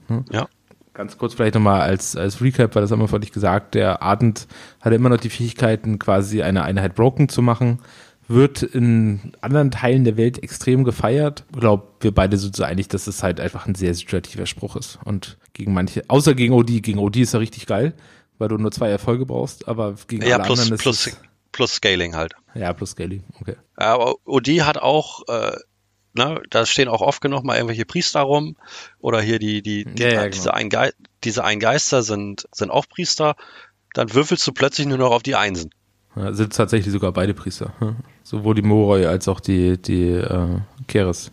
Hm? 0.08 0.24
Ja. 0.30 0.48
Ganz 0.92 1.18
kurz 1.18 1.34
vielleicht 1.34 1.54
nochmal 1.54 1.80
als, 1.80 2.14
als 2.14 2.40
Recap, 2.40 2.74
weil 2.74 2.82
das 2.82 2.90
haben 2.92 3.00
wir 3.00 3.08
vorhin 3.08 3.28
gesagt, 3.30 3.74
der 3.74 4.02
Ardent 4.02 4.46
hat 4.80 4.92
immer 4.92 5.08
noch 5.08 5.16
die 5.16 5.30
Fähigkeiten, 5.30 5.98
quasi 5.98 6.42
eine 6.42 6.62
Einheit 6.62 6.94
broken 6.94 7.28
zu 7.28 7.42
machen, 7.42 7.80
wird 8.28 8.62
in 8.62 9.32
anderen 9.40 9.70
Teilen 9.72 10.04
der 10.04 10.16
Welt 10.16 10.40
extrem 10.42 10.84
gefeiert. 10.84 11.44
Ich 11.52 11.60
glaube, 11.60 11.84
wir 12.00 12.12
beide 12.12 12.36
sind 12.38 12.54
so 12.54 12.62
einig, 12.62 12.88
dass 12.88 13.06
es 13.08 13.22
halt 13.24 13.40
einfach 13.40 13.66
ein 13.66 13.74
sehr 13.74 13.92
situativer 13.92 14.46
Spruch 14.46 14.76
ist. 14.76 14.98
Und 15.04 15.36
gegen 15.52 15.72
manche, 15.74 16.04
außer 16.08 16.34
gegen 16.34 16.54
OD, 16.54 16.80
gegen 16.80 16.98
OD 17.00 17.16
ist 17.22 17.34
er 17.34 17.40
richtig 17.40 17.66
geil, 17.66 17.92
weil 18.38 18.48
du 18.48 18.56
nur 18.56 18.70
zwei 18.70 18.88
Erfolge 18.90 19.26
brauchst, 19.26 19.66
aber 19.66 19.94
gegen 20.06 20.24
Ja, 20.24 20.36
alle 20.36 20.44
plus, 20.44 20.60
anderen 20.60 20.74
ist 20.74 20.82
plus, 20.82 21.06
es, 21.08 21.16
plus 21.50 21.74
Scaling 21.74 22.14
halt. 22.14 22.34
ja, 22.54 22.72
plus 22.72 22.90
Scaling, 22.90 23.24
okay. 23.40 23.56
Aber 23.76 24.16
OD 24.24 24.62
hat 24.62 24.78
auch, 24.78 25.26
äh, 25.28 25.56
ne, 26.12 26.42
da 26.50 26.66
stehen 26.66 26.88
auch 26.88 27.00
oft 27.00 27.20
genug 27.20 27.44
mal 27.44 27.56
irgendwelche 27.56 27.84
Priester 27.84 28.20
rum. 28.20 28.56
Oder 29.00 29.20
hier 29.20 29.38
die, 29.38 29.62
die, 29.62 29.84
die 29.84 30.02
Ja, 30.02 30.08
ja, 30.08 30.28
diese, 30.28 30.44
genau. 30.44 30.54
Eingei 30.54 30.92
diese 31.24 31.44
Eingeister 31.44 32.02
sind, 32.02 32.46
sind 32.52 32.70
auch 32.70 32.86
Priester. 32.88 33.36
Dann 33.94 34.12
würfelst 34.12 34.46
du 34.46 34.52
plötzlich 34.52 34.86
nur 34.86 34.98
noch 34.98 35.10
auf 35.10 35.22
die 35.22 35.36
Einsen. 35.36 35.70
Ja, 36.16 36.32
sind 36.32 36.54
tatsächlich 36.54 36.92
sogar 36.92 37.12
beide 37.12 37.34
Priester. 37.34 37.72
hm. 37.78 37.96
Sowohl 38.22 38.54
die 38.54 38.62
Moroi 38.62 39.06
als 39.06 39.28
auch 39.28 39.40
die, 39.40 39.80
die 39.80 40.10
äh, 40.10 40.60
Keres 40.86 41.32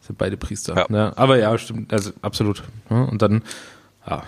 sind 0.00 0.18
beide 0.18 0.36
Priester. 0.36 0.76
Ja. 0.76 0.86
Ne? 0.88 1.12
Aber 1.16 1.38
ja, 1.38 1.56
stimmt, 1.58 1.92
also 1.92 2.10
absolut. 2.22 2.62
ne? 2.88 3.06
Und 3.06 3.22
dann, 3.22 3.42
ja, 4.06 4.22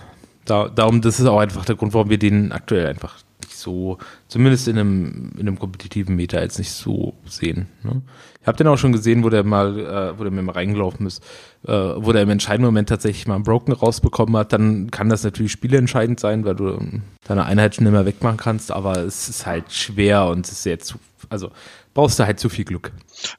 da, 0.45 0.69
darum, 0.69 1.01
das 1.01 1.19
ist 1.19 1.27
auch 1.27 1.39
einfach 1.39 1.65
der 1.65 1.75
Grund, 1.75 1.93
warum 1.93 2.09
wir 2.09 2.17
den 2.17 2.51
aktuell 2.51 2.87
einfach 2.87 3.17
so, 3.63 3.97
zumindest 4.27 4.67
in 4.67 4.77
einem, 4.77 5.31
in 5.35 5.47
einem 5.47 5.57
kompetitiven 5.57 6.15
Meter 6.15 6.41
jetzt 6.41 6.59
nicht 6.59 6.71
so 6.71 7.15
sehen. 7.25 7.67
Ne? 7.81 8.01
Ich 8.41 8.47
habe 8.47 8.57
den 8.57 8.67
auch 8.67 8.77
schon 8.77 8.91
gesehen, 8.91 9.23
wo 9.23 9.29
der 9.29 9.43
mal, 9.43 9.79
äh, 9.79 10.19
wo 10.19 10.23
der 10.23 10.31
mir 10.31 10.41
mal 10.41 10.51
reingelaufen 10.51 11.07
ist, 11.07 11.23
äh, 11.65 11.71
wo 11.71 12.11
der 12.11 12.23
im 12.23 12.29
entscheidenden 12.29 12.65
Moment 12.65 12.89
tatsächlich 12.89 13.25
mal 13.25 13.35
einen 13.35 13.45
Broken 13.45 13.71
rausbekommen 13.71 14.35
hat, 14.37 14.53
dann 14.53 14.91
kann 14.91 15.09
das 15.09 15.23
natürlich 15.23 15.53
spielentscheidend 15.53 16.19
sein, 16.19 16.45
weil 16.45 16.55
du 16.55 16.69
ähm, 16.69 17.03
deine 17.25 17.45
Einheit 17.45 17.75
schon 17.75 17.87
immer 17.87 18.05
wegmachen 18.05 18.37
kannst, 18.37 18.71
aber 18.71 18.97
es 18.97 19.29
ist 19.29 19.45
halt 19.45 19.71
schwer 19.71 20.27
und 20.27 20.45
es 20.45 20.51
ist 20.51 20.63
sehr 20.63 20.79
zu, 20.79 20.99
also 21.29 21.51
brauchst 21.93 22.19
du 22.19 22.25
halt 22.25 22.39
zu 22.39 22.49
viel 22.49 22.65
Glück. 22.65 22.91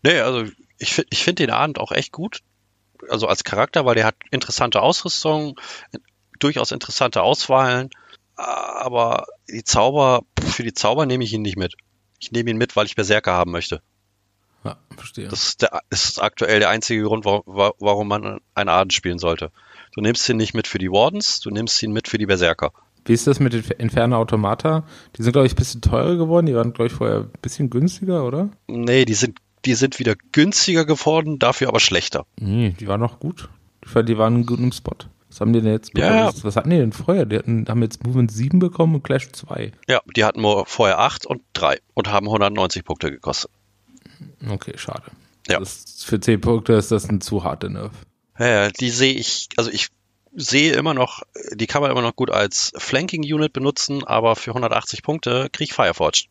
Nee, 0.03 0.21
also 0.21 0.51
ich, 0.79 1.05
ich 1.11 1.23
finde 1.23 1.45
den 1.45 1.51
Abend 1.51 1.79
auch 1.79 1.93
echt 1.93 2.13
gut. 2.13 2.41
Also 3.11 3.29
als 3.29 3.45
Charakter, 3.45 3.85
weil 3.85 3.97
der 3.97 4.07
hat 4.07 4.17
interessante 4.31 4.81
Ausrüstung, 4.81 5.61
durchaus 6.39 6.73
interessante 6.73 7.23
Auswahlen. 7.23 7.91
Aber 8.37 9.27
die 9.49 9.65
Zauber, 9.65 10.23
für 10.45 10.63
die 10.63 10.75
Zauber 10.75 11.07
nehme 11.07 11.25
ich 11.25 11.33
ihn 11.33 11.43
nicht 11.43 11.57
mit. 11.57 11.75
Ich 12.19 12.33
nehme 12.33 12.51
ihn 12.51 12.57
mit, 12.57 12.75
weil 12.77 12.87
ich 12.87 12.97
Berserker 12.97 13.33
haben 13.33 13.51
möchte. 13.51 13.81
Ja, 14.65 14.77
verstehe. 14.97 15.29
Das 15.29 15.43
ist, 15.49 15.63
der, 15.63 15.81
ist 15.91 16.23
aktuell 16.23 16.59
der 16.59 16.71
einzige 16.71 17.03
Grund, 17.03 17.25
wa- 17.27 17.43
wa- 17.45 17.75
warum 17.81 18.09
man 18.09 18.41
einen 18.55 18.69
Aden 18.71 18.91
spielen 18.91 19.19
sollte. 19.19 19.51
Du 19.95 20.01
nimmst 20.01 20.27
ihn 20.29 20.39
nicht 20.39 20.55
mit 20.55 20.67
für 20.67 20.79
die 20.79 20.91
Wardens, 20.91 21.41
du 21.41 21.51
nimmst 21.51 21.83
ihn 21.83 21.93
mit 21.93 22.09
für 22.09 22.17
die 22.19 22.27
Berserker. 22.27 22.73
Wie 23.05 23.13
ist 23.13 23.27
das 23.27 23.41
mit 23.41 23.53
den 23.53 23.63
Inferno 23.79 24.17
Automata? 24.17 24.85
Die 25.19 25.23
sind, 25.23 25.33
glaube 25.33 25.47
ich, 25.47 25.53
ein 25.53 25.57
bisschen 25.57 25.83
teurer 25.83 26.17
geworden. 26.17 26.47
Die 26.47 26.55
waren, 26.55 26.73
glaube 26.73 26.87
ich, 26.87 26.93
vorher 26.95 27.19
ein 27.21 27.31
bisschen 27.43 27.69
günstiger, 27.69 28.25
oder? 28.25 28.49
Nee, 28.67 29.05
die 29.05 29.13
sind, 29.13 29.39
die 29.67 29.75
sind 29.75 29.99
wieder 29.99 30.15
günstiger 30.33 30.87
geworden, 30.87 31.39
dafür 31.39 31.69
aber 31.69 31.81
schlechter. 31.81 32.25
Nee, 32.41 32.75
die 32.81 32.89
waren 32.89 33.01
noch 33.01 33.21
gut. 33.21 33.51
Die 33.95 34.17
waren 34.17 34.47
gut 34.47 34.59
im 34.61 34.73
Spot. 34.73 34.97
Was 35.35 35.41
haben 35.41 35.53
die 35.53 35.61
denn 35.61 35.73
jetzt 35.73 35.93
bekommen? 35.93 36.15
ja. 36.15 36.27
Was, 36.29 36.45
was 36.45 36.55
hatten 36.55 36.71
die 36.71 36.77
denn 36.77 36.93
vorher? 36.93 37.27
Die 37.27 37.37
hatten, 37.37 37.67
haben 37.69 37.83
jetzt 37.83 38.05
Movement 38.05 38.31
7 38.31 38.61
bekommen 38.61 38.95
und 38.95 39.03
Clash 39.03 39.33
2. 39.33 39.73
Ja, 39.89 40.01
die 40.15 40.25
hatten 40.25 40.45
vorher 40.65 41.01
8 41.01 41.27
und 41.27 41.43
3 41.55 41.81
und 41.93 42.09
haben 42.09 42.27
190 42.27 42.85
Punkte 42.85 43.11
gekostet. 43.11 43.51
Okay, 44.49 44.75
schade. 44.77 45.03
Ja. 45.49 45.59
Das, 45.59 46.05
für 46.05 46.21
10 46.21 46.41
Punkte 46.41 46.75
ist 46.75 46.93
das 46.93 47.09
ein 47.09 47.21
zu 47.21 47.43
harter 47.43 47.69
Nerv. 47.69 47.91
Ja, 48.39 48.71
die 48.71 48.91
sehe 48.91 49.15
ich, 49.15 49.49
also 49.57 49.73
ich 49.73 49.89
sehe 50.37 50.73
immer 50.75 50.95
noch, 50.95 51.23
die 51.53 51.67
kann 51.67 51.83
man 51.83 51.91
immer 51.91 52.03
noch 52.03 52.15
gut 52.15 52.31
als 52.31 52.73
Flanking 52.77 53.23
Unit 53.23 53.53
benutzen, 53.53 54.05
aber 54.05 54.37
für 54.37 54.53
180 54.53 55.03
Punkte 55.03 55.49
kriege 55.51 55.71
ich 55.71 55.75
Fireforged, 55.75 56.29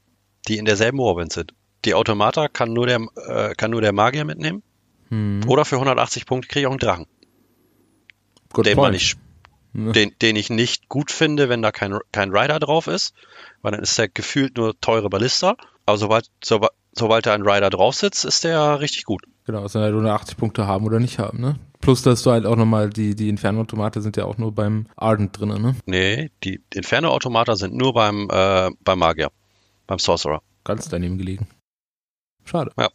die 0.47 0.57
in 0.57 0.63
derselben 0.65 0.99
Warwind 0.99 1.33
sind. 1.33 1.53
Die 1.83 1.93
Automata 1.93 2.47
kann 2.47 2.71
nur 2.71 2.87
der, 2.87 3.05
äh, 3.27 3.53
kann 3.55 3.71
nur 3.71 3.81
der 3.81 3.91
Magier 3.91 4.23
mitnehmen. 4.23 4.63
Hm. 5.09 5.41
Oder 5.45 5.65
für 5.65 5.75
180 5.75 6.25
Punkte 6.25 6.47
kriege 6.47 6.61
ich 6.61 6.67
auch 6.67 6.71
einen 6.71 6.79
Drachen, 6.79 7.05
Good 8.53 8.65
den, 8.67 8.77
man 8.77 8.93
Ja. 9.73 9.91
den, 9.91 10.13
den 10.21 10.35
ich 10.35 10.49
nicht 10.49 10.87
gut 10.87 11.11
finde, 11.11 11.49
wenn 11.49 11.61
da 11.61 11.71
kein, 11.71 11.97
kein 12.11 12.31
Rider 12.35 12.59
drauf 12.59 12.87
ist, 12.87 13.13
weil 13.61 13.71
dann 13.73 13.81
ist 13.81 13.97
der 13.97 14.07
gefühlt 14.07 14.57
nur 14.57 14.79
teure 14.79 15.09
Ballista. 15.09 15.55
Aber 15.85 15.97
sobald, 15.97 16.29
sobald, 16.43 16.71
sobald 16.93 17.25
da 17.25 17.33
ein 17.33 17.41
Rider 17.41 17.69
drauf 17.69 17.95
sitzt, 17.95 18.23
ist 18.23 18.43
der 18.43 18.79
richtig 18.79 19.03
gut. 19.03 19.23
Genau, 19.45 19.67
sind 19.67 19.81
halt 19.81 19.91
180 19.91 20.37
Punkte 20.37 20.67
haben 20.67 20.85
oder 20.85 20.99
nicht 20.99 21.19
haben, 21.19 21.41
ne? 21.41 21.59
Plus, 21.81 22.01
dass 22.01 22.23
du 22.23 22.31
halt 22.31 22.45
auch 22.45 22.55
nochmal, 22.55 22.89
die, 22.89 23.13
die 23.13 23.27
Inferno-Automate 23.27 24.01
sind 24.01 24.15
ja 24.15 24.23
auch 24.23 24.37
nur 24.37 24.53
beim 24.53 24.85
Ardent 24.95 25.37
drin, 25.37 25.49
ne? 25.49 25.75
Nee, 25.85 26.29
die 26.45 26.61
Inferno-Automata 26.73 27.57
sind 27.57 27.73
nur 27.75 27.93
beim, 27.93 28.29
äh, 28.31 28.69
beim 28.85 28.99
Magier. 28.99 29.31
beim 29.85 29.99
Sorcerer. 29.99 30.41
Ganz 30.63 30.87
daneben 30.87 31.17
gelegen. 31.17 31.47
Schade. 32.45 32.71
Ja. 32.79 32.89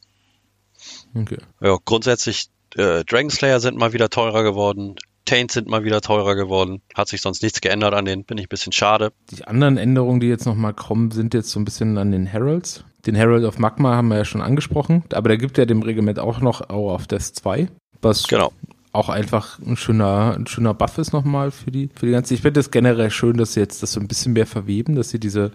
Okay. 1.14 1.38
Ja, 1.60 1.76
grundsätzlich, 1.84 2.48
äh, 2.76 3.04
Dragon 3.04 3.28
Slayer 3.30 3.60
sind 3.60 3.76
mal 3.76 3.92
wieder 3.92 4.08
teurer 4.08 4.42
geworden. 4.42 4.96
Taint 5.28 5.52
sind 5.52 5.68
mal 5.68 5.84
wieder 5.84 6.00
teurer 6.00 6.34
geworden. 6.34 6.80
Hat 6.94 7.08
sich 7.08 7.20
sonst 7.20 7.42
nichts 7.42 7.60
geändert 7.60 7.94
an 7.94 8.04
denen. 8.04 8.24
Bin 8.24 8.38
ich 8.38 8.46
ein 8.46 8.48
bisschen 8.48 8.72
schade. 8.72 9.12
Die 9.30 9.44
anderen 9.44 9.76
Änderungen, 9.76 10.20
die 10.20 10.28
jetzt 10.28 10.46
nochmal 10.46 10.74
kommen, 10.74 11.10
sind 11.10 11.34
jetzt 11.34 11.50
so 11.50 11.60
ein 11.60 11.64
bisschen 11.64 11.98
an 11.98 12.10
den 12.10 12.26
Heralds. 12.26 12.84
Den 13.06 13.14
Herald 13.14 13.44
of 13.44 13.58
Magma 13.58 13.94
haben 13.94 14.08
wir 14.08 14.16
ja 14.16 14.24
schon 14.24 14.42
angesprochen, 14.42 15.04
aber 15.12 15.28
der 15.28 15.38
gibt 15.38 15.56
ja 15.58 15.64
dem 15.66 15.82
Regiment 15.82 16.18
auch 16.18 16.40
noch 16.40 16.68
Hour 16.68 16.94
of 16.94 17.06
Death 17.06 17.22
2, 17.34 17.68
was 18.02 18.24
Genau. 18.26 18.52
auch 18.92 19.08
einfach 19.08 19.58
ein 19.60 19.76
schöner, 19.76 20.34
ein 20.36 20.46
schöner 20.46 20.74
Buff 20.74 20.98
ist 20.98 21.12
nochmal 21.12 21.50
für 21.50 21.70
die, 21.70 21.90
für 21.94 22.06
die 22.06 22.12
ganze. 22.12 22.34
Ich 22.34 22.42
finde 22.42 22.58
das 22.58 22.70
generell 22.70 23.10
schön, 23.10 23.36
dass 23.36 23.52
sie 23.54 23.60
jetzt 23.60 23.82
das 23.82 23.92
so 23.92 24.00
ein 24.00 24.08
bisschen 24.08 24.32
mehr 24.32 24.46
verweben, 24.46 24.96
dass 24.96 25.10
sie 25.10 25.20
diese 25.20 25.52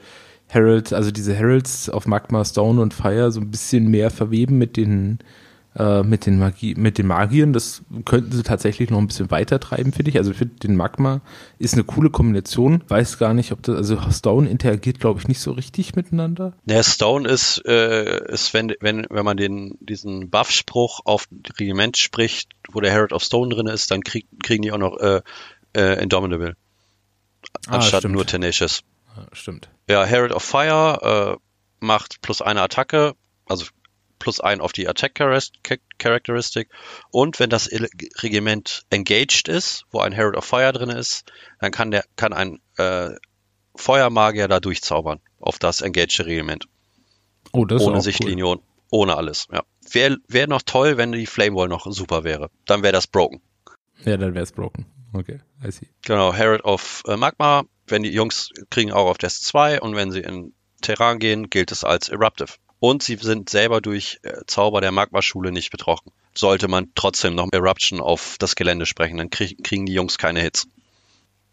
Herald, 0.47 0.93
also 0.93 1.11
diese 1.11 1.33
Heralds 1.33 1.89
auf 1.89 2.05
Magma, 2.05 2.45
Stone 2.45 2.81
und 2.81 2.93
Fire 2.93 3.31
so 3.31 3.41
ein 3.41 3.51
bisschen 3.51 3.87
mehr 3.89 4.09
verweben 4.09 4.57
mit 4.57 4.77
den, 4.77 5.19
äh, 5.77 6.03
mit 6.03 6.25
den 6.25 6.37
Magie, 6.37 6.75
mit 6.75 6.97
den 6.97 7.07
Magiern. 7.07 7.53
Das 7.53 7.83
könnten 8.05 8.31
sie 8.31 8.43
tatsächlich 8.43 8.89
noch 8.89 8.99
ein 8.99 9.07
bisschen 9.07 9.31
weiter 9.31 9.59
treiben, 9.59 9.91
finde 9.91 10.11
ich. 10.11 10.17
Also 10.17 10.31
ich 10.31 10.37
finde, 10.37 10.55
den 10.55 10.75
Magma 10.75 11.21
ist 11.59 11.73
eine 11.73 11.83
coole 11.83 12.09
Kombination. 12.09 12.83
Weiß 12.87 13.17
gar 13.17 13.33
nicht, 13.33 13.51
ob 13.51 13.63
das, 13.63 13.75
also 13.75 13.97
Stone 14.11 14.49
interagiert, 14.49 14.99
glaube 14.99 15.19
ich, 15.19 15.27
nicht 15.27 15.39
so 15.39 15.51
richtig 15.51 15.95
miteinander. 15.95 16.53
Der 16.65 16.83
Stone 16.83 17.27
ist, 17.27 17.63
äh, 17.65 18.31
ist 18.31 18.53
wenn, 18.53 18.73
wenn, 18.79 19.05
wenn 19.09 19.25
man 19.25 19.37
den, 19.37 19.77
diesen 19.79 20.29
Buff-Spruch 20.29 21.01
auf 21.05 21.27
Regiment 21.59 21.97
spricht, 21.97 22.51
wo 22.71 22.79
der 22.79 22.91
Herald 22.91 23.13
of 23.13 23.23
Stone 23.23 23.53
drin 23.53 23.67
ist, 23.67 23.91
dann 23.91 24.01
krieg, 24.01 24.27
kriegen 24.43 24.61
die 24.61 24.71
auch 24.71 24.77
noch 24.77 24.97
äh, 24.99 25.21
äh, 25.75 26.01
Indomitable. 26.01 26.55
Anstatt 27.67 28.01
stimmt. 28.01 28.15
nur 28.15 28.25
Tenacious. 28.25 28.83
Ja, 29.15 29.25
stimmt. 29.31 29.69
Ja, 29.89 30.05
Herald 30.05 30.31
of 30.31 30.43
Fire 30.43 31.37
äh, 31.37 31.85
macht 31.85 32.21
plus 32.21 32.41
eine 32.41 32.61
Attacke, 32.61 33.13
also 33.45 33.65
plus 34.19 34.39
ein 34.39 34.61
auf 34.61 34.73
die 34.73 34.87
Attack 34.87 35.15
Characteristic. 35.97 36.69
Und 37.11 37.39
wenn 37.39 37.49
das 37.49 37.69
Regiment 38.21 38.85
engaged 38.89 39.47
ist, 39.47 39.85
wo 39.91 39.99
ein 39.99 40.11
Herald 40.11 40.35
of 40.35 40.45
Fire 40.45 40.71
drin 40.71 40.89
ist, 40.89 41.31
dann 41.59 41.71
kann 41.71 41.91
der 41.91 42.03
kann 42.15 42.33
ein 42.33 42.59
äh, 42.77 43.11
Feuermagier 43.75 44.47
da 44.47 44.59
durchzaubern 44.59 45.19
auf 45.39 45.59
das 45.59 45.81
engaged 45.81 46.25
Regiment. 46.25 46.67
Oh, 47.51 47.65
das 47.65 47.81
ohne 47.81 47.97
ist 47.97 48.05
Sichtlinie 48.05 48.47
und 48.47 48.61
ohne 48.89 49.15
alles. 49.15 49.47
Ja. 49.51 49.63
Wäre 49.91 50.17
wär 50.27 50.47
noch 50.47 50.61
toll, 50.61 50.97
wenn 50.97 51.11
die 51.11 51.25
Flame 51.25 51.55
Wall 51.55 51.67
noch 51.67 51.85
super 51.89 52.23
wäre. 52.23 52.49
Dann 52.65 52.83
wäre 52.83 52.93
das 52.93 53.07
broken. 53.07 53.41
Cool. 53.67 53.75
Ja, 54.05 54.17
dann 54.17 54.33
wäre 54.33 54.43
es 54.43 54.51
broken. 54.51 54.85
Okay, 55.13 55.39
I 55.63 55.71
see. 55.71 55.89
Genau, 56.03 56.33
Herald 56.33 56.63
of 56.63 57.03
äh, 57.07 57.17
Magma, 57.17 57.63
wenn 57.87 58.03
die 58.03 58.11
Jungs 58.11 58.49
kriegen 58.69 58.91
auch 58.91 59.07
auf 59.07 59.17
Death 59.17 59.31
2 59.31 59.81
und 59.81 59.95
wenn 59.95 60.11
sie 60.11 60.21
in 60.21 60.53
Terran 60.81 61.19
gehen, 61.19 61.49
gilt 61.49 61.71
es 61.71 61.83
als 61.83 62.09
Eruptive. 62.09 62.53
Und 62.83 63.01
sie 63.01 63.15
sind 63.15 63.49
selber 63.49 63.79
durch 63.79 64.19
äh, 64.23 64.41
Zauber 64.45 64.81
der 64.81 64.91
Magma-Schule 64.91 65.53
nicht 65.53 65.71
betroffen. 65.71 66.11
Sollte 66.35 66.67
man 66.67 66.91
trotzdem 66.95 67.33
noch 67.33 67.47
Eruption 67.53 68.01
auf 68.01 68.35
das 68.39 68.55
Gelände 68.55 68.85
sprechen, 68.85 69.15
dann 69.15 69.29
krieg, 69.29 69.63
kriegen 69.63 69.85
die 69.85 69.93
Jungs 69.93 70.17
keine 70.17 70.41
Hits. 70.41 70.67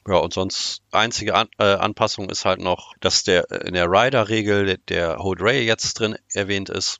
Ja, 0.08 0.16
und 0.16 0.34
sonst 0.34 0.82
einzige 0.90 1.36
An 1.36 1.46
äh, 1.58 1.74
Anpassung 1.74 2.30
ist 2.30 2.44
halt 2.46 2.60
noch, 2.60 2.94
dass 2.98 3.22
der 3.22 3.48
äh, 3.48 3.68
in 3.68 3.74
der 3.74 3.86
Rider-Regel 3.86 4.66
der, 4.66 4.78
der 4.88 5.18
Hold 5.18 5.40
Ray 5.40 5.64
jetzt 5.64 6.00
drin 6.00 6.16
erwähnt 6.34 6.68
ist. 6.68 6.98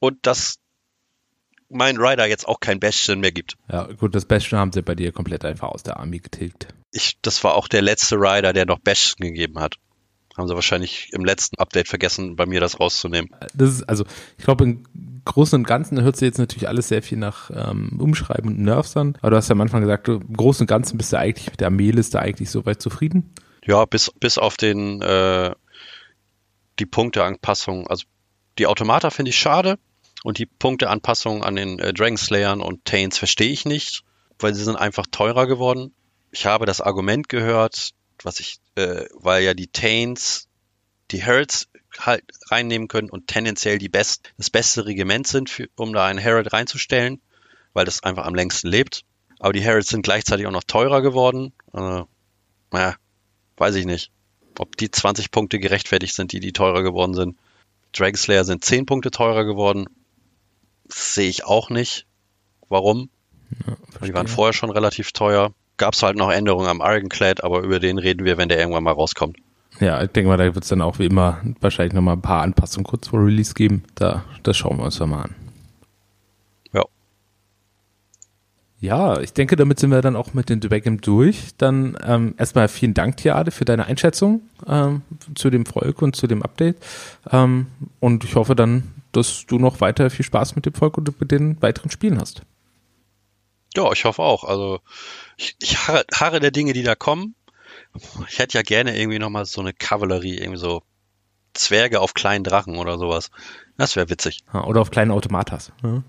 Und 0.00 0.26
dass 0.26 0.56
mein 1.68 1.98
Rider 1.98 2.24
jetzt 2.24 2.48
auch 2.48 2.60
kein 2.60 2.80
Bastion 2.80 3.20
mehr 3.20 3.32
gibt. 3.32 3.56
Ja, 3.70 3.88
gut, 3.88 4.14
das 4.14 4.24
Bastion 4.24 4.58
haben 4.58 4.72
sie 4.72 4.80
bei 4.80 4.94
dir 4.94 5.12
komplett 5.12 5.44
einfach 5.44 5.68
aus 5.68 5.82
der 5.82 5.98
Armee 5.98 6.20
getilgt. 6.20 6.68
ich, 6.92 7.18
das 7.20 7.44
war 7.44 7.56
auch 7.56 7.68
der 7.68 7.82
letzte 7.82 8.16
Rider, 8.16 8.54
der 8.54 8.64
noch 8.64 8.78
Bastion 8.78 9.28
gegeben 9.28 9.60
hat. 9.60 9.76
Haben 10.38 10.48
sie 10.48 10.54
wahrscheinlich 10.54 11.10
im 11.12 11.24
letzten 11.24 11.58
Update 11.58 11.88
vergessen, 11.88 12.36
bei 12.36 12.46
mir 12.46 12.60
das 12.60 12.78
rauszunehmen. 12.80 13.30
Das 13.54 13.70
ist, 13.70 13.82
also, 13.82 14.04
ich 14.38 14.44
glaube, 14.44 14.64
im 14.64 14.84
Großen 15.24 15.58
und 15.58 15.66
Ganzen 15.66 16.00
hört 16.00 16.16
sich 16.16 16.26
jetzt 16.26 16.38
natürlich 16.38 16.68
alles 16.68 16.88
sehr 16.88 17.02
viel 17.02 17.18
nach 17.18 17.50
ähm, 17.52 17.98
Umschreiben 18.00 18.50
und 18.50 18.60
Nerfs 18.60 18.96
an. 18.96 19.18
Aber 19.20 19.32
du 19.32 19.36
hast 19.36 19.48
ja 19.48 19.52
am 19.52 19.60
Anfang 19.60 19.82
gesagt, 19.82 20.08
im 20.08 20.32
Großen 20.32 20.62
und 20.62 20.68
Ganzen 20.68 20.96
bist 20.96 21.12
du 21.12 21.18
eigentlich 21.18 21.50
mit 21.50 21.60
der 21.60 21.66
Armeeliste 21.66 22.20
eigentlich 22.20 22.50
soweit 22.50 22.80
zufrieden. 22.80 23.34
Ja, 23.66 23.84
bis, 23.84 24.10
bis 24.18 24.38
auf 24.38 24.56
den, 24.56 25.02
äh, 25.02 25.54
die 26.78 26.86
Punkteanpassung. 26.86 27.86
Also 27.88 28.06
die 28.58 28.66
Automata 28.66 29.10
finde 29.10 29.30
ich 29.30 29.38
schade 29.38 29.78
und 30.24 30.38
die 30.38 30.46
Punkteanpassung 30.46 31.44
an 31.44 31.56
den 31.56 31.78
äh, 31.78 31.92
Dragon 31.92 32.16
Slayern 32.16 32.60
und 32.60 32.84
Taints 32.84 33.18
verstehe 33.18 33.50
ich 33.50 33.64
nicht, 33.64 34.04
weil 34.38 34.54
sie 34.54 34.64
sind 34.64 34.76
einfach 34.76 35.06
teurer 35.10 35.46
geworden. 35.46 35.92
Ich 36.30 36.46
habe 36.46 36.66
das 36.66 36.80
Argument 36.80 37.28
gehört, 37.28 37.90
was 38.22 38.40
ich, 38.40 38.58
äh, 38.78 39.08
weil 39.14 39.42
ja 39.42 39.54
die 39.54 39.66
Taints 39.66 40.48
die 41.10 41.22
Heralds 41.22 41.68
halt 41.98 42.22
reinnehmen 42.50 42.86
können 42.86 43.10
und 43.10 43.26
tendenziell 43.26 43.78
die 43.78 43.88
best, 43.88 44.32
das 44.36 44.50
beste 44.50 44.86
Regiment 44.86 45.26
sind, 45.26 45.50
für, 45.50 45.68
um 45.76 45.92
da 45.92 46.06
einen 46.06 46.18
Herald 46.18 46.52
reinzustellen, 46.52 47.20
weil 47.72 47.84
das 47.84 48.02
einfach 48.02 48.26
am 48.26 48.34
längsten 48.34 48.68
lebt. 48.68 49.04
Aber 49.40 49.52
die 49.52 49.62
Heralds 49.62 49.88
sind 49.88 50.02
gleichzeitig 50.02 50.46
auch 50.46 50.52
noch 50.52 50.64
teurer 50.64 51.02
geworden. 51.02 51.52
Äh, 51.72 52.02
naja, 52.70 52.96
weiß 53.56 53.74
ich 53.76 53.86
nicht. 53.86 54.12
Ob 54.58 54.76
die 54.76 54.90
20 54.90 55.30
Punkte 55.30 55.58
gerechtfertigt 55.58 56.14
sind, 56.14 56.32
die 56.32 56.40
die 56.40 56.52
teurer 56.52 56.82
geworden 56.82 57.14
sind. 57.14 57.38
Dragon 57.92 58.16
Slayer 58.16 58.44
sind 58.44 58.64
10 58.64 58.86
Punkte 58.86 59.10
teurer 59.10 59.44
geworden. 59.44 59.86
Sehe 60.88 61.28
ich 61.28 61.44
auch 61.44 61.70
nicht. 61.70 62.06
Warum? 62.68 63.10
Die 64.04 64.12
waren 64.12 64.28
vorher 64.28 64.52
schon 64.52 64.70
relativ 64.70 65.12
teuer. 65.12 65.54
Gab 65.78 65.94
es 65.94 66.02
halt 66.02 66.16
noch 66.16 66.30
Änderungen 66.30 66.68
am 66.68 66.80
Ironclad, 66.80 67.42
aber 67.42 67.60
über 67.62 67.78
den 67.80 67.98
reden 67.98 68.24
wir, 68.24 68.36
wenn 68.36 68.48
der 68.48 68.58
irgendwann 68.58 68.84
mal 68.84 68.92
rauskommt. 68.92 69.38
Ja, 69.80 70.02
ich 70.02 70.10
denke 70.10 70.28
mal, 70.28 70.36
da 70.36 70.44
wird 70.44 70.64
es 70.64 70.68
dann 70.68 70.82
auch 70.82 70.98
wie 70.98 71.06
immer 71.06 71.40
wahrscheinlich 71.60 71.94
nochmal 71.94 72.16
ein 72.16 72.22
paar 72.22 72.42
Anpassungen 72.42 72.84
kurz 72.84 73.08
vor 73.08 73.24
Release 73.24 73.54
geben. 73.54 73.84
Da, 73.94 74.24
das 74.42 74.56
schauen 74.56 74.78
wir 74.78 74.84
uns 74.84 74.98
dann 74.98 75.10
mal 75.10 75.22
an. 75.22 75.34
Ja. 76.72 76.84
Ja, 78.80 79.20
ich 79.20 79.32
denke, 79.32 79.54
damit 79.54 79.78
sind 79.78 79.90
wir 79.90 80.02
dann 80.02 80.16
auch 80.16 80.34
mit 80.34 80.48
den 80.48 80.60
Dragon 80.60 80.98
durch. 80.98 81.50
Dann 81.58 81.96
ähm, 82.04 82.34
erstmal 82.38 82.66
vielen 82.66 82.94
Dank, 82.94 83.18
Tiade, 83.18 83.52
für 83.52 83.64
deine 83.64 83.86
Einschätzung 83.86 84.40
ähm, 84.66 85.02
zu 85.36 85.48
dem 85.48 85.64
Volk 85.64 86.02
und 86.02 86.16
zu 86.16 86.26
dem 86.26 86.42
Update. 86.42 86.76
Ähm, 87.30 87.68
und 88.00 88.24
ich 88.24 88.34
hoffe 88.34 88.56
dann, 88.56 88.82
dass 89.12 89.46
du 89.46 89.60
noch 89.60 89.80
weiter 89.80 90.10
viel 90.10 90.24
Spaß 90.24 90.56
mit 90.56 90.66
dem 90.66 90.74
Volk 90.74 90.98
und 90.98 91.20
mit 91.20 91.30
den 91.30 91.62
weiteren 91.62 91.90
Spielen 91.90 92.20
hast. 92.20 92.42
Ja, 93.76 93.92
ich 93.92 94.04
hoffe 94.04 94.22
auch. 94.22 94.42
Also 94.42 94.80
ich, 95.38 95.56
ich 95.60 95.88
harre, 95.88 96.04
harre 96.12 96.40
der 96.40 96.50
Dinge, 96.50 96.74
die 96.74 96.82
da 96.82 96.94
kommen. 96.94 97.34
Ich 98.28 98.38
hätte 98.38 98.58
ja 98.58 98.62
gerne 98.62 98.98
irgendwie 98.98 99.18
nochmal 99.18 99.46
so 99.46 99.60
eine 99.60 99.72
Kavallerie, 99.72 100.36
irgendwie 100.36 100.58
so 100.58 100.82
Zwerge 101.54 102.00
auf 102.00 102.14
kleinen 102.14 102.44
Drachen 102.44 102.76
oder 102.76 102.98
sowas. 102.98 103.30
Das 103.76 103.96
wäre 103.96 104.10
witzig. 104.10 104.44
Oder 104.52 104.80
auf 104.80 104.90
kleinen 104.90 105.10
Automatas. 105.10 105.72
Ja. 105.82 106.02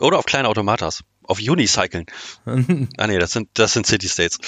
Oder 0.00 0.18
auf 0.18 0.26
kleinen 0.26 0.46
Automatas. 0.46 1.04
Auf 1.22 1.38
Unicyclen. 1.38 2.06
Ah 2.98 3.06
nee, 3.06 3.18
das 3.18 3.32
sind, 3.32 3.50
das 3.54 3.72
sind 3.72 3.86
City 3.86 4.08
States. 4.08 4.38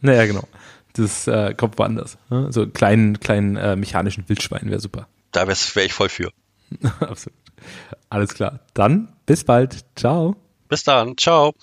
naja, 0.00 0.26
genau. 0.26 0.46
Das 0.94 1.26
äh, 1.26 1.54
kommt 1.54 1.78
woanders. 1.78 2.18
Ja. 2.30 2.50
So 2.50 2.62
einen 2.62 2.72
kleinen, 2.72 3.20
kleinen 3.20 3.56
äh, 3.56 3.76
mechanischen 3.76 4.28
Wildschwein 4.28 4.70
wäre 4.70 4.80
super. 4.80 5.08
Da 5.32 5.46
wäre 5.46 5.56
wär 5.56 5.84
ich 5.84 5.92
voll 5.92 6.08
für. 6.08 6.32
Absolut. 7.00 7.38
Alles 8.08 8.34
klar. 8.34 8.60
Dann 8.74 9.12
bis 9.26 9.44
bald. 9.44 9.84
Ciao. 9.96 10.36
Bis 10.68 10.84
dann. 10.84 11.16
Ciao. 11.16 11.54